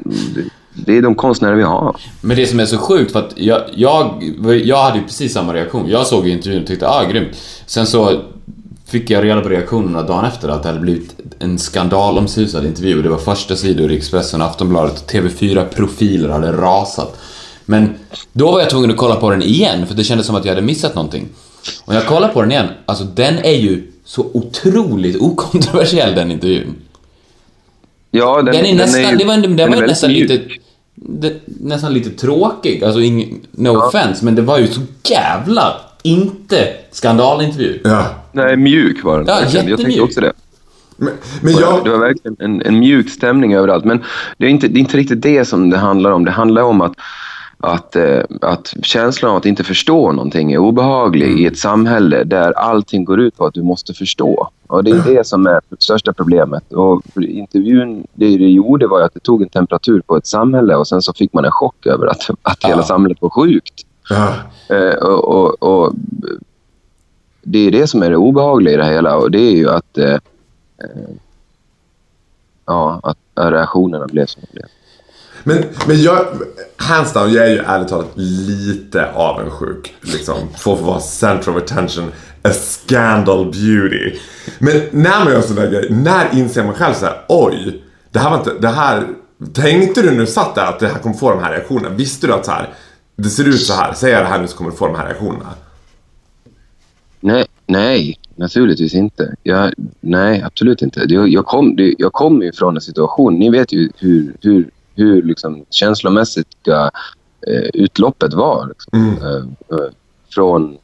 det 0.86 0.98
är 0.98 1.02
de 1.02 1.16
konstnärer 1.16 1.56
vi 1.56 1.64
har. 1.64 1.96
Men 2.22 2.38
det 2.38 2.48
som 2.48 2.60
är 2.60 2.66
så 2.66 2.78
sjukt 2.78 3.12
för 3.12 3.20
att 3.20 3.34
jag, 3.36 3.62
jag, 3.76 4.24
jag 4.64 4.84
hade 4.84 4.98
ju 4.98 5.04
precis 5.04 5.34
samma 5.34 5.54
reaktion. 5.54 5.90
Jag 5.90 6.08
såg 6.08 6.28
ju 6.28 6.34
intervjun 6.34 6.62
och 6.62 6.68
tyckte 6.68 6.88
ah 6.90 7.04
grymt. 7.04 7.38
Sen 7.66 7.86
så 7.88 8.22
fick 8.88 9.10
jag 9.10 9.24
reda 9.24 9.42
på 9.42 9.50
reaktionerna 9.50 10.02
dagen 10.04 10.26
efter 10.26 10.50
att 10.50 10.64
det 10.64 10.70
hade 10.70 10.82
blivit 10.82 11.16
en 11.40 11.60
skandalomsusad 11.60 12.66
intervju. 12.66 13.02
Det 13.02 13.10
var 13.10 13.18
första 13.18 13.56
sidor 13.56 13.92
i 13.92 13.98
Expressen 13.98 14.42
Aftonbladet 14.42 15.02
och 15.02 15.12
TV4-profiler 15.12 16.30
hade 16.30 16.52
rasat. 16.52 17.20
Men 17.66 17.90
då 18.34 18.52
var 18.52 18.60
jag 18.60 18.70
tvungen 18.70 18.92
att 18.92 18.98
kolla 18.98 19.16
på 19.16 19.30
den 19.32 19.42
igen 19.44 19.88
för 19.88 19.96
det 19.96 20.04
kändes 20.04 20.28
som 20.28 20.36
att 20.36 20.46
jag 20.46 20.52
hade 20.52 20.66
missat 20.66 20.96
någonting. 20.96 21.28
Och 21.86 21.96
jag 21.96 22.06
kollade 22.08 22.34
på 22.34 22.42
den 22.42 22.52
igen, 22.52 22.68
alltså 22.86 23.04
den 23.04 23.38
är 23.38 23.56
ju 23.56 23.92
så 24.06 24.26
otroligt 24.34 25.22
okontroversiell 25.22 26.16
den 26.16 26.32
intervjun. 26.32 26.76
Ja, 28.12 28.42
Den, 28.42 28.56
är 28.66 28.76
nästan, 28.76 29.10
ju- 29.12 29.18
det 29.18 29.26
var, 29.26 29.38
den 29.38 29.58
den 29.58 29.74
är 29.74 29.78
var 29.80 29.88
nästan 29.88 30.12
mjuk. 30.12 30.30
lite, 30.30 30.44
det, 31.02 31.34
nästan 31.46 31.94
lite 31.94 32.10
tråkig, 32.10 32.84
alltså 32.84 33.02
ing, 33.02 33.40
no 33.52 33.70
offense, 33.70 34.26
men 34.26 34.36
det 34.36 34.42
var 34.42 34.58
ju 34.58 34.68
så 34.68 34.82
jävla 35.04 35.74
inte 36.04 36.68
skandalintervju. 36.92 37.80
Ja. 37.84 38.06
Nej, 38.32 38.58
mjuk 38.58 39.04
var 39.04 39.18
den. 39.18 39.28
Ja, 39.28 39.36
verkligen. 39.36 39.68
jag 39.68 39.78
tänkte 39.78 39.92
jättemjuk. 39.92 40.10
också 40.10 40.22
det. 40.22 40.34
Men, 40.98 41.14
men 41.42 41.54
Det 41.54 41.62
jag... 41.62 41.88
var 41.90 41.98
verkligen 41.98 42.38
en, 42.40 42.62
en 42.62 42.80
mjuk 42.80 43.10
stämning 43.10 43.54
överallt. 43.54 43.86
Men 43.86 44.04
det 44.38 44.46
är, 44.46 44.50
inte, 44.50 44.68
det 44.68 44.78
är 44.78 44.82
inte 44.82 44.98
riktigt 44.98 45.22
det 45.22 45.46
som 45.46 45.70
det 45.70 45.78
handlar 45.78 46.12
om. 46.12 46.26
Det 46.26 46.32
handlar 46.32 46.62
om 46.62 46.82
att, 46.82 46.94
att, 47.60 47.96
eh, 47.96 48.22
att 48.42 48.74
känslan 48.84 49.32
av 49.32 49.38
att 49.38 49.46
inte 49.46 49.64
förstå 49.64 50.12
någonting 50.12 50.52
är 50.54 50.58
obehaglig 50.58 51.40
i 51.40 51.46
ett 51.46 51.58
samhälle 51.58 52.24
där 52.24 52.52
allting 52.52 53.06
går 53.06 53.20
ut 53.20 53.38
på 53.38 53.46
att 53.46 53.54
du 53.54 53.64
måste 53.64 53.94
förstå. 53.94 54.50
Och 54.68 54.84
Det 54.84 54.92
är 54.92 55.16
det 55.16 55.28
som 55.28 55.48
är 55.48 55.62
det 55.70 55.82
största 55.82 56.14
problemet. 56.14 56.74
Och 56.74 57.02
intervjun, 57.22 58.08
det 58.14 58.38
det 58.38 58.50
gjorde 58.50 58.88
var 58.88 59.02
att 59.02 59.14
det 59.14 59.20
tog 59.20 59.42
en 59.42 59.50
temperatur 59.50 60.02
på 60.02 60.18
ett 60.18 60.28
samhälle 60.28 60.76
och 60.76 60.88
sen 60.88 61.02
så 61.02 61.14
fick 61.14 61.34
man 61.34 61.46
en 61.46 61.52
chock 61.52 61.86
över 61.86 62.08
att, 62.08 62.30
att 62.42 62.64
hela 62.64 62.78
Ja. 62.78 62.84
samhället 62.84 63.18
var 63.22 63.30
sjukt. 63.30 63.86
Ja. 64.10 64.34
Eh, 64.76 64.96
och, 64.96 65.28
och, 65.28 65.64
och 65.64 65.94
det 67.42 67.60
är 67.68 67.72
det 67.72 67.88
som 67.88 68.04
är 68.04 68.10
det 68.10 68.18
obehagliga 68.18 68.74
i 68.74 68.78
det 68.78 68.86
hela 68.86 69.18
och 69.18 69.32
det 69.32 69.40
är 69.40 69.56
ju 69.56 69.70
att, 69.70 69.98
eh, 69.98 70.18
ja, 72.66 73.00
att 73.04 73.18
reaktionerna 73.52 74.08
blev 74.08 74.26
som 74.26 74.42
de 74.46 74.54
blev. 74.54 74.66
Men, 75.44 75.64
men 75.88 76.02
jag, 76.02 76.26
hands 76.76 77.14
down, 77.14 77.34
jag 77.34 77.46
är 77.46 77.52
ju 77.52 77.58
ärligt 77.58 77.88
talat 77.88 78.12
lite 78.16 79.12
avundsjuk. 79.12 79.96
Liksom, 80.02 80.36
för 80.58 80.74
att 80.74 80.80
få 80.80 80.86
vara 80.86 81.00
center 81.00 81.52
of 81.52 81.58
attention, 81.58 82.12
a 82.42 82.50
scandal 82.50 83.46
beauty. 83.46 84.20
Men 84.60 84.82
när 84.92 85.24
man 85.26 85.34
gör 85.34 85.42
sådana 85.42 85.70
grejer, 85.70 85.90
när 85.90 86.40
inser 86.40 86.64
man 86.64 86.74
själv 86.74 86.94
så 86.94 87.06
här, 87.06 87.26
oj, 87.28 87.84
det 88.12 88.20
här 88.20 88.30
var 88.30 88.38
inte, 88.38 88.54
det 88.60 88.68
här, 88.68 89.08
tänkte 89.54 90.02
du 90.02 90.12
när 90.12 90.20
du 90.20 90.28
satt 90.28 90.56
där 90.56 90.66
att 90.66 90.80
det 90.80 90.88
här 90.88 91.00
kommer 91.00 91.16
få 91.16 91.30
de 91.30 91.44
här 91.44 91.52
reaktionerna? 91.52 91.96
Visste 91.96 92.28
du 92.28 92.34
att 92.34 92.46
så 92.46 92.52
här, 92.52 92.70
det 93.16 93.30
ser 93.30 93.48
ut 93.48 93.62
så 93.62 93.74
här. 93.74 93.94
Säger 93.94 94.16
jag 94.16 94.26
det 94.26 94.30
här 94.30 94.42
nu 94.42 94.48
så 94.48 94.58
kommer 94.58 94.72
du 94.72 94.78
få 94.78 94.88
de 94.88 94.96
här 94.96 95.06
reaktionerna. 95.06 95.50
Nej, 97.20 97.46
nej, 97.66 98.20
naturligtvis 98.36 98.94
inte. 98.94 99.36
Jag, 99.44 99.74
nej, 100.02 100.44
absolut 100.46 100.82
inte. 100.82 101.06
Jag, 101.08 101.30
jag 101.30 101.46
kom, 101.46 101.76
jag 101.98 102.14
kommer 102.14 102.46
ju 102.46 102.52
från 102.52 102.76
en 102.76 102.82
situation, 102.82 103.40
ni 103.40 103.50
vet 103.50 103.74
ju 103.74 103.90
hur, 103.98 104.34
hur, 104.42 104.70
hur 104.96 105.22
liksom 105.22 105.66
känslomässiga 105.70 106.92
eh, 107.48 107.70
utloppet 107.74 108.34
var. 108.34 108.68
Liksom. 108.68 109.18
Eh, 109.22 109.78
eh, 109.78 109.92
från 110.30 110.78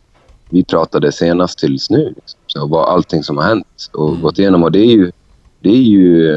vi 0.49 0.63
pratade 0.63 1.11
senast 1.11 1.59
tills 1.59 1.89
nu. 1.89 2.13
Liksom. 2.15 2.39
Så 2.47 2.67
vad 2.67 2.89
allting 2.89 3.23
som 3.23 3.37
har 3.37 3.43
hänt 3.43 3.89
och 3.93 4.21
gått 4.21 4.39
igenom. 4.39 4.63
Och 4.63 4.71
det 4.71 4.79
är 4.79 4.91
ju, 4.91 5.11
det 5.59 5.69
är 5.69 5.83
ju 5.83 6.31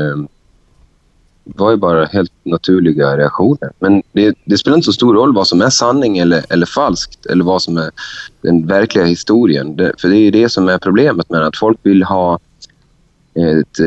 var 1.57 1.71
ju 1.71 1.77
bara 1.77 2.05
helt 2.05 2.33
naturliga 2.43 3.17
reaktioner. 3.17 3.71
Men 3.79 4.03
det, 4.13 4.37
det 4.45 4.59
spelar 4.59 4.77
inte 4.77 4.85
så 4.87 4.93
stor 4.93 5.15
roll 5.15 5.35
vad 5.35 5.47
som 5.47 5.63
är 5.63 5.71
sanning 5.71 6.19
eller, 6.19 6.45
eller 6.49 6.67
falskt 6.67 7.27
eller 7.27 7.45
vad 7.45 7.63
som 7.63 7.77
är 7.77 7.91
den 8.41 8.67
verkliga 8.67 9.05
historien. 9.05 9.77
Det, 9.77 9.93
för 9.99 10.09
det 10.09 10.17
är 10.17 10.21
ju 10.21 10.31
det 10.31 10.49
som 10.49 10.69
är 10.69 10.79
problemet 10.79 11.31
med 11.31 11.43
att 11.43 11.57
folk 11.57 11.79
vill 11.83 12.03
ha 12.03 12.39
ett... 13.35 13.81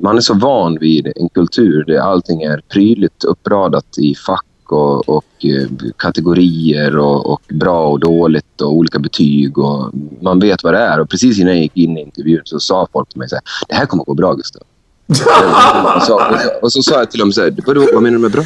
Man 0.00 0.16
är 0.16 0.20
så 0.20 0.34
van 0.34 0.78
vid 0.78 1.12
en 1.16 1.28
kultur 1.28 1.84
där 1.84 1.98
allting 1.98 2.42
är 2.42 2.62
prydligt 2.68 3.24
uppradat 3.24 3.98
i 3.98 4.14
fack 4.14 4.44
och, 4.66 5.08
och 5.08 5.24
eh, 5.44 5.68
kategorier 5.96 6.98
och, 6.98 7.32
och 7.32 7.42
bra 7.48 7.88
och 7.88 8.00
dåligt 8.00 8.60
och 8.60 8.72
olika 8.72 8.98
betyg. 8.98 9.58
Och 9.58 9.92
man 10.20 10.38
vet 10.38 10.64
vad 10.64 10.74
det 10.74 10.80
är. 10.80 11.00
Och 11.00 11.10
precis 11.10 11.38
innan 11.38 11.54
jag 11.54 11.62
gick 11.62 11.76
in 11.76 11.98
i 11.98 12.00
intervjun 12.00 12.42
så 12.44 12.60
sa 12.60 12.88
folk 12.92 13.08
till 13.08 13.18
mig 13.18 13.28
så 13.28 13.34
här, 13.34 13.42
det 13.68 13.74
här 13.74 13.86
kommer 13.86 14.02
att 14.02 14.06
gå 14.06 14.14
bra 14.14 14.34
Gustav. 14.34 14.62
och, 15.08 16.02
så, 16.02 16.14
och, 16.14 16.40
så, 16.40 16.50
och 16.62 16.72
så 16.72 16.82
sa 16.82 16.98
jag 16.98 17.10
till 17.10 17.20
dem 17.20 17.32
så 17.32 17.42
här, 17.42 17.54
vad 17.94 18.02
menar 18.02 18.16
du 18.16 18.22
med 18.22 18.32
bra? 18.32 18.44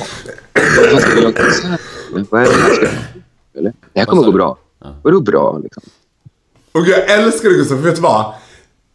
Vad 0.93 1.03
ska 1.03 1.15
vi 1.15 1.21
göra 1.21 1.29
en 1.29 1.45
konsert? 1.45 1.81
Men 2.13 2.27
Vad 2.31 2.43
är 2.43 2.47
det 2.47 2.53
här 2.53 2.75
ska 2.75 2.87
Eller? 3.59 3.73
Det 3.93 4.01
här 4.01 4.07
kommer 4.07 4.23
att 4.23 4.27
gå 4.27 4.33
bra. 4.33 4.59
Vadå 5.03 5.21
bra? 5.21 5.59
Liksom? 5.63 5.83
Och 6.73 6.87
jag 6.87 7.11
älskar 7.11 7.49
det 7.49 7.55
Gustav, 7.55 7.77
för 7.77 7.85
vet 7.85 7.97
du 7.97 8.03
vad? 8.03 8.35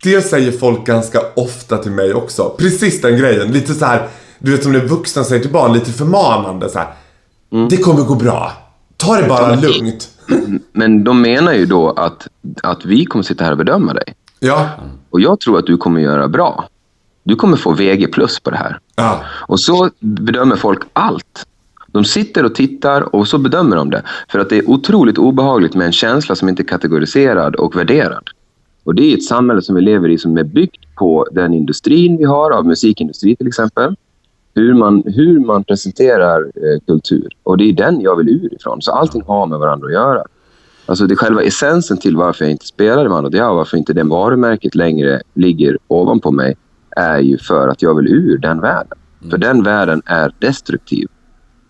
Det 0.05 0.21
säger 0.21 0.51
folk 0.51 0.85
ganska 0.85 1.19
ofta 1.35 1.77
till 1.77 1.91
mig 1.91 2.13
också. 2.13 2.55
Precis 2.57 3.01
den 3.01 3.17
grejen. 3.17 3.51
Lite 3.51 3.73
så 3.73 3.85
här, 3.85 4.07
du 4.39 4.51
vet 4.51 4.63
som 4.63 4.71
när 4.71 4.79
vuxna 4.79 5.23
säger 5.23 5.41
till 5.41 5.51
barn, 5.51 5.73
lite 5.73 5.91
förmanande 5.91 6.69
så 6.69 6.79
här. 6.79 6.87
Det 7.69 7.77
kommer 7.77 8.03
gå 8.03 8.15
bra. 8.15 8.51
Ta 8.97 9.21
det 9.21 9.27
bara 9.27 9.55
lugnt. 9.55 10.09
Men 10.73 11.03
de 11.03 11.21
menar 11.21 11.53
ju 11.53 11.65
då 11.65 11.91
att, 11.91 12.27
att 12.63 12.85
vi 12.85 13.05
kommer 13.05 13.23
sitta 13.23 13.43
här 13.43 13.51
och 13.51 13.57
bedöma 13.57 13.93
dig. 13.93 14.13
Ja. 14.39 14.69
Och 15.09 15.21
jag 15.21 15.39
tror 15.39 15.59
att 15.59 15.65
du 15.65 15.77
kommer 15.77 16.01
göra 16.01 16.27
bra. 16.27 16.67
Du 17.23 17.35
kommer 17.35 17.57
få 17.57 17.71
VG 17.71 18.07
plus 18.07 18.39
på 18.39 18.49
det 18.49 18.57
här. 18.57 18.79
Ja. 18.95 19.19
Och 19.47 19.59
så 19.59 19.89
bedömer 19.99 20.55
folk 20.55 20.79
allt. 20.93 21.45
De 21.87 22.05
sitter 22.05 22.43
och 22.45 22.55
tittar 22.55 23.15
och 23.15 23.27
så 23.27 23.37
bedömer 23.37 23.75
de 23.75 23.89
det. 23.89 24.03
För 24.29 24.39
att 24.39 24.49
det 24.49 24.57
är 24.57 24.69
otroligt 24.69 25.17
obehagligt 25.17 25.75
med 25.75 25.87
en 25.87 25.93
känsla 25.93 26.35
som 26.35 26.49
inte 26.49 26.61
är 26.63 26.67
kategoriserad 26.67 27.55
och 27.55 27.75
värderad. 27.75 28.29
Och 28.85 28.95
det 28.95 29.13
är 29.13 29.17
ett 29.17 29.23
samhälle 29.23 29.61
som 29.61 29.75
vi 29.75 29.81
lever 29.81 30.09
i 30.09 30.17
som 30.17 30.37
är 30.37 30.43
byggt 30.43 30.95
på 30.95 31.27
den 31.31 31.53
industrin 31.53 32.17
vi 32.17 32.23
har, 32.23 32.51
av 32.51 32.65
musikindustri 32.65 33.35
till 33.35 33.47
exempel. 33.47 33.95
Hur 34.55 34.73
man, 34.73 35.03
hur 35.05 35.39
man 35.39 35.63
presenterar 35.63 36.41
eh, 36.41 36.79
kultur. 36.87 37.29
Och 37.43 37.57
det 37.57 37.63
är 37.63 37.73
den 37.73 38.01
jag 38.01 38.15
vill 38.15 38.29
ur 38.29 38.53
ifrån. 38.53 38.81
Så 38.81 38.91
allting 38.91 39.21
har 39.27 39.47
med 39.47 39.59
varandra 39.59 39.87
att 39.87 39.93
göra. 39.93 40.23
Alltså 40.85 41.07
det 41.07 41.13
är 41.13 41.15
själva 41.15 41.43
essensen 41.43 41.97
till 41.97 42.17
varför 42.17 42.45
jag 42.45 42.51
inte 42.51 42.65
spelar 42.65 43.27
i 43.27 43.29
Diao, 43.29 43.55
varför 43.55 43.77
inte 43.77 43.93
det 43.93 44.03
varumärket 44.03 44.75
längre 44.75 45.21
ligger 45.33 45.77
ovanpå 45.87 46.31
mig, 46.31 46.55
är 46.95 47.19
ju 47.19 47.37
för 47.37 47.67
att 47.67 47.81
jag 47.81 47.95
vill 47.95 48.07
ur 48.07 48.37
den 48.37 48.61
världen. 48.61 48.97
För 49.29 49.37
den 49.37 49.63
världen 49.63 50.01
är 50.05 50.33
destruktiv. 50.39 51.07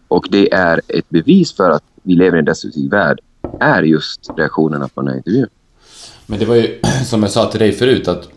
Och 0.08 0.28
det 0.32 0.54
är 0.54 0.82
ett 0.88 1.10
bevis 1.10 1.54
för 1.54 1.70
att 1.70 1.84
vi 2.04 2.16
lever 2.16 2.38
i 2.38 2.40
en 2.40 2.46
destruktiv 2.46 2.92
värld, 2.92 3.20
är 3.60 3.84
just 3.84 4.30
reaktionerna 4.38 4.88
på 4.88 5.02
den 5.02 5.08
här 5.08 5.18
intervjun. 5.18 5.48
Men 6.26 6.40
det 6.40 6.46
var 6.46 6.56
ju 6.56 6.80
som 7.06 7.24
jag 7.24 7.32
sa 7.32 7.46
till 7.46 7.60
dig 7.60 7.72
förut 7.72 8.08
att 8.08 8.30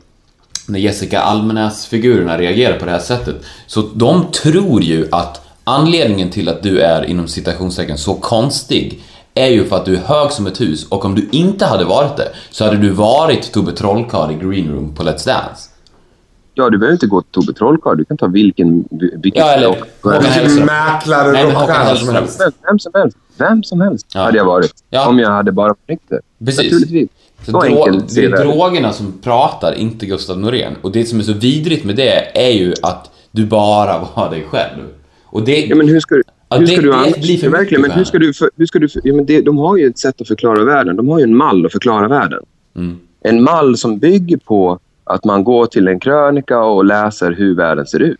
när 0.69 0.79
Jessica 0.79 1.21
Almenäs-figurerna 1.21 2.39
reagerar 2.39 2.79
på 2.79 2.85
det 2.85 2.91
här 2.91 2.99
sättet 2.99 3.37
så 3.67 3.81
de 3.95 4.31
tror 4.33 4.83
ju 4.83 5.09
att 5.11 5.41
anledningen 5.65 6.31
till 6.31 6.49
att 6.49 6.63
du 6.63 6.81
är 6.81 7.05
inom 7.05 7.29
citationstecken 7.29 7.99
så 7.99 8.15
konstig 8.15 9.03
är 9.35 9.47
ju 9.47 9.65
för 9.65 9.77
att 9.77 9.85
du 9.85 9.97
är 9.97 10.01
hög 10.01 10.33
som 10.33 10.47
ett 10.47 10.61
hus 10.61 10.87
och 10.89 11.05
om 11.05 11.15
du 11.15 11.29
inte 11.33 11.67
hade 11.67 11.85
varit 11.85 12.17
det 12.17 12.29
så 12.51 12.65
hade 12.65 12.77
du 12.77 12.91
varit 12.91 13.53
Tobbe 13.53 13.73
Trollkarl 13.73 14.31
i 14.31 14.35
Green 14.35 14.73
Room 14.73 14.95
på 14.95 15.03
Let's 15.03 15.27
Dance. 15.27 15.71
Ja, 16.55 16.71
du 16.71 16.79
behöver 16.79 16.93
inte 16.93 17.07
gå 17.07 17.23
till 17.23 17.31
Tobbe 17.33 17.53
Trollkarl. 17.53 17.97
Du 17.97 18.05
kan 18.05 18.17
ta 18.17 18.27
vilken... 18.27 18.85
vilken 19.23 19.43
Ja, 19.47 19.53
eller 19.53 19.67
Håkan 19.69 20.13
Vilken 20.13 20.23
Hellström. 20.33 20.67
mäklare 20.67 21.33
Nej, 21.33 21.53
Håkan 21.53 21.97
som 21.97 22.15
helst. 22.15 22.41
Vem, 22.41 22.53
vem 22.69 22.79
som 22.79 22.93
helst. 22.95 23.17
Vem 23.37 23.63
som 23.63 23.81
helst 23.81 24.07
Ja. 24.15 24.21
hade 24.21 24.39
jag 24.39 24.45
varit. 24.45 24.73
Ja. 24.91 25.09
Om 25.09 25.19
jag 25.19 25.31
hade 25.31 25.53
bara 25.53 25.69
varit 25.69 25.89
nykter. 25.89 26.21
Precis. 26.45 26.63
Naturligtvis. 26.65 27.09
Så 27.53 27.61
Så 27.61 27.67
enkelt 27.67 28.15
det 28.15 28.25
är 28.25 28.31
världen. 28.31 28.47
drogerna 28.47 28.93
som 28.93 29.13
pratar, 29.23 29.73
inte 29.75 30.07
Gustav 30.07 30.41
Norén. 30.41 30.73
Och 30.83 30.93
det 30.93 31.05
som 31.05 31.19
är 31.19 31.23
så 31.23 31.33
vidrigt 31.33 31.85
med 31.85 31.97
det 31.97 32.39
är 32.47 32.51
ju 32.53 32.75
att 32.83 33.11
du 33.31 33.47
bara 33.47 33.99
var 34.17 34.31
dig 34.31 34.45
själv. 34.51 34.83
Och 35.25 35.43
det... 35.43 35.67
Ja, 35.67 35.77
men 35.77 35.89
hur 35.89 36.01
ska 36.01 36.15
du... 36.15 36.23
Ja, 36.49 36.57
hur 36.57 36.67
det- 36.67 36.73
ska 36.73 36.81
du 36.83 36.89
det 36.89 36.95
annars... 36.97 37.41
för 37.41 37.49
verkligen, 37.49 37.83
men 37.83 37.91
hur 37.91 38.05
ska 38.05 38.19
du... 38.19 38.35
För, 38.35 38.51
hur 38.57 38.67
ska 38.67 38.79
du 38.79 38.89
för, 38.89 39.01
ja, 39.05 39.15
men 39.15 39.27
det, 39.27 39.41
de 39.41 39.59
har 39.59 39.77
ju 39.77 39.87
ett 39.87 39.99
sätt 39.99 40.21
att 40.21 40.29
förklara 40.29 40.65
världen. 40.65 40.97
De 40.97 41.09
har 41.09 41.19
ju 41.19 41.23
en 41.25 41.37
mall 41.37 41.67
att 41.67 41.73
förklara 41.73 42.09
världen. 42.09 42.41
Mm. 42.77 42.99
En 43.21 43.43
mall 43.43 43.77
som 43.77 43.99
bygger 43.99 44.37
på 44.37 44.79
att 45.05 45.25
man 45.25 45.45
går 45.45 45.67
till 45.67 45.89
en 45.89 46.01
krönika 46.01 46.59
och 46.63 46.85
läser 46.85 47.33
hur 47.33 47.55
världen 47.55 47.87
ser 47.87 48.01
ut. 48.03 48.19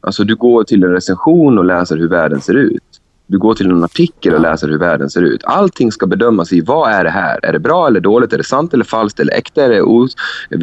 Alltså, 0.00 0.24
du 0.24 0.36
går 0.36 0.64
till 0.64 0.82
en 0.84 0.90
recension 0.92 1.58
och 1.58 1.64
läser 1.64 1.96
hur 1.96 2.08
världen 2.08 2.40
ser 2.40 2.54
ut. 2.54 2.99
Du 3.30 3.38
går 3.38 3.54
till 3.54 3.70
en 3.70 3.84
artikel 3.84 4.34
och 4.34 4.40
läser 4.40 4.68
hur 4.68 4.78
världen 4.78 5.10
ser 5.10 5.22
ut. 5.22 5.44
Allting 5.44 5.92
ska 5.92 6.06
bedömas 6.06 6.52
i 6.52 6.60
vad 6.60 6.92
är 6.92 7.04
det 7.04 7.10
här? 7.10 7.44
Är 7.44 7.52
det 7.52 7.58
bra 7.58 7.86
eller 7.86 8.00
dåligt? 8.00 8.32
Är 8.32 8.38
det 8.38 8.44
sant 8.44 8.74
eller 8.74 8.84
falskt? 8.84 9.20
Eller 9.20 9.32
äkta? 9.32 9.64
Är 9.64 9.68
det 9.68 9.82
os... 9.82 10.14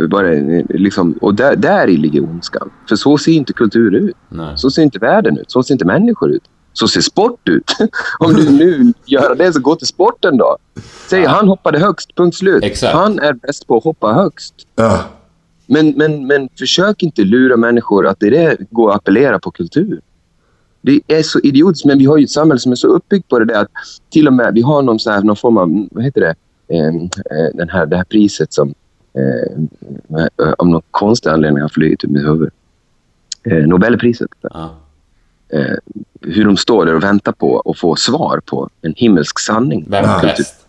Bara, 0.09 0.27
liksom, 0.69 1.17
och 1.21 1.35
där, 1.35 1.55
där 1.55 1.87
ligger 1.87 2.23
ondskan. 2.23 2.69
För 2.89 2.95
så 2.95 3.17
ser 3.17 3.31
inte 3.31 3.53
kultur 3.53 3.95
ut. 3.95 4.15
Nej. 4.29 4.53
Så 4.57 4.71
ser 4.71 4.81
inte 4.83 4.99
världen 4.99 5.37
ut. 5.37 5.51
Så 5.51 5.63
ser 5.63 5.73
inte 5.73 5.85
människor 5.85 6.31
ut. 6.31 6.43
Så 6.73 6.87
ser 6.87 7.01
sport 7.01 7.49
ut. 7.49 7.71
Om 8.19 8.33
du 8.33 8.49
nu 8.49 8.93
gör 9.05 9.35
det, 9.35 9.53
så 9.53 9.59
gå 9.59 9.75
till 9.75 9.87
sporten 9.87 10.37
då. 10.37 10.57
Säg 11.09 11.25
han 11.25 11.47
hoppade 11.47 11.79
högst, 11.79 12.15
punkt 12.15 12.37
slut. 12.37 12.63
Exakt. 12.63 12.93
Han 12.93 13.19
är 13.19 13.33
bäst 13.33 13.67
på 13.67 13.77
att 13.77 13.83
hoppa 13.83 14.13
högst. 14.13 14.53
Ja. 14.75 14.99
Men, 15.67 15.89
men, 15.89 16.27
men 16.27 16.49
försök 16.59 17.03
inte 17.03 17.21
lura 17.21 17.57
människor 17.57 18.07
att 18.07 18.19
det 18.19 18.57
går 18.71 18.89
att 18.89 18.95
appellera 18.95 19.39
på 19.39 19.51
kultur. 19.51 19.99
Det 20.87 21.01
är 21.07 21.23
så 21.23 21.39
idiotiskt, 21.39 21.85
men 21.85 21.97
vi 21.97 22.05
har 22.05 22.17
ju 22.17 22.23
ett 22.23 22.31
samhälle 22.31 22.59
som 22.59 22.71
är 22.71 22.75
så 22.75 22.87
uppbyggt 22.87 23.27
på 23.27 23.39
det 23.39 23.45
där 23.45 23.61
att 23.61 23.67
till 24.09 24.27
och 24.27 24.33
med 24.33 24.53
vi 24.53 24.61
har 24.61 24.81
någon, 24.81 24.99
så 24.99 25.11
här, 25.11 25.21
någon 25.21 25.35
form 25.35 25.57
av, 25.57 25.87
vad 25.91 26.03
heter 26.03 26.21
det, 26.21 26.35
eh, 26.75 26.87
eh, 26.87 27.53
den 27.53 27.69
här, 27.69 27.85
det 27.85 27.97
här 27.97 28.03
priset 28.03 28.53
som 28.53 28.73
eh, 29.13 30.21
eh, 30.21 30.53
av 30.57 30.67
någon 30.67 30.81
konstig 30.91 31.29
anledning 31.29 31.61
har 31.61 31.69
flugit 31.69 32.03
ur 32.03 32.07
mitt 32.07 32.23
huvud. 32.23 32.49
Eh, 33.43 33.67
Nobelpriset. 33.67 34.29
Ja. 34.41 34.75
Eh, 35.49 35.75
hur 36.21 36.45
de 36.45 36.57
står 36.57 36.85
där 36.85 36.95
och 36.95 37.03
väntar 37.03 37.31
på 37.31 37.59
att 37.59 37.79
få 37.79 37.95
svar 37.95 38.41
på 38.45 38.69
en 38.81 38.93
himmelsk 38.97 39.39
sanning. 39.39 39.85
Vem 39.87 40.05
är 40.05 40.21
bäst? 40.21 40.67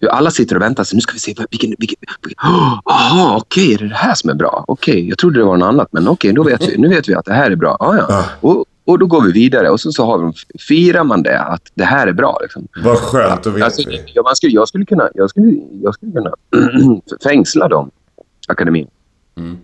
Hur 0.00 0.08
alla 0.08 0.30
sitter 0.30 0.56
och 0.56 0.62
väntar 0.62 0.84
sig. 0.84 0.96
Nu 0.96 1.00
ska 1.00 1.12
vi 1.12 1.18
se. 1.18 1.34
Vilken, 1.50 1.74
vilken, 1.78 1.96
vilken. 2.22 2.38
Aha, 2.84 3.36
okej. 3.36 3.74
är 3.74 3.78
det 3.78 3.88
det 3.88 3.94
här 3.94 4.14
som 4.14 4.30
är 4.30 4.34
bra? 4.34 4.64
Okej, 4.68 5.08
jag 5.08 5.18
trodde 5.18 5.38
det 5.38 5.44
var 5.44 5.56
något 5.56 5.66
annat. 5.66 5.88
Men 5.90 6.08
okej, 6.08 6.32
då 6.32 6.42
vet 6.42 6.68
vi. 6.68 6.78
Nu 6.78 6.88
vet 6.88 7.08
vi 7.08 7.14
att 7.14 7.24
det 7.24 7.32
här 7.32 7.50
är 7.50 7.56
bra. 7.56 7.76
Ah, 7.80 7.96
ja. 7.96 8.24
och, 8.40 8.64
och 8.84 8.98
då 8.98 9.06
går 9.06 9.22
vi 9.22 9.32
vidare. 9.32 9.70
Och 9.70 9.80
så, 9.80 9.92
så 9.92 10.04
har 10.04 10.18
vi, 10.18 10.58
firar 10.58 11.04
man 11.04 11.22
det, 11.22 11.40
att 11.40 11.62
det 11.74 11.84
här 11.84 12.06
är 12.06 12.12
bra. 12.12 12.38
Liksom. 12.42 12.68
Vad 12.84 12.96
skönt, 12.98 13.46
vet 13.46 13.62
Alltså, 13.62 13.88
vi. 13.88 14.02
ja, 14.14 14.22
man 14.22 14.36
skulle, 14.36 14.52
jag, 14.52 14.68
skulle 14.68 14.84
kunna, 14.84 15.08
jag, 15.14 15.30
skulle, 15.30 15.52
jag 15.82 15.94
skulle 15.94 16.12
kunna 16.12 16.34
fängsla 17.22 17.68
dem, 17.68 17.90
akademin. 18.48 18.86
Mm. 19.36 19.56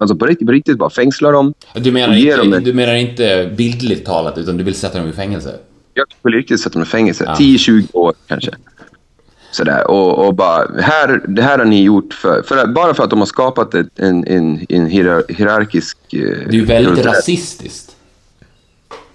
Alltså 0.00 0.16
på 0.16 0.26
riktigt, 0.26 0.46
på 0.46 0.52
riktigt 0.52 0.78
bara 0.78 0.90
fängsla 0.90 1.30
dem. 1.30 1.54
Du 1.74 1.92
menar, 1.92 2.14
inte, 2.16 2.36
dem 2.36 2.52
en- 2.52 2.64
du 2.64 2.72
menar 2.72 2.94
inte 2.94 3.54
bildligt 3.56 4.06
talat, 4.06 4.38
utan 4.38 4.56
du 4.56 4.64
vill 4.64 4.74
sätta 4.74 4.98
dem 4.98 5.08
i 5.08 5.12
fängelse? 5.12 5.54
Jag 5.94 6.06
skulle 6.20 6.36
riktigt 6.38 6.60
sätta 6.60 6.72
dem 6.72 6.82
i 6.82 6.86
fängelse. 6.86 7.24
Ja. 7.26 7.34
10-20 7.34 7.88
år 7.92 8.12
kanske. 8.26 8.50
Sådär. 9.50 9.90
Och, 9.90 10.26
och 10.26 10.34
bara, 10.34 10.80
här, 10.80 11.20
det 11.28 11.42
här 11.42 11.58
har 11.58 11.64
ni 11.64 11.82
gjort 11.82 12.14
för, 12.14 12.42
för 12.42 12.56
att- 12.56 12.74
bara 12.74 12.94
för 12.94 13.04
att 13.04 13.10
de 13.10 13.18
har 13.18 13.26
skapat 13.26 13.74
ett, 13.74 13.98
en, 13.98 14.26
en, 14.26 14.66
en 14.68 14.86
hierar, 14.86 15.22
hierarkisk... 15.28 15.98
eh, 16.12 16.20
Det 16.20 16.26
är 16.48 16.52
ju 16.52 16.64
väldigt 16.64 17.04
rasistiskt. 17.06 17.96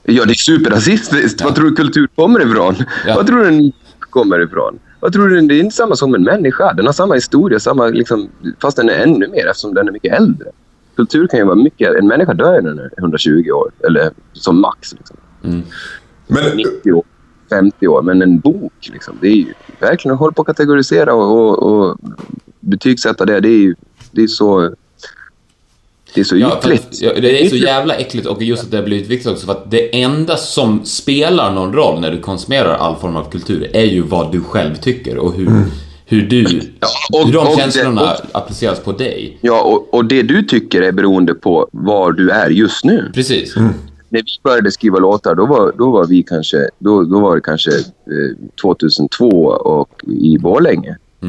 Ja, 0.03 0.25
det 0.25 0.31
är 0.31 0.35
superrasistiskt. 0.35 1.43
Vad 1.43 1.55
tror 1.55 1.65
du 1.65 1.75
kultur 1.75 2.07
kommer 2.15 2.39
ifrån? 2.39 2.75
Ja. 3.07 3.15
Vad 3.15 3.27
tror 3.27 3.37
du 3.37 3.43
den 3.43 3.71
kommer 3.99 4.43
ifrån? 4.43 4.79
Vad 4.99 5.13
tror 5.13 5.27
du? 5.27 5.41
Det 5.41 5.55
är 5.55 5.59
inte 5.59 5.75
samma 5.75 5.95
som 5.95 6.15
en 6.15 6.23
människa. 6.23 6.73
Den 6.73 6.85
har 6.85 6.93
samma 6.93 7.13
historia, 7.13 7.59
samma, 7.59 7.87
liksom, 7.87 8.29
fast 8.61 8.77
den 8.77 8.89
är 8.89 8.93
ännu 8.93 9.27
mer 9.27 9.47
eftersom 9.47 9.73
den 9.73 9.87
är 9.87 9.91
mycket 9.91 10.13
äldre. 10.13 10.47
Kultur 10.95 11.27
kan 11.27 11.39
ju 11.39 11.45
vara 11.45 11.55
mycket... 11.55 11.95
En 11.95 12.07
människa 12.07 12.33
dör 12.33 12.61
när 12.61 12.69
den 12.69 12.79
är 12.79 12.91
120 12.97 13.51
år, 13.51 13.71
eller 13.87 14.11
som 14.33 14.61
max. 14.61 14.93
Liksom. 14.93 15.17
Men 16.27 16.57
90 16.57 16.93
år, 16.93 17.03
50 17.49 17.87
år. 17.87 18.01
Men 18.01 18.21
en 18.21 18.39
bok, 18.39 18.89
liksom, 18.93 19.17
det 19.21 19.27
är 19.27 19.35
ju 19.35 19.53
verkligen 19.79 20.13
att 20.13 20.19
hålla 20.19 20.31
på 20.31 20.41
att 20.41 20.47
kategorisera 20.47 21.13
och, 21.13 21.39
och, 21.39 21.63
och 21.63 21.97
betygsätta 22.59 23.25
det. 23.25 23.39
Det 23.39 23.49
är 23.49 23.57
ju 23.57 23.75
det 24.11 24.23
är 24.23 24.27
så... 24.27 24.75
Det 26.15 26.19
är 26.21 26.25
så 26.25 26.37
Ja, 26.37 26.59
ytligt. 26.63 26.81
att, 26.87 27.01
ja, 27.01 27.11
det 27.21 27.45
är 27.45 27.49
så 27.49 27.55
jävla 27.55 27.95
äckligt 27.95 28.27
och 28.27 28.43
just 28.43 28.63
att 28.63 28.71
det 28.71 28.77
har 28.77 28.83
blivit 28.83 29.07
viktigt 29.09 29.31
också 29.31 29.45
för 29.45 29.51
att 29.53 29.71
det 29.71 30.01
enda 30.01 30.37
som 30.37 30.85
spelar 30.85 31.51
någon 31.53 31.73
roll 31.73 31.99
när 31.99 32.11
du 32.11 32.19
konsumerar 32.19 32.73
all 32.75 32.95
form 32.95 33.15
av 33.15 33.29
kultur 33.31 33.69
är 33.73 33.83
ju 33.85 34.01
vad 34.01 34.31
du 34.31 34.41
själv 34.41 34.75
tycker 34.75 35.17
och 35.17 35.33
hur, 35.33 35.49
hur 36.05 36.21
du, 36.21 36.45
och- 37.13 37.25
hur 37.25 37.33
de 37.33 37.37
och 37.37 37.45
det- 37.55 37.61
känslorna 37.61 38.01
och- 38.01 38.17
appliceras 38.31 38.79
på 38.79 38.91
dig. 38.91 39.37
Ja, 39.41 39.61
och, 39.63 39.93
och 39.93 40.05
det 40.05 40.21
du 40.21 40.43
tycker 40.43 40.81
är 40.81 40.91
beroende 40.91 41.33
på 41.33 41.67
var 41.71 42.11
du 42.11 42.29
är 42.29 42.49
just 42.49 42.85
nu. 42.85 43.11
Precis. 43.13 43.55
När 44.09 44.19
vi 44.19 44.23
började 44.43 44.71
skriva 44.71 44.99
låtar, 44.99 45.35
då 45.35 45.45
var, 45.45 45.73
då 45.77 45.91
var 45.91 46.05
vi 46.07 46.23
kanske, 46.23 46.57
då, 46.79 47.03
då 47.03 47.19
var 47.19 47.35
det 47.35 47.41
kanske 47.41 47.71
eh, 47.71 48.47
2002 48.61 49.27
och 49.47 49.89
i 50.07 50.37
Borlänge. 50.37 50.97
Och 51.19 51.27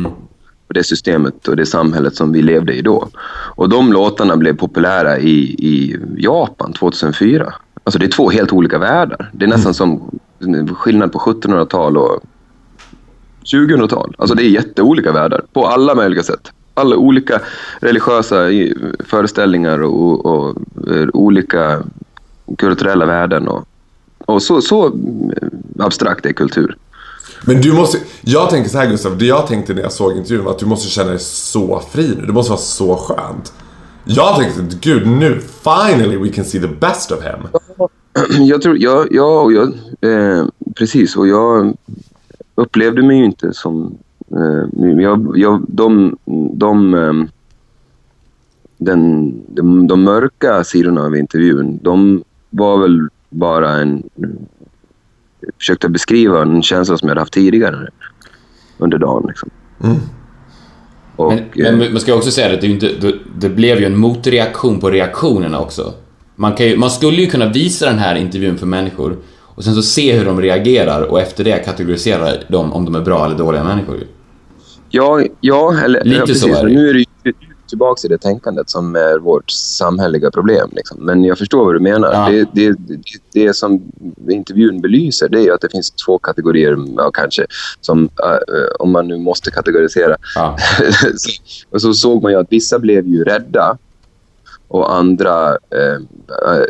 det 0.74 0.84
systemet 0.84 1.48
och 1.48 1.56
det 1.56 1.66
samhället 1.66 2.16
som 2.16 2.32
vi 2.32 2.42
levde 2.42 2.74
i 2.74 2.82
då. 2.82 3.08
Och 3.56 3.68
de 3.68 3.92
låtarna 3.92 4.36
blev 4.36 4.56
populära 4.56 5.18
i, 5.18 5.38
i 5.58 5.96
Japan 6.16 6.72
2004. 6.72 7.54
Alltså 7.84 7.98
det 7.98 8.06
är 8.06 8.10
två 8.10 8.30
helt 8.30 8.52
olika 8.52 8.78
världar. 8.78 9.30
Det 9.32 9.44
är 9.44 9.48
nästan 9.48 9.74
som 9.74 10.10
skillnad 10.74 11.12
på 11.12 11.18
1700-tal 11.18 11.96
och 11.96 12.22
2000-tal. 13.44 14.14
Alltså 14.18 14.34
det 14.34 14.42
är 14.42 14.48
jätteolika 14.48 15.12
världar 15.12 15.42
på 15.52 15.66
alla 15.66 15.94
möjliga 15.94 16.22
sätt. 16.22 16.52
Alla 16.74 16.96
olika 16.96 17.40
religiösa 17.80 18.36
föreställningar 19.04 19.82
och, 19.82 20.26
och, 20.26 20.56
eh, 20.90 21.08
olika 21.12 21.82
kulturella 22.58 23.06
värden. 23.06 23.48
Och, 23.48 23.68
och 24.18 24.42
så, 24.42 24.60
så 24.60 24.86
mm, 24.86 25.32
abstrakt 25.78 26.26
är 26.26 26.32
kultur. 26.32 26.76
Men 27.46 27.60
du 27.60 27.72
måste... 27.72 27.98
Jag 28.20 28.50
tänker 28.50 28.70
så 28.70 28.78
här 28.78 28.90
Gustav, 28.90 29.18
det 29.18 29.24
jag 29.26 29.46
tänkte 29.46 29.74
när 29.74 29.82
jag 29.82 29.92
såg 29.92 30.16
intervjun 30.16 30.44
var 30.44 30.52
att 30.52 30.58
du 30.58 30.66
måste 30.66 30.88
känna 30.88 31.10
dig 31.10 31.18
så 31.18 31.82
fri 31.90 32.14
nu. 32.18 32.26
Det 32.26 32.32
måste 32.32 32.50
vara 32.50 32.60
så 32.60 32.96
skönt. 32.96 33.52
Jag 34.04 34.36
tänkte, 34.36 34.76
gud 34.80 35.06
nu, 35.06 35.40
finally 35.40 36.16
we 36.16 36.28
can 36.28 36.44
see 36.44 36.60
the 36.60 36.68
best 36.68 37.12
of 37.12 37.18
him. 37.22 37.48
Jag 38.48 38.62
tror, 38.62 38.78
ja, 38.78 39.06
ja 39.10 39.40
och 39.40 39.52
jag, 39.52 39.68
eh, 40.00 40.46
precis. 40.74 41.16
Och 41.16 41.28
jag 41.28 41.76
upplevde 42.54 43.02
mig 43.02 43.18
ju 43.18 43.24
inte 43.24 43.54
som... 43.54 43.98
Eh, 44.30 44.90
jag, 45.00 45.32
jag, 45.38 45.64
de, 45.68 46.16
de, 46.52 46.94
eh, 46.94 47.12
den, 48.78 49.32
de, 49.48 49.86
de 49.86 50.02
mörka 50.02 50.64
sidorna 50.64 51.02
av 51.02 51.16
intervjun, 51.16 51.78
de 51.82 52.24
var 52.50 52.78
väl 52.78 53.08
bara 53.30 53.70
en... 53.70 54.02
Försökte 55.58 55.88
beskriva 55.88 56.42
en 56.42 56.62
känsla 56.62 56.98
som 56.98 57.08
jag 57.08 57.10
hade 57.10 57.20
haft 57.20 57.32
tidigare 57.32 57.88
under 58.78 58.98
dagen. 58.98 59.24
Liksom. 59.28 59.50
Och, 61.16 61.32
Men, 61.32 61.66
eh, 61.66 61.76
men 61.76 61.92
man 61.92 62.00
ska 62.00 62.14
också 62.14 62.30
säga 62.30 62.54
att 62.54 62.60
det, 62.60 62.66
inte, 62.66 62.88
det, 63.00 63.14
det 63.38 63.48
blev 63.48 63.80
ju 63.80 63.86
en 63.86 63.98
motreaktion 63.98 64.80
på 64.80 64.90
reaktionerna 64.90 65.60
också. 65.60 65.94
Man, 66.36 66.52
kan 66.52 66.66
ju, 66.66 66.76
man 66.76 66.90
skulle 66.90 67.16
ju 67.16 67.26
kunna 67.26 67.48
visa 67.48 67.86
den 67.86 67.98
här 67.98 68.14
intervjun 68.14 68.58
för 68.58 68.66
människor 68.66 69.16
och 69.40 69.64
sen 69.64 69.74
så 69.74 69.82
se 69.82 70.18
hur 70.18 70.24
de 70.24 70.40
reagerar 70.40 71.02
och 71.02 71.20
efter 71.20 71.44
det 71.44 71.64
kategorisera 71.64 72.28
dem 72.48 72.72
om 72.72 72.84
de 72.84 72.94
är 72.94 73.00
bra 73.00 73.26
eller 73.26 73.36
dåliga 73.38 73.64
människor. 73.64 73.98
Ja, 74.90 75.22
ja 75.40 75.80
eller 75.84 76.04
Lite 76.04 76.16
ja, 76.16 76.26
precis. 76.26 76.42
så 76.42 76.48
är 76.48 76.66
det. 76.66 76.74
Nu 76.74 76.88
är 76.88 76.94
det 76.94 77.03
tillbaka 77.74 78.06
i 78.06 78.08
det 78.08 78.18
tänkandet 78.18 78.70
som 78.70 78.96
är 78.96 79.18
vårt 79.18 79.50
samhälleliga 79.50 80.30
problem. 80.30 80.70
Liksom. 80.72 80.98
Men 81.00 81.24
jag 81.24 81.38
förstår 81.38 81.64
vad 81.64 81.74
du 81.74 81.80
menar. 81.80 82.12
Ja. 82.12 82.28
Det, 82.30 82.48
det, 82.52 83.00
det, 83.32 83.56
som 83.56 83.82
intervjun 84.28 84.80
belyser 84.80 85.28
det 85.28 85.40
är 85.40 85.52
att 85.52 85.60
det 85.60 85.70
finns 85.70 85.90
två 85.90 86.18
kategorier, 86.18 86.76
ja, 86.96 87.10
kanske, 87.10 87.46
som 87.80 88.04
eh, 88.04 88.76
om 88.78 88.92
man 88.92 89.08
nu 89.08 89.18
måste 89.18 89.50
kategorisera. 89.50 90.16
Ja. 90.34 90.56
och 91.70 91.80
så 91.80 91.94
såg 91.94 92.22
man 92.22 92.32
ju 92.32 92.38
att 92.38 92.52
vissa 92.52 92.78
blev 92.78 93.06
ju 93.06 93.24
rädda 93.24 93.78
och 94.68 94.94
andra 94.94 95.50
eh, 95.50 95.98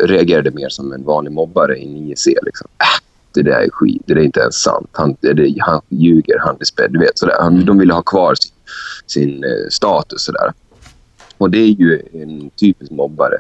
reagerade 0.01 0.51
mer 0.51 0.69
som 0.69 0.93
en 0.93 1.05
vanlig 1.05 1.33
mobbare 1.33 1.77
i 1.79 1.87
9C. 1.87 2.35
Liksom. 2.43 2.69
Äh, 2.79 3.05
det 3.35 3.43
där 3.43 3.61
är 3.61 3.71
skit, 3.71 4.03
det 4.07 4.15
där 4.15 4.21
är 4.21 4.25
inte 4.25 4.41
ens 4.41 4.63
sant. 4.63 4.89
Han, 4.93 5.17
det, 5.21 5.55
han 5.59 5.81
ljuger, 5.89 6.39
han 6.39 6.57
är 6.61 6.65
spädd. 6.65 6.93
Du 6.93 6.99
vet, 6.99 7.19
sådär. 7.19 7.37
Han, 7.41 7.65
De 7.65 7.79
ville 7.79 7.95
ha 7.95 8.03
kvar 8.03 8.35
sin, 8.35 8.53
sin 9.07 9.45
eh, 9.45 9.69
status. 9.71 10.25
Sådär. 10.25 10.53
Och 11.39 11.51
det 11.51 11.59
är 11.59 11.69
ju 11.69 12.03
en 12.13 12.51
typisk 12.51 12.91
mobbare. 12.91 13.39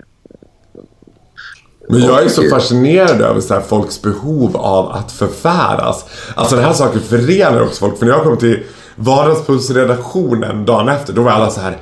Men 1.88 2.00
jag 2.00 2.24
är 2.24 2.28
så 2.28 2.42
fascinerad 2.42 3.20
över 3.20 3.40
så 3.40 3.54
här 3.54 3.60
folks 3.60 4.02
behov 4.02 4.56
av 4.56 4.90
att 4.90 5.12
förfäras. 5.12 6.04
Alltså 6.34 6.56
den 6.56 6.64
här 6.64 6.72
saken 6.72 7.00
förenar 7.00 7.62
också 7.62 7.80
folk. 7.80 7.98
För 7.98 8.06
när 8.06 8.12
jag 8.12 8.22
kom 8.22 8.36
till 8.36 8.62
Vardagspulsredaktionen 8.96 10.64
dagen 10.64 10.88
efter, 10.88 11.12
då 11.12 11.22
var 11.22 11.30
alla 11.30 11.50
så 11.50 11.60
här 11.60 11.76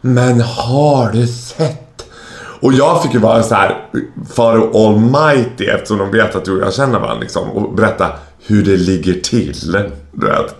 Men 0.00 0.40
har 0.40 1.12
du 1.12 1.26
sett? 1.26 2.06
Och 2.60 2.72
jag 2.72 3.02
fick 3.02 3.14
ju 3.14 3.20
vara 3.20 3.42
så 3.42 3.54
här 3.54 3.86
Faro 4.34 4.86
Almighty 4.86 5.64
eftersom 5.64 5.98
de 5.98 6.10
vet 6.10 6.36
att 6.36 6.44
du 6.44 6.56
och 6.56 6.66
jag 6.66 6.74
känner 6.74 6.98
varandra 6.98 7.20
liksom. 7.20 7.50
Och 7.50 7.74
berätta 7.74 8.10
hur 8.46 8.64
det 8.64 8.76
ligger 8.76 9.14
till. 9.14 9.92
Du 10.12 10.26
vet. 10.26 10.54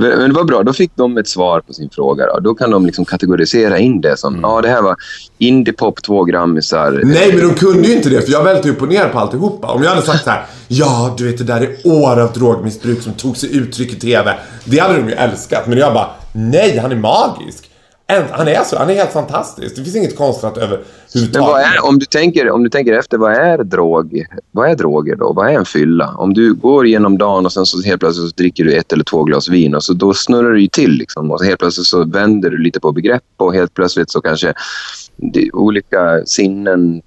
Men 0.00 0.30
det 0.30 0.36
var 0.36 0.44
bra, 0.44 0.62
då 0.62 0.72
fick 0.72 0.90
de 0.94 1.18
ett 1.18 1.28
svar 1.28 1.60
på 1.60 1.72
sin 1.72 1.90
fråga. 1.90 2.26
Då, 2.26 2.40
då 2.40 2.54
kan 2.54 2.70
de 2.70 2.86
liksom 2.86 3.04
kategorisera 3.04 3.78
in 3.78 4.00
det 4.00 4.18
som 4.18 4.40
ja, 4.42 4.60
det 4.60 4.68
här 4.68 4.82
var 4.82 4.96
indiepop, 5.38 6.02
två 6.02 6.24
grammisar. 6.24 7.00
Nej, 7.04 7.32
men 7.32 7.48
de 7.48 7.54
kunde 7.54 7.88
ju 7.88 7.96
inte 7.96 8.08
det 8.08 8.22
för 8.22 8.32
jag 8.32 8.44
välte 8.44 8.70
upp 8.70 8.82
och 8.82 8.88
ner 8.88 9.08
på 9.08 9.18
alltihopa. 9.18 9.68
Om 9.68 9.82
jag 9.82 9.90
hade 9.90 10.02
sagt 10.02 10.24
så 10.24 10.30
här, 10.30 10.46
ja, 10.68 11.14
du 11.18 11.26
vet 11.26 11.38
det 11.38 11.44
där 11.44 11.60
är 11.60 11.76
år 11.84 12.20
av 12.20 12.32
drogmissbruk 12.32 13.02
som 13.02 13.12
tog 13.12 13.36
sig 13.36 13.56
uttryck 13.56 13.92
i 13.92 13.96
TV. 13.96 14.38
Det 14.64 14.78
hade 14.78 14.96
de 14.96 15.08
ju 15.08 15.14
älskat. 15.14 15.66
Men 15.66 15.78
jag 15.78 15.94
bara, 15.94 16.10
nej, 16.32 16.78
han 16.78 16.92
är 16.92 16.96
magisk. 16.96 17.69
Han 18.30 18.48
är 18.48 18.64
så, 18.64 18.78
han 18.78 18.90
är 18.90 18.94
helt 18.94 19.12
fantastisk. 19.12 19.76
Det 19.76 19.82
finns 19.82 19.96
inget 19.96 20.16
konstlat 20.16 20.56
överhuvudtaget. 20.56 21.34
Men 21.34 21.42
vad 21.42 21.60
är, 21.60 21.84
om, 21.84 21.98
du 21.98 22.06
tänker, 22.06 22.50
om 22.50 22.62
du 22.62 22.70
tänker 22.70 22.92
efter, 22.92 23.18
vad 23.18 23.32
är 23.32 23.58
drog? 23.58 24.26
Vad 24.50 24.70
är 24.70 24.74
droger 24.74 25.16
då? 25.16 25.32
Vad 25.32 25.48
är 25.48 25.52
en 25.52 25.64
fylla? 25.64 26.14
Om 26.16 26.34
du 26.34 26.54
går 26.54 26.86
genom 26.86 27.18
dagen 27.18 27.46
och 27.46 27.52
sen 27.52 27.66
så 27.66 27.82
helt 27.82 28.00
plötsligt 28.00 28.30
så 28.30 28.34
dricker 28.36 28.64
du 28.64 28.74
ett 28.74 28.92
eller 28.92 29.04
två 29.04 29.24
glas 29.24 29.48
vin 29.48 29.74
och 29.74 29.84
så 29.84 29.92
då 29.92 30.14
snurrar 30.14 30.52
det 30.52 30.60
ju 30.60 30.68
till. 30.68 30.90
Liksom. 30.90 31.30
Och 31.30 31.38
så 31.38 31.44
helt 31.44 31.58
plötsligt 31.60 31.86
så 31.86 32.04
vänder 32.04 32.50
du 32.50 32.58
lite 32.58 32.80
på 32.80 32.92
begrepp 32.92 33.22
och 33.36 33.54
helt 33.54 33.74
plötsligt 33.74 34.10
så 34.10 34.20
kanske 34.20 34.54
olika 35.52 36.26
sinnen 36.26 37.02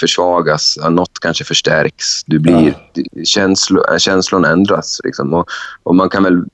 försvagas. 0.00 0.78
ja, 0.82 0.88
Något 0.88 1.20
kanske 1.20 1.44
förstärks. 1.44 2.24
Du 2.26 2.38
blir, 2.38 2.74
känslo, 3.24 3.82
känslon 3.98 4.44
ändras. 4.44 5.00
Liksom. 5.04 5.34
Och, 5.34 5.46
och 5.82 5.94
man 5.94 6.08
kan 6.08 6.22
väl, 6.22 6.44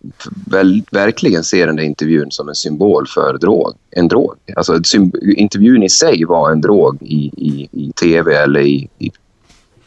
väl 0.46 0.82
verkligen 0.90 1.44
se 1.44 1.66
den 1.66 1.76
där 1.76 1.84
intervjun 1.84 2.30
som 2.30 2.48
en 2.48 2.54
symbol 2.54 3.06
för 3.06 3.38
drog. 3.38 3.72
En 3.90 4.08
drog. 4.08 4.34
Alltså, 4.56 4.80
intervjun 5.36 5.82
i 5.82 5.88
sig 5.88 6.24
var 6.24 6.50
en 6.50 6.60
drog 6.60 7.02
i, 7.02 7.30
i, 7.36 7.68
i 7.72 7.92
tv 7.92 8.34
eller 8.36 8.60
i, 8.60 8.88
i 8.98 9.10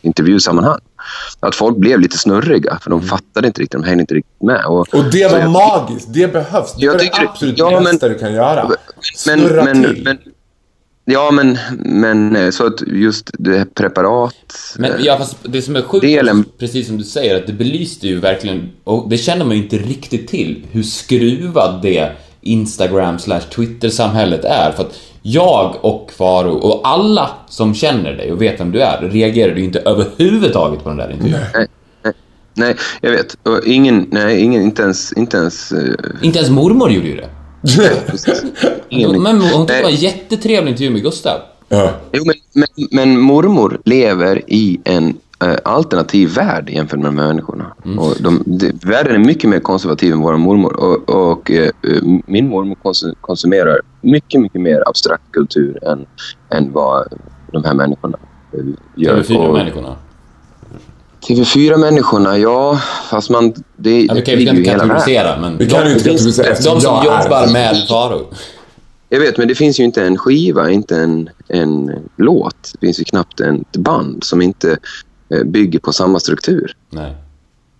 intervjusammanhang. 0.01 0.79
Att 1.39 1.55
folk 1.55 1.77
blev 1.77 1.99
lite 1.99 2.17
snurriga 2.17 2.79
för 2.81 2.89
de 2.89 3.01
fattade 3.01 3.47
inte 3.47 3.61
riktigt, 3.61 3.71
de 3.81 3.83
hängde 3.83 4.01
inte 4.01 4.13
riktigt 4.13 4.41
med. 4.41 4.65
Och, 4.65 4.93
Och 4.93 5.03
det 5.11 5.31
var 5.31 5.39
jag- 5.39 5.51
magiskt. 5.51 6.13
Det 6.13 6.33
behövs. 6.33 6.75
Det 6.79 6.85
är 6.85 6.97
det 6.97 7.11
absolut 7.27 7.57
ja, 7.57 7.71
men- 7.71 7.83
bästa 7.83 8.07
du 8.09 8.17
kan 8.17 8.33
göra. 8.33 8.69
Snurra 9.15 9.63
men, 9.63 9.83
till. 9.83 10.01
men, 10.03 10.17
ja, 11.05 11.31
men, 11.31 11.57
men 11.79 12.35
eh, 12.35 12.49
så 12.49 12.65
att 12.65 12.81
just 12.87 13.31
det 13.39 13.57
här 13.57 13.65
preparat... 13.65 14.35
Men 14.77 14.91
eh, 14.91 14.97
ja, 14.99 15.17
fast 15.17 15.37
det 15.43 15.61
som 15.61 15.75
är 15.75 15.81
sjukt, 15.81 16.05
Delen- 16.05 16.45
precis 16.59 16.87
som 16.87 16.97
du 16.97 17.03
säger, 17.03 17.35
att 17.35 17.47
det 17.47 17.53
belyste 17.53 18.07
ju 18.07 18.19
verkligen, 18.19 18.69
och 18.83 19.09
det 19.09 19.17
känner 19.17 19.45
man 19.45 19.55
ju 19.55 19.63
inte 19.63 19.77
riktigt 19.77 20.27
till, 20.27 20.65
hur 20.71 20.83
skruvad 20.83 21.81
det 21.81 22.11
Instagram 22.41 23.19
slash 23.19 23.39
Twitter-samhället 23.55 24.45
är. 24.45 24.71
För 24.71 24.83
att 24.83 24.99
jag 25.21 25.75
och 25.81 26.11
Faro 26.17 26.51
och 26.51 26.87
alla 26.87 27.31
som 27.49 27.75
känner 27.75 28.13
dig 28.13 28.31
och 28.31 28.41
vet 28.41 28.59
vem 28.59 28.71
du 28.71 28.81
är 28.81 29.09
reagerade 29.09 29.59
ju 29.59 29.65
inte 29.65 29.79
överhuvudtaget 29.79 30.83
på 30.83 30.89
den 30.89 30.97
där 30.97 31.11
intervjun. 31.11 31.39
Nej, 32.57 32.75
jag 33.01 33.11
vet. 33.11 33.37
Och 33.43 33.61
ingen, 33.65 34.07
nej, 34.11 34.41
ingen, 34.41 34.61
inte 34.61 34.81
ens... 34.81 35.13
Inte 35.13 35.37
ens 35.37 35.71
eh, 35.71 35.95
Inte 36.21 36.39
ens 36.39 36.51
mormor 36.51 36.91
gjorde 36.91 37.07
ju 37.07 37.15
det. 37.15 37.29
Men 39.19 39.41
hon 39.41 39.67
tyckte 39.67 39.77
det 39.77 39.83
var 39.83 39.89
en 39.89 39.95
jättetrevlig 39.95 40.71
intervju 40.71 40.91
med 40.93 41.01
Gustav. 41.03 41.39
Ja. 41.69 41.91
Jo, 42.11 42.23
men, 42.25 42.35
men, 42.53 42.87
men 42.91 43.19
mormor 43.19 43.81
lever 43.85 44.41
i 44.47 44.79
en 44.83 45.17
eh, 45.43 45.55
alternativ 45.63 46.29
värld 46.35 46.69
jämfört 46.69 46.99
med 46.99 47.13
människorna. 47.13 47.73
Och 47.97 48.13
de, 48.19 48.43
de, 48.45 48.71
världen 48.83 49.15
är 49.15 49.25
mycket 49.25 49.49
mer 49.49 49.59
konservativ 49.59 50.13
än 50.13 50.19
vår 50.19 50.37
mormor. 50.37 50.73
Och, 50.73 51.09
och 51.31 51.51
eh, 51.51 51.69
min 52.25 52.47
mormor 52.49 52.75
kons- 52.83 53.15
konsumerar 53.21 53.79
mycket, 54.01 54.41
mycket 54.41 54.61
mer 54.61 54.83
abstrakt 54.89 55.31
kultur 55.31 55.83
än, 55.83 56.05
än 56.49 56.71
vad 56.71 57.07
de 57.51 57.63
här 57.63 57.73
människorna 57.73 58.17
eh, 58.53 58.59
gör. 58.95 59.11
Över 59.11 59.23
fyra 59.23 59.39
Och 59.39 59.53
människorna. 59.53 59.95
TV4-människorna, 61.27 62.37
ja, 62.37 62.81
fast 63.09 63.29
man... 63.29 63.53
Det, 63.75 64.01
Ja, 64.05 64.13
vi 64.13 64.21
kan 64.21 64.33
ju 64.33 64.39
ligger 64.39 64.51
inte 64.53 64.61
i 64.61 64.65
hela 64.65 64.77
världen. 64.85 64.97
kategorisera, 64.97 65.39
men 65.41 65.57
Vi 65.57 65.69
kan 65.69 65.85
ju 65.87 65.91
inte 65.93 66.03
kategorisera 66.09 66.53
de 66.53 66.61
som 66.61 66.79
jag 66.81 67.05
är- 67.19 67.23
jobbar 67.23 67.47
med 67.53 67.85
Faro. 67.89 68.27
Jag 69.09 69.19
vet, 69.19 69.37
men 69.37 69.47
det 69.47 69.55
finns 69.55 69.79
ju 69.79 69.83
inte 69.83 70.03
en 70.03 70.17
skiva, 70.17 70.69
inte 70.69 70.97
en, 70.97 71.29
en 71.47 71.91
låt. 72.17 72.71
Det 72.73 72.79
finns 72.87 72.99
ju 72.99 73.03
knappt 73.03 73.39
ett 73.39 73.77
band 73.77 74.23
som 74.23 74.41
inte 74.41 74.77
eh, 75.29 75.43
bygger 75.43 75.79
på 75.79 75.93
samma 75.93 76.19
struktur. 76.19 76.75
Nej. 76.89 77.15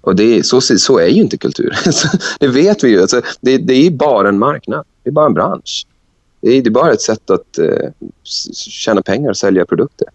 Och 0.01 0.15
det 0.15 0.23
är, 0.37 0.43
så, 0.43 0.61
så 0.61 0.97
är 0.99 1.07
ju 1.07 1.21
inte 1.21 1.37
kultur. 1.37 1.77
det 2.39 2.47
vet 2.47 2.83
vi 2.83 2.89
ju. 2.89 3.01
Alltså, 3.01 3.21
det, 3.41 3.57
det 3.57 3.73
är 3.73 3.91
bara 3.91 4.29
en 4.29 4.39
marknad. 4.39 4.85
Det 5.03 5.09
är 5.09 5.13
bara 5.13 5.25
en 5.25 5.33
bransch. 5.33 5.85
Det 6.41 6.49
är, 6.57 6.61
det 6.61 6.69
är 6.69 6.71
bara 6.71 6.91
ett 6.93 7.01
sätt 7.01 7.29
att 7.29 7.57
eh, 7.57 7.89
tjäna 8.53 9.01
pengar 9.01 9.29
och 9.29 9.37
sälja 9.37 9.65
produkter. 9.65 10.07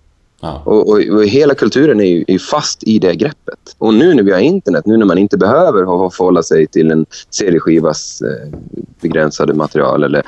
Ja. 0.42 0.62
Och, 0.66 0.88
och, 0.88 0.98
och 1.10 1.24
hela 1.26 1.54
kulturen 1.54 2.00
är 2.00 2.04
ju, 2.04 2.24
är 2.26 2.38
fast 2.38 2.82
i 2.84 2.98
det 2.98 3.14
greppet. 3.14 3.58
Och 3.78 3.94
nu 3.94 4.14
när 4.14 4.22
vi 4.22 4.32
har 4.32 4.38
internet, 4.38 4.86
nu 4.86 4.96
när 4.96 5.06
man 5.06 5.18
inte 5.18 5.36
behöver 5.38 5.82
ha- 5.82 6.10
förhålla 6.10 6.42
sig 6.42 6.66
till 6.66 6.90
en 6.90 7.06
CD-skivas 7.30 8.22
eh, 8.22 8.58
begränsade 9.00 9.54
material. 9.54 10.02
Eller, 10.04 10.22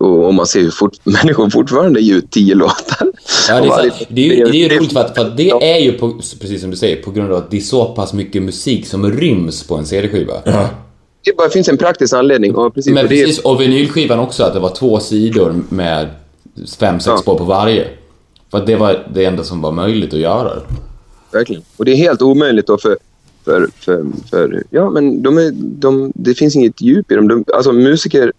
och, 0.00 0.24
och 0.26 0.34
man 0.34 0.46
ser 0.46 0.60
hur 0.60 0.70
fort, 0.70 0.92
människor 1.04 1.50
fortfarande 1.50 2.00
ger 2.00 2.14
ut 2.16 2.30
tio 2.30 2.54
låtar. 2.54 3.06
Ja, 3.48 3.60
det, 3.60 3.66
är 3.66 3.70
sant. 3.90 3.94
det 4.08 4.30
är 4.30 4.36
ju, 4.36 4.44
det 4.44 4.56
är 4.56 4.70
ju 4.70 4.76
roligt 4.78 4.92
för 4.92 5.00
att, 5.00 5.14
för 5.14 5.22
att 5.22 5.36
det 5.36 5.50
är 5.50 5.78
ju, 5.78 5.92
på, 5.92 6.12
precis 6.40 6.60
som 6.60 6.70
du 6.70 6.76
säger, 6.76 7.02
på 7.02 7.10
grund 7.10 7.32
av 7.32 7.38
att 7.38 7.50
det 7.50 7.56
är 7.56 7.60
så 7.60 7.84
pass 7.84 8.12
mycket 8.12 8.42
musik 8.42 8.86
som 8.86 9.12
ryms 9.12 9.66
på 9.66 9.76
en 9.76 9.86
CD-skiva. 9.86 10.34
Det 11.24 11.36
bara 11.36 11.48
finns 11.50 11.68
en 11.68 11.76
praktisk 11.76 12.14
anledning. 12.14 12.54
Och 12.54 12.74
precis, 12.74 12.94
Men 12.94 13.04
och 13.04 13.08
det 13.10 13.20
är- 13.20 13.26
precis, 13.26 13.44
och 13.44 13.60
vinylskivan 13.60 14.18
också, 14.18 14.44
att 14.44 14.52
det 14.54 14.60
var 14.60 14.70
två 14.74 15.00
sidor 15.00 15.54
med 15.68 16.08
fem, 16.78 17.00
sex 17.00 17.06
Ja. 17.06 17.16
spår 17.18 17.38
på 17.38 17.44
varje. 17.44 17.86
För 18.50 18.58
att 18.58 18.66
det 18.66 18.76
var 18.76 19.06
det 19.14 19.24
enda 19.24 19.44
som 19.44 19.60
var 19.60 19.72
möjligt 19.72 20.14
att 20.14 20.20
göra. 20.20 20.52
Verkligen. 21.32 21.62
Och 21.76 21.84
det 21.84 21.92
är 21.92 21.96
helt 21.96 22.22
omöjligt 22.22 22.66
då 22.66 22.78
för... 22.78 22.96
för, 23.44 23.68
för, 23.76 24.04
för 24.30 24.62
ja, 24.70 24.90
men 24.90 25.22
de 25.22 25.38
är, 25.38 25.50
de, 25.54 26.12
det 26.14 26.34
finns 26.34 26.56
inget 26.56 26.80
djup 26.80 27.12
i 27.12 27.14
dem. 27.14 27.28
De, 27.28 27.44
alltså 27.54 27.72
musiker 27.72 28.32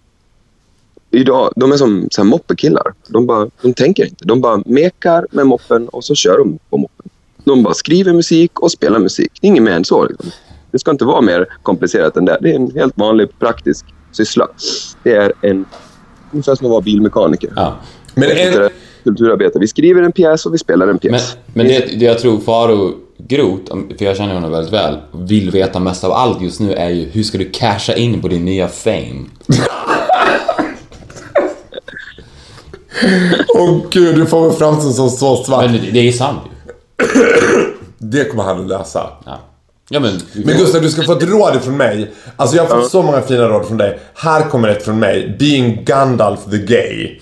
idag, 1.11 1.53
de 1.55 1.71
är 1.71 1.77
som 1.77 2.07
så 2.11 2.21
här 2.21 2.29
moppekillar. 2.29 2.93
De, 3.07 3.25
bara, 3.25 3.49
de 3.61 3.73
tänker 3.73 4.03
inte. 4.03 4.25
De 4.25 4.41
bara 4.41 4.63
mekar 4.65 5.27
med 5.31 5.47
moppen 5.47 5.87
och 5.87 6.03
så 6.03 6.15
kör 6.15 6.37
de 6.37 6.59
på 6.69 6.77
moppen. 6.77 7.09
De 7.43 7.63
bara 7.63 7.73
skriver 7.73 8.13
musik 8.13 8.59
och 8.59 8.71
spelar 8.71 8.99
musik. 8.99 9.31
Det 9.41 9.47
är 9.47 9.49
inget 9.49 9.63
mer 9.63 9.71
än 9.71 9.85
så. 9.85 10.05
Liksom. 10.05 10.31
Det 10.71 10.79
ska 10.79 10.91
inte 10.91 11.05
vara 11.05 11.21
mer 11.21 11.47
komplicerat 11.63 12.17
än 12.17 12.25
det. 12.25 12.37
Det 12.41 12.51
är 12.51 12.55
en 12.55 12.71
helt 12.71 12.97
vanlig 12.97 13.39
praktisk 13.39 13.85
syssla. 14.11 14.47
Det 15.03 15.13
är 15.13 15.33
en... 15.41 15.65
Ungefär 16.31 16.55
som 16.55 16.65
att 16.65 16.71
vara 16.71 16.81
bilmekaniker. 16.81 17.53
Ja. 17.55 17.75
Men 18.15 18.31
en, 18.31 18.69
Kulturarbetare. 19.05 19.59
Vi 19.59 19.67
skriver 19.67 20.01
en 20.01 20.11
pjäs 20.11 20.45
och 20.45 20.53
vi 20.53 20.57
spelar 20.57 20.87
en 20.87 20.91
Men, 20.91 20.99
pjäs. 20.99 21.37
men 21.53 21.67
det, 21.67 21.99
det 21.99 22.05
jag 22.05 22.19
tror 22.19 22.39
Faro 22.39 22.93
Groth, 23.17 23.75
för 23.97 24.05
jag 24.05 24.17
känner 24.17 24.33
honom 24.33 24.51
väldigt 24.51 24.73
väl, 24.73 24.97
vill 25.11 25.51
veta 25.51 25.79
mest 25.79 26.03
av 26.03 26.11
allt 26.11 26.41
just 26.41 26.59
nu 26.59 26.73
är 26.73 26.89
ju 26.89 27.05
hur 27.05 27.23
ska 27.23 27.37
du 27.37 27.49
casha 27.53 27.93
in 27.95 28.21
på 28.21 28.27
din 28.27 28.45
nya 28.45 28.67
fame? 28.67 29.25
Åh 33.55 33.81
gud, 33.91 34.15
du 34.15 34.25
får 34.25 34.47
mig 34.47 34.57
framstå 34.57 34.91
som 34.91 35.09
så 35.09 35.43
svart. 35.43 35.71
Men 35.71 35.73
det, 35.81 35.91
det 35.91 36.07
är 36.07 36.11
sant 36.11 36.39
ju. 36.45 36.51
Det 37.97 38.25
kommer 38.25 38.43
han 38.43 38.61
att 38.61 38.67
lösa. 38.67 39.09
Ja. 39.25 39.39
Ja 39.89 39.99
men... 39.99 40.19
Men 40.33 40.57
Gustav, 40.57 40.81
du 40.81 40.89
ska 40.89 41.03
få 41.03 41.11
ett 41.13 41.23
råd 41.23 41.61
från 41.63 41.77
mig. 41.77 42.11
Alltså 42.35 42.55
jag 42.55 42.65
har 42.65 42.81
fått 42.81 42.91
så 42.91 43.01
många 43.01 43.21
fina 43.21 43.47
råd 43.47 43.67
från 43.67 43.77
dig. 43.77 43.99
Här 44.15 44.49
kommer 44.49 44.69
ett 44.69 44.85
från 44.85 44.99
mig. 44.99 45.35
Being 45.39 45.83
Gandalf 45.85 46.39
the 46.51 46.57
gay. 46.57 47.19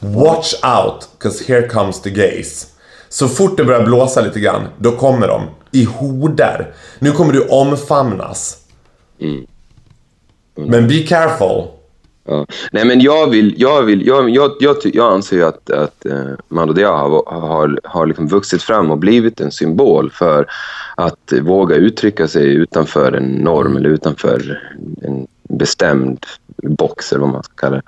Watch 0.00 0.54
out, 0.64 1.08
cause 1.18 1.44
here 1.52 1.68
comes 1.68 2.02
the 2.02 2.10
gays. 2.10 2.66
Så 3.08 3.28
fort 3.28 3.56
det 3.56 3.64
börjar 3.64 3.84
blåsa 3.84 4.20
lite 4.20 4.40
grann, 4.40 4.62
då 4.78 4.92
kommer 4.92 5.28
de. 5.28 5.42
I 5.70 5.84
horder. 5.84 6.74
Nu 6.98 7.12
kommer 7.12 7.32
du 7.32 7.48
omfamnas. 7.48 8.56
Men 10.54 10.88
be 10.88 10.98
careful. 10.98 11.66
Ja. 12.28 12.46
Nej, 12.72 12.84
men 12.84 13.00
jag 13.00 13.30
vill... 13.30 13.54
Jag, 13.56 13.82
vill, 13.82 14.06
jag, 14.06 14.30
jag, 14.30 14.50
jag, 14.60 14.76
jag 14.84 15.12
anser 15.12 15.36
ju 15.36 15.44
att, 15.44 15.70
att 15.70 16.06
eh, 16.06 16.26
Mando 16.48 16.72
Diao 16.72 16.92
har, 17.26 17.40
har, 17.40 17.80
har 17.84 18.06
liksom 18.06 18.28
vuxit 18.28 18.62
fram 18.62 18.90
och 18.90 18.98
blivit 18.98 19.40
en 19.40 19.52
symbol 19.52 20.10
för 20.10 20.46
att 20.96 21.32
våga 21.42 21.76
uttrycka 21.76 22.28
sig 22.28 22.46
utanför 22.46 23.12
en 23.12 23.24
norm 23.24 23.76
eller 23.76 23.90
utanför 23.90 24.62
en 25.02 25.26
bestämd 25.42 26.26
box 26.62 27.12
eller 27.12 27.20
vad 27.20 27.30
man 27.30 27.42
ska 27.42 27.54
kalla 27.54 27.76
det. 27.76 27.82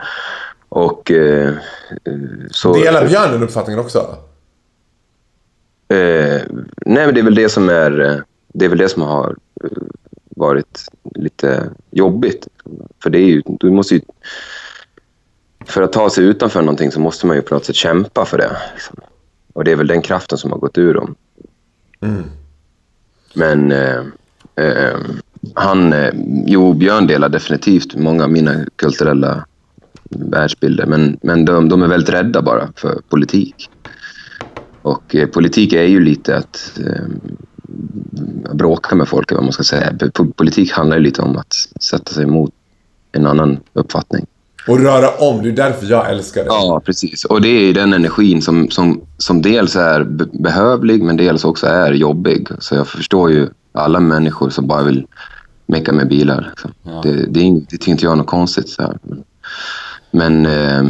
Och 0.71 1.11
eh, 1.11 1.55
eh, 2.05 2.19
så... 2.51 2.75
Delar 2.75 3.07
Björn 3.09 3.33
den 3.33 3.43
uppfattningen 3.43 3.81
också? 3.81 4.17
Eh, 5.89 6.41
nej, 6.87 7.07
men 7.07 7.15
det 7.15 7.21
är 7.21 7.25
väl 7.25 7.35
det 7.35 7.49
som 7.49 7.69
är... 7.69 8.01
eh, 8.01 8.17
Det 8.49 8.65
är 8.65 8.69
väl 8.69 8.79
det 8.79 8.89
som 8.89 9.03
har 9.03 9.37
eh, 9.65 9.71
varit 10.37 10.89
lite 11.15 11.71
jobbigt. 11.91 12.49
För 13.03 13.11
det 13.11 13.19
är 13.19 13.27
ju... 13.27 13.43
Du 13.45 13.71
måste 13.71 13.95
ju... 13.95 14.01
För 15.65 15.83
att 15.83 15.93
ta 15.93 16.11
sig 16.11 16.25
utanför 16.25 16.63
någonting 16.63 16.93
så 16.93 17.01
måste 17.01 17.27
man 17.27 17.37
ju 17.37 17.43
på 17.43 17.55
något 17.55 17.65
sätt 17.65 17.77
kämpa 17.77 18.25
för 18.25 18.39
det. 18.39 18.57
Liksom. 18.75 18.97
Och 19.53 19.65
det 19.65 19.73
är 19.73 19.77
väl 19.77 19.87
den 19.87 20.03
kraften 20.03 20.39
som 20.39 20.51
har 20.53 20.59
gått 20.59 20.79
ur 20.79 20.95
dem. 20.95 21.15
Men 23.35 23.73
eh, 23.73 24.05
eh, 24.57 24.99
han... 25.55 25.95
Jo, 26.47 26.73
Björn 26.73 27.07
delar 27.07 27.29
definitivt 27.29 27.95
många 27.95 28.25
av 28.25 28.31
mina 28.31 28.65
kulturella 28.77 29.47
världsbilder. 30.19 30.87
Men, 30.87 31.19
men 31.23 31.45
de, 31.45 31.69
de 31.69 31.83
är 31.83 31.89
väldigt 31.89 32.09
rädda 32.15 32.43
bara 32.43 32.69
för 32.77 33.01
politik. 33.09 33.71
Och 34.83 35.15
eh, 35.15 35.29
politik 35.29 35.73
är 35.73 35.83
ju 35.83 36.01
lite 36.01 36.37
att 36.37 36.73
eh, 36.87 37.05
bråka 38.55 38.95
med 38.97 39.09
folk, 39.09 39.33
vad 39.33 39.43
man 39.43 39.53
ska 39.53 39.63
säga. 39.63 39.91
Po- 39.93 40.33
Politik 40.33 40.73
handlar 40.73 40.97
ju 40.97 41.03
lite 41.03 41.23
om 41.23 41.37
att 41.37 41.55
sätta 41.81 42.13
sig 42.13 42.25
emot 42.25 42.51
en 43.13 43.27
annan 43.27 43.59
uppfattning. 43.73 44.27
Och 44.69 44.79
röra 44.81 45.09
om. 45.11 45.43
Det 45.43 45.49
är 45.49 45.53
därför 45.53 45.87
jag 45.87 46.11
älskar 46.11 46.41
det. 46.41 46.47
Ja, 46.47 46.83
precis. 46.85 47.25
Och 47.25 47.41
det 47.43 47.49
är 47.49 47.75
den 47.75 47.93
energin 47.93 48.43
som, 48.43 48.71
som, 48.71 49.01
som 49.19 49.43
dels 49.43 49.77
är 49.77 50.05
be- 50.05 50.29
behövlig, 50.33 51.03
men 51.03 51.17
dels 51.17 51.45
också 51.45 51.67
är 51.67 51.93
jobbig. 51.93 52.49
Så 52.59 52.75
jag 52.75 52.89
förstår 52.89 53.31
ju 53.31 53.49
alla 53.73 54.01
människor 54.01 54.51
som 54.51 54.67
bara 54.67 54.83
vill 54.83 55.07
mecka 55.67 55.93
med 55.93 56.09
bilar. 56.09 56.47
Liksom. 56.51 56.73
Det, 57.03 57.27
det, 57.27 57.41
är, 57.41 57.45
ing- 57.45 57.61
det 57.71 57.77
tycker 57.77 57.91
inte 57.91 58.05
jag 58.05 58.13
är 58.13 58.17
något 58.17 58.27
konstigt. 58.27 58.69
Så 58.69 58.83
här. 58.83 58.99
Men, 60.11 60.47
eh, 60.47 60.85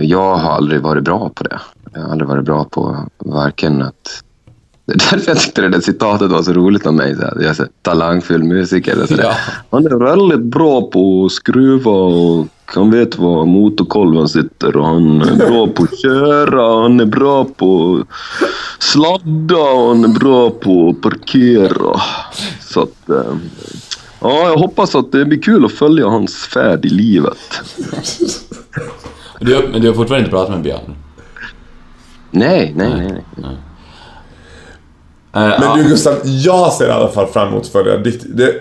jag 0.00 0.36
har 0.36 0.50
aldrig 0.50 0.80
varit 0.80 1.04
bra 1.04 1.30
på 1.34 1.44
det. 1.44 1.60
Jag 1.94 2.00
har 2.00 2.10
aldrig 2.10 2.28
varit 2.28 2.44
bra 2.44 2.64
på 2.64 2.96
varken 3.18 3.82
att... 3.82 4.22
Det 4.86 4.92
är 4.92 4.98
därför 4.98 5.30
jag 5.30 5.38
tyckte 5.38 5.62
det 5.62 5.68
där 5.68 5.80
citatet 5.80 6.30
var 6.30 6.42
så 6.42 6.52
roligt 6.52 6.86
om 6.86 6.96
mig. 6.96 7.16
Så 7.16 7.22
här. 7.22 7.36
Jag 7.40 7.60
är 7.60 7.68
talangfull 7.82 8.42
musiker. 8.44 9.02
Och 9.02 9.08
så. 9.08 9.14
Ja. 9.18 9.32
Han 9.70 9.86
är 9.86 9.96
väldigt 9.96 10.40
bra 10.40 10.82
på 10.82 11.24
att 11.24 11.32
skruva 11.32 11.90
och 11.90 12.46
han 12.66 12.90
vet 12.90 13.18
var 13.18 13.44
motorkolven 13.44 14.28
sitter 14.28 14.76
och 14.76 14.86
han 14.86 15.20
är 15.22 15.36
bra 15.36 15.66
på 15.66 15.82
att 15.82 15.98
köra, 15.98 16.82
han 16.82 17.00
är 17.00 17.06
bra 17.06 17.44
på 17.44 18.00
att 18.00 18.82
sladda 18.82 19.56
och 19.56 19.88
han 19.88 20.04
är 20.04 20.18
bra 20.18 20.50
på 20.50 20.88
att 20.88 21.00
parkera. 21.02 22.00
Så 22.60 22.82
att, 22.82 23.10
eh, 23.10 23.34
ja, 24.20 24.48
jag 24.48 24.56
hoppas 24.56 24.94
att 24.94 25.12
det 25.12 25.24
blir 25.24 25.42
kul 25.42 25.64
att 25.64 25.72
följa 25.72 26.06
hans 26.06 26.36
färd 26.46 26.84
i 26.84 26.88
livet. 26.88 27.38
Du, 29.40 29.54
har- 29.54 29.62
men 29.72 29.80
du 29.80 29.88
har 29.88 29.94
fortfarande 29.94 30.18
inte 30.18 30.30
pratat 30.30 30.50
med 30.50 30.62
Björn? 30.62 30.94
Nej, 32.30 32.72
nej, 32.76 32.90
nej. 32.96 33.24
nej. 33.36 33.56
Eh, 35.32 35.60
Men 35.60 35.78
du 35.78 35.84
Gustav, 35.88 36.14
jag 36.24 36.72
ser 36.72 36.88
i 36.88 36.90
alla 36.90 37.08
fall 37.08 37.26
fram 37.26 37.48
emot 37.48 37.62
att 37.62 37.68
följa 37.68 37.96
ditt... 37.96 38.24
Det, 38.36 38.54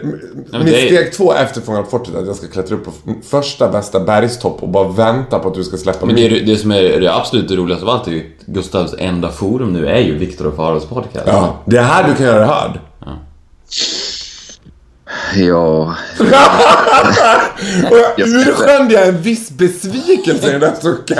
men 0.52 0.64
mitt 0.64 0.74
det 0.74 0.82
är- 0.82 0.86
steg 0.86 1.14
två 1.14 1.34
efter 1.34 1.62
Fångarna 1.62 1.84
på 1.84 1.90
fortet 1.90 2.16
är 2.16 2.20
att 2.20 2.28
jag 2.28 2.36
ska 2.36 2.48
klättra 2.48 2.76
upp 2.76 2.86
på 2.86 2.92
första 3.30 3.72
bästa 3.72 4.00
bergstopp 4.00 4.64
och 4.64 4.70
bara 4.70 4.88
vänta 4.88 5.40
på 5.40 5.48
att 5.50 5.54
du 5.56 5.64
ska 5.64 5.78
släppa 5.78 6.06
Men 6.06 6.16
min. 6.16 6.30
det, 6.34 6.40
det 6.40 6.58
som 6.58 6.72
är 6.72 7.00
det 7.02 7.14
absolut 7.16 7.52
roligaste 7.52 7.86
av 7.86 7.90
allt 7.92 8.08
är 8.08 8.12
ju 8.12 8.32
Gustavs 8.46 8.96
enda 8.98 9.30
forum 9.30 9.74
nu 9.74 9.88
är 9.88 10.00
ju 10.00 10.18
Viktor 10.18 10.48
och 10.48 10.56
Faros 10.56 10.86
podcast. 10.86 11.28
Ja, 11.28 11.56
det 11.66 11.78
är 11.78 11.84
här 11.84 12.08
du 12.10 12.16
kan 12.16 12.26
göra 12.26 12.40
det 12.40 12.46
hörd. 12.46 12.80
Ja, 13.06 13.12
Jag 18.18 18.28
urskönjde 18.28 18.94
jag 18.94 19.08
en 19.08 19.22
viss 19.22 19.52
besvikelse 19.52 20.48
i 20.50 20.52
den 20.52 20.60
där 20.62 20.74
sucken. 20.82 21.18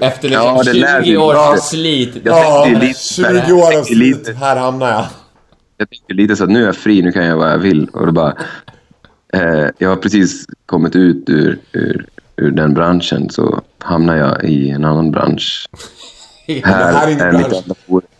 Efter 0.00 0.28
liksom 0.28 0.46
Ja, 0.56 0.62
det 0.62 0.72
lär 0.72 1.02
20 1.02 1.10
vi. 1.10 1.16
års 1.16 1.34
Ja. 1.34 1.56
slit. 1.56 2.16
Jag 2.24 2.38
Ja, 2.38 2.64
tänkte 2.64 2.86
lite- 2.86 2.98
20 3.00 3.52
år 3.52 3.78
av 3.78 3.82
slit. 3.84 4.28
Här 4.40 4.56
hamnar 4.56 4.88
jag. 4.90 5.04
jag 5.76 5.90
tänkte 5.90 6.14
lite 6.14 6.36
så 6.36 6.44
att 6.44 6.50
nu 6.50 6.62
är 6.62 6.66
jag 6.66 6.76
fri, 6.76 7.02
nu 7.02 7.12
kan 7.12 7.22
jag 7.22 7.28
göra 7.28 7.38
vad 7.38 7.50
jag 7.52 7.58
vill. 7.58 7.88
Och 7.92 8.06
då 8.06 8.12
bara, 8.12 8.34
eh, 9.32 9.66
jag 9.78 9.88
har 9.88 9.96
precis 9.96 10.46
kommit 10.66 10.96
ut 10.96 11.24
ur, 11.28 11.58
ur, 11.72 12.06
ur 12.36 12.50
den 12.50 12.74
branschen 12.74 13.30
så 13.30 13.60
hamnar 13.78 14.16
jag 14.16 14.44
i 14.44 14.70
en 14.70 14.84
annan 14.84 15.10
bransch. 15.10 15.68
det 16.46 16.66
här 16.66 17.06
är 17.06 17.10
ingen 17.10 17.26
är 17.36 17.60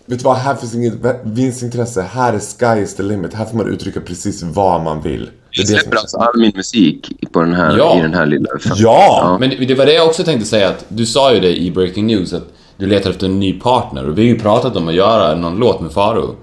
Vet 0.07 0.19
du 0.19 0.25
vad, 0.25 0.37
här 0.37 0.55
finns 0.55 0.75
inget 0.75 0.95
vinstintresse. 1.25 2.03
Här 2.03 2.33
är 2.33 2.39
sky 2.77 2.83
is 2.83 2.95
the 2.97 3.03
limit. 3.03 3.35
Här 3.35 3.45
får 3.45 3.57
man 3.57 3.67
uttrycka 3.69 4.01
precis 4.01 4.43
vad 4.43 4.83
man 4.83 5.01
vill. 5.03 5.25
Det 5.25 5.31
Jag 5.51 5.71
är 5.71 5.75
det 5.75 5.81
släpper 5.81 5.97
alltså 5.97 6.17
all 6.17 6.41
min 6.41 6.53
musik 6.57 7.13
på 7.33 7.41
den 7.41 7.55
här, 7.55 7.79
Ja. 7.79 7.99
i 7.99 8.03
den 8.03 8.15
här 8.15 8.27
lilla... 8.27 8.49
Ja! 8.77 9.37
Men 9.41 9.51
det 9.51 9.75
var 9.75 9.87
det 9.87 9.93
jag 9.95 10.07
också 10.07 10.25
tänkte 10.25 10.47
säga 10.47 10.69
att 10.69 10.85
du 10.89 11.07
sa 11.07 11.35
ju 11.35 11.41
det 11.41 11.57
i 11.63 11.71
Breaking 11.71 12.07
News 12.07 12.33
att 12.33 12.49
du 12.77 12.87
letar 12.87 13.11
efter 13.11 13.27
en 13.27 13.41
ny 13.41 13.61
partner 13.61 14.09
och 14.09 14.19
vi 14.19 14.23
har 14.23 14.29
ju 14.35 14.39
pratat 14.39 14.77
om 14.77 14.89
att 14.89 14.95
göra 14.95 15.35
någon 15.35 15.57
låt 15.57 15.81
med 15.81 15.93
Faro. 15.93 16.37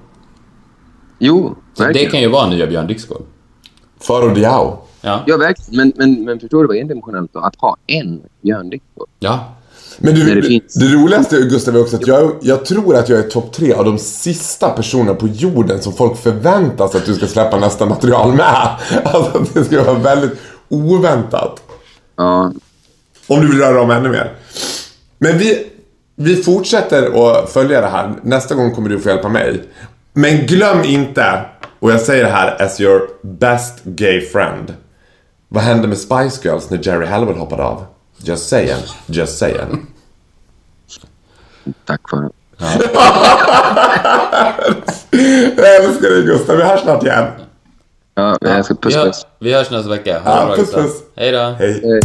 Jo, 1.19 1.55
Så 1.73 1.81
det 1.81 1.87
verkligen. 1.87 2.11
kan 2.11 2.21
ju 2.21 2.27
vara 2.27 2.47
nya 2.49 2.67
Björn 2.67 2.87
Dixgård. 2.87 3.21
Faro 4.01 4.33
Diao. 4.33 4.77
Ja. 5.01 5.23
Ja, 5.27 5.37
verkligen. 5.37 5.77
Men, 5.77 5.93
men, 5.95 6.25
men 6.25 6.39
förstår 6.39 6.61
du 6.61 6.67
vad 6.67 6.77
endimensionellt 6.77 7.33
då? 7.33 7.39
Att 7.39 7.55
ha 7.55 7.77
en 7.87 8.21
Björn 8.41 8.69
Dixgård. 8.69 9.07
Ja. 9.19 9.55
Men 9.97 10.15
du, 10.15 10.41
det 10.41 10.61
det, 10.75 10.85
roligaste 10.85 11.37
Gustav 11.37 11.75
är 11.75 11.81
också 11.81 11.95
att 11.95 12.07
jag, 12.07 12.35
jag 12.41 12.65
tror 12.65 12.95
att 12.95 13.09
jag 13.09 13.19
är 13.19 13.23
topp 13.23 13.53
tre 13.53 13.73
av 13.73 13.85
de 13.85 13.99
sista 13.99 14.69
personerna 14.69 15.13
på 15.13 15.27
jorden 15.27 15.81
som 15.81 15.93
folk 15.93 16.17
förväntar 16.17 16.87
sig 16.87 16.97
att 16.97 17.05
du 17.05 17.15
ska 17.15 17.27
släppa 17.27 17.59
nästa 17.59 17.85
material 17.85 18.33
med. 18.33 18.67
Alltså 19.03 19.45
det 19.53 19.63
ska 19.63 19.83
vara 19.83 19.99
väldigt 19.99 20.39
oväntat. 20.69 21.63
Ja, 22.15 22.53
Om 23.27 23.41
du 23.41 23.47
vill 23.47 23.59
röra 23.59 23.81
om 23.81 23.91
ännu 23.91 24.09
mer. 24.09 24.33
Men 25.17 25.37
vi, 25.37 25.67
vi 26.15 26.35
fortsätter 26.35 27.29
att 27.29 27.49
följa 27.49 27.81
det 27.81 27.87
här. 27.87 28.13
Nästa 28.23 28.55
gång 28.55 28.75
kommer 28.75 28.89
du 28.89 28.99
få 28.99 29.09
hjälpa 29.09 29.29
mig. 29.29 29.63
Men 30.13 30.45
glöm 30.45 30.83
inte, 30.83 31.45
och 31.79 31.91
jag 31.91 32.01
säger 32.01 32.23
det 32.23 32.29
här 32.29 32.61
as 32.61 32.81
your 32.81 33.01
best 33.21 33.83
gay 33.83 34.21
friend. 34.21 34.73
Vad 35.47 35.63
hände 35.63 35.87
med 35.87 35.97
Spice 35.97 36.39
Girls 36.43 36.69
när 36.69 36.87
Jerry 36.87 37.05
Halliwell 37.05 37.37
hoppade 37.37 37.63
av? 37.63 37.85
Just 38.23 38.47
saying, 38.49 38.83
just 39.07 39.37
saying. 39.37 39.87
Tack 41.85 42.09
för 42.09 42.17
det. 42.17 42.29
Jag 45.57 45.75
älskar 45.85 46.09
dig 46.09 46.23
Gustav, 46.23 46.57
vi 46.57 46.63
hörs 46.63 46.81
snart 46.81 47.03
igen. 47.03 47.25
Ja, 48.15 48.37
jag 48.41 48.65
ska 48.65 48.73
Vi, 48.73 48.79
puss 48.81 48.95
hör, 48.95 49.05
puss. 49.05 49.25
vi 49.39 49.53
hörs 49.53 49.71
nästa 49.71 49.89
vecka. 49.89 50.19
Ha 50.19 50.39
Ja, 50.39 50.45
bra, 50.45 50.55
puss, 50.55 50.71
puss. 50.73 51.01
Hej 51.15 51.31
då. 51.31 51.37
Hej. 51.39 51.81
Hej. 51.83 51.99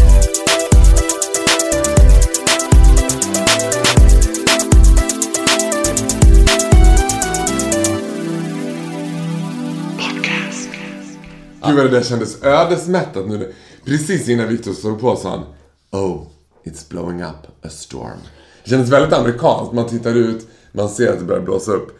Gud 11.66 11.76
vad 11.76 11.84
det 11.84 11.88
där 11.88 12.02
kändes 12.02 12.42
ödesmättat 12.42 13.28
nu. 13.28 13.52
Precis 13.84 14.28
innan 14.28 14.48
Victor 14.48 14.72
slog 14.72 15.00
på 15.00 15.16
sa 15.16 15.30
han 15.30 15.44
Oh, 15.90 16.26
it's 16.64 16.88
blowing 16.88 17.22
up 17.22 17.64
a 17.64 17.68
storm. 17.68 18.18
Det 18.64 18.70
kändes 18.70 18.90
väldigt 18.90 19.12
amerikanskt. 19.12 19.72
Man 19.72 19.88
tittar 19.88 20.14
ut, 20.14 20.48
man 20.72 20.88
ser 20.88 21.12
att 21.12 21.18
det 21.18 21.24
börjar 21.24 21.42
blåsa 21.42 21.72
upp. 21.72 21.98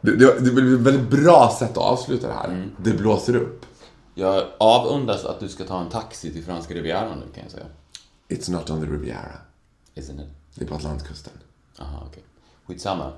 Det, 0.00 0.16
det, 0.16 0.40
det 0.40 0.50
blir 0.50 0.74
ett 0.74 0.80
väldigt 0.80 1.10
bra 1.10 1.56
sätt 1.58 1.70
att 1.70 1.76
avsluta 1.76 2.26
det 2.26 2.32
här. 2.32 2.68
Det 2.78 2.92
blåser 2.92 3.36
upp. 3.36 3.66
Jag 4.14 4.44
avundas 4.58 5.24
att 5.24 5.40
du 5.40 5.48
ska 5.48 5.64
ta 5.64 5.80
en 5.80 5.88
taxi 5.88 6.32
till 6.32 6.44
franska 6.44 6.74
rivieran 6.74 7.18
nu 7.18 7.32
kan 7.34 7.42
jag 7.42 7.52
säga. 7.52 7.66
It's 8.28 8.50
not 8.50 8.70
on 8.70 8.80
the 8.80 8.86
Riviera. 8.86 9.38
Isn't 9.94 10.22
it? 10.22 10.28
Det 10.54 10.64
är 10.64 10.68
på 10.68 10.74
Atlantkusten. 10.74 11.32
Aha, 11.78 12.06
okej. 12.10 12.22
Skitsamma. 12.66 13.12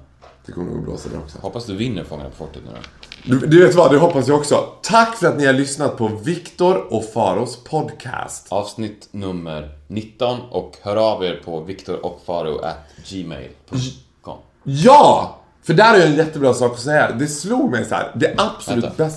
Det 0.46 0.52
kommer 0.52 0.68
nog 0.70 0.78
att 0.78 0.84
blåsa 0.84 1.08
där 1.08 1.18
också. 1.18 1.38
Hoppas 1.38 1.66
du 1.66 1.76
vinner 1.76 2.04
Fångarna 2.04 2.30
på 2.30 2.36
fortet 2.36 2.62
nu 2.64 2.70
då. 2.70 2.76
Du, 3.24 3.38
du 3.46 3.66
vet 3.66 3.74
vad, 3.74 3.92
det 3.92 3.98
hoppas 3.98 4.28
jag 4.28 4.38
också. 4.38 4.68
Tack 4.82 5.16
för 5.16 5.26
att 5.26 5.38
ni 5.38 5.46
har 5.46 5.52
lyssnat 5.52 5.96
på 5.96 6.08
Viktor 6.08 6.92
och 6.94 7.04
Faros 7.04 7.64
podcast. 7.64 8.46
Avsnitt 8.48 9.08
nummer 9.10 9.70
19 9.88 10.40
och 10.50 10.76
hör 10.82 10.96
av 10.96 11.24
er 11.24 11.42
på 11.44 11.60
viktorochfaro.gmail.com 11.60 14.36
Ja! 14.62 15.34
För 15.62 15.74
där 15.74 15.84
har 15.84 15.96
jag 15.96 16.06
en 16.06 16.16
jättebra 16.16 16.54
sak 16.54 16.72
att 16.72 16.80
säga. 16.80 17.12
Det 17.12 17.26
slog 17.26 17.70
mig 17.70 17.84
så 17.84 17.94
här. 17.94 18.12
Det 18.14 18.34
absolut 18.38 18.84
Vänta. 18.84 19.10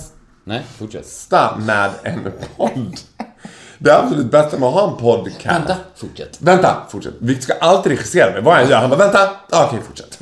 Nej, 0.44 0.62
fortsätt. 0.78 1.02
bästa 1.02 1.56
med 1.56 1.90
en 2.02 2.32
podd. 2.56 2.96
Det 3.78 3.98
absolut 3.98 4.30
bästa 4.30 4.58
med 4.58 4.68
att 4.68 4.74
ha 4.74 4.90
en 4.90 4.96
podcast. 4.96 5.46
Vänta, 5.46 5.76
fortsätt. 5.96 6.38
Vänta, 6.40 6.76
fortsätt. 6.88 7.14
Victor 7.18 7.42
ska 7.42 7.54
alltid 7.54 7.92
regissera 7.92 8.32
mig. 8.32 8.42
Vad 8.42 8.54
jag 8.54 8.62
än 8.62 8.68
gör. 8.70 8.76
Han 8.78 8.90
bara, 8.90 8.98
vänta. 8.98 9.30
Okej, 9.50 9.80
fortsätt. 9.86 10.21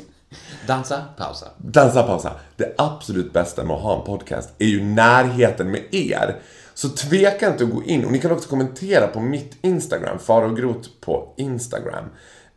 Dansa, 0.67 1.05
pausa. 1.17 1.47
Dansa, 1.57 2.03
pausa. 2.03 2.33
Det 2.57 2.75
absolut 2.79 3.33
bästa 3.33 3.65
med 3.65 3.77
att 3.77 3.83
ha 3.83 3.99
en 3.99 4.05
podcast 4.07 4.49
är 4.59 4.67
ju 4.67 4.85
närheten 4.85 5.71
med 5.71 5.95
er. 5.95 6.37
Så 6.75 6.89
tveka 6.89 7.49
inte 7.53 7.65
att 7.65 7.71
gå 7.71 7.83
in. 7.83 8.05
Och 8.05 8.13
ni 8.13 8.19
kan 8.19 8.33
också 8.33 8.49
kommentera 8.49 9.07
på 9.07 9.21
mitt 9.21 9.57
Instagram, 9.63 10.19
Farogrot 10.19 11.01
på 11.01 11.35
Instagram. 11.37 12.05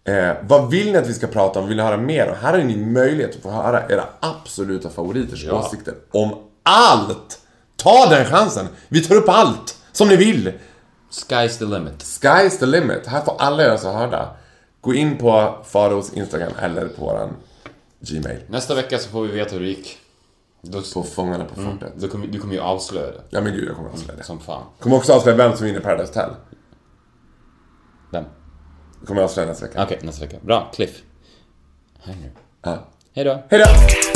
Eh, 0.04 0.32
vad 0.42 0.70
vill 0.72 0.92
ni 0.92 0.98
att 0.98 1.08
vi 1.08 1.14
ska 1.14 1.28
prata 1.28 1.60
om? 1.60 1.68
Vill 1.68 1.78
ni 1.78 1.84
höra 1.84 1.98
mer? 1.98 2.30
Och 2.30 2.36
här 2.38 2.52
har 2.58 2.60
ni 2.64 2.78
möjlighet 2.78 3.36
att 3.36 3.42
få 3.42 3.50
höra 3.52 3.84
era 3.90 4.04
absoluta 4.20 4.90
favoriters 4.90 5.44
Ja. 5.44 5.54
åsikter 5.54 5.94
om 6.12 6.34
allt. 6.64 7.40
Ta 7.76 8.06
den 8.10 8.26
chansen. 8.26 8.68
Vi 8.88 9.02
tar 9.04 9.16
upp 9.16 9.30
allt 9.30 9.78
som 9.92 10.08
ni 10.08 10.16
vill. 10.16 10.54
Sky's 11.30 11.58
the 11.60 11.66
limit. 11.66 12.04
Sky's 12.04 12.60
the 12.60 12.66
limit. 12.66 13.08
Här 13.08 13.22
får 13.22 13.36
alla 13.40 13.64
göra 13.64 13.78
sig 13.78 13.94
hörda. 13.94 14.30
Gå 14.82 14.94
in 14.94 15.18
på 15.18 15.56
Faros 15.66 16.14
Instagram 16.14 16.52
eller 16.62 16.88
på 16.88 17.06
våran 17.06 17.30
Gmail. 18.08 18.40
Nästa 18.48 18.76
vecka 18.76 19.00
så 19.00 19.10
får 19.10 19.24
vi 19.24 19.32
veta 19.32 19.54
hur 19.54 19.60
det 19.60 19.68
gick. 19.68 19.98
Då, 20.62 20.82
På 20.94 21.04
Fångarna 21.04 21.46
på 21.46 21.56
fortet. 21.62 21.94
då 21.98 22.08
kommer, 22.08 22.28
du 22.28 22.40
kommer 22.40 22.54
ju 22.54 22.60
avslöja 22.60 23.12
det. 23.12 23.22
Ja 23.30 23.42
men 23.42 23.54
gud, 23.54 23.70
jag 23.70 23.76
kommer 23.76 23.90
att 23.90 23.96
avslöja 23.96 24.18
det. 24.18 24.24
Som 24.24 24.40
fan. 24.40 24.64
Kommer 24.80 24.96
också 24.96 25.14
avslöja 25.14 25.38
vem 25.38 25.58
som 25.58 25.66
vinner 25.66 25.80
Paradise 25.80 26.08
Hotel. 26.20 26.36
Vem? 28.12 28.24
Kommer 29.06 29.22
avslöja 29.22 29.48
nästa 29.50 29.66
vecka. 29.66 29.84
Okej, 29.84 30.00
nästa 30.04 30.26
vecka. 30.26 30.38
Bra, 30.42 30.72
Cliff. 30.76 31.02
Hänger. 32.00 32.32
Ja. 32.62 32.88
Hej 33.14 33.26
då. 33.26 33.44
Hej 33.50 33.60
då! 33.60 34.13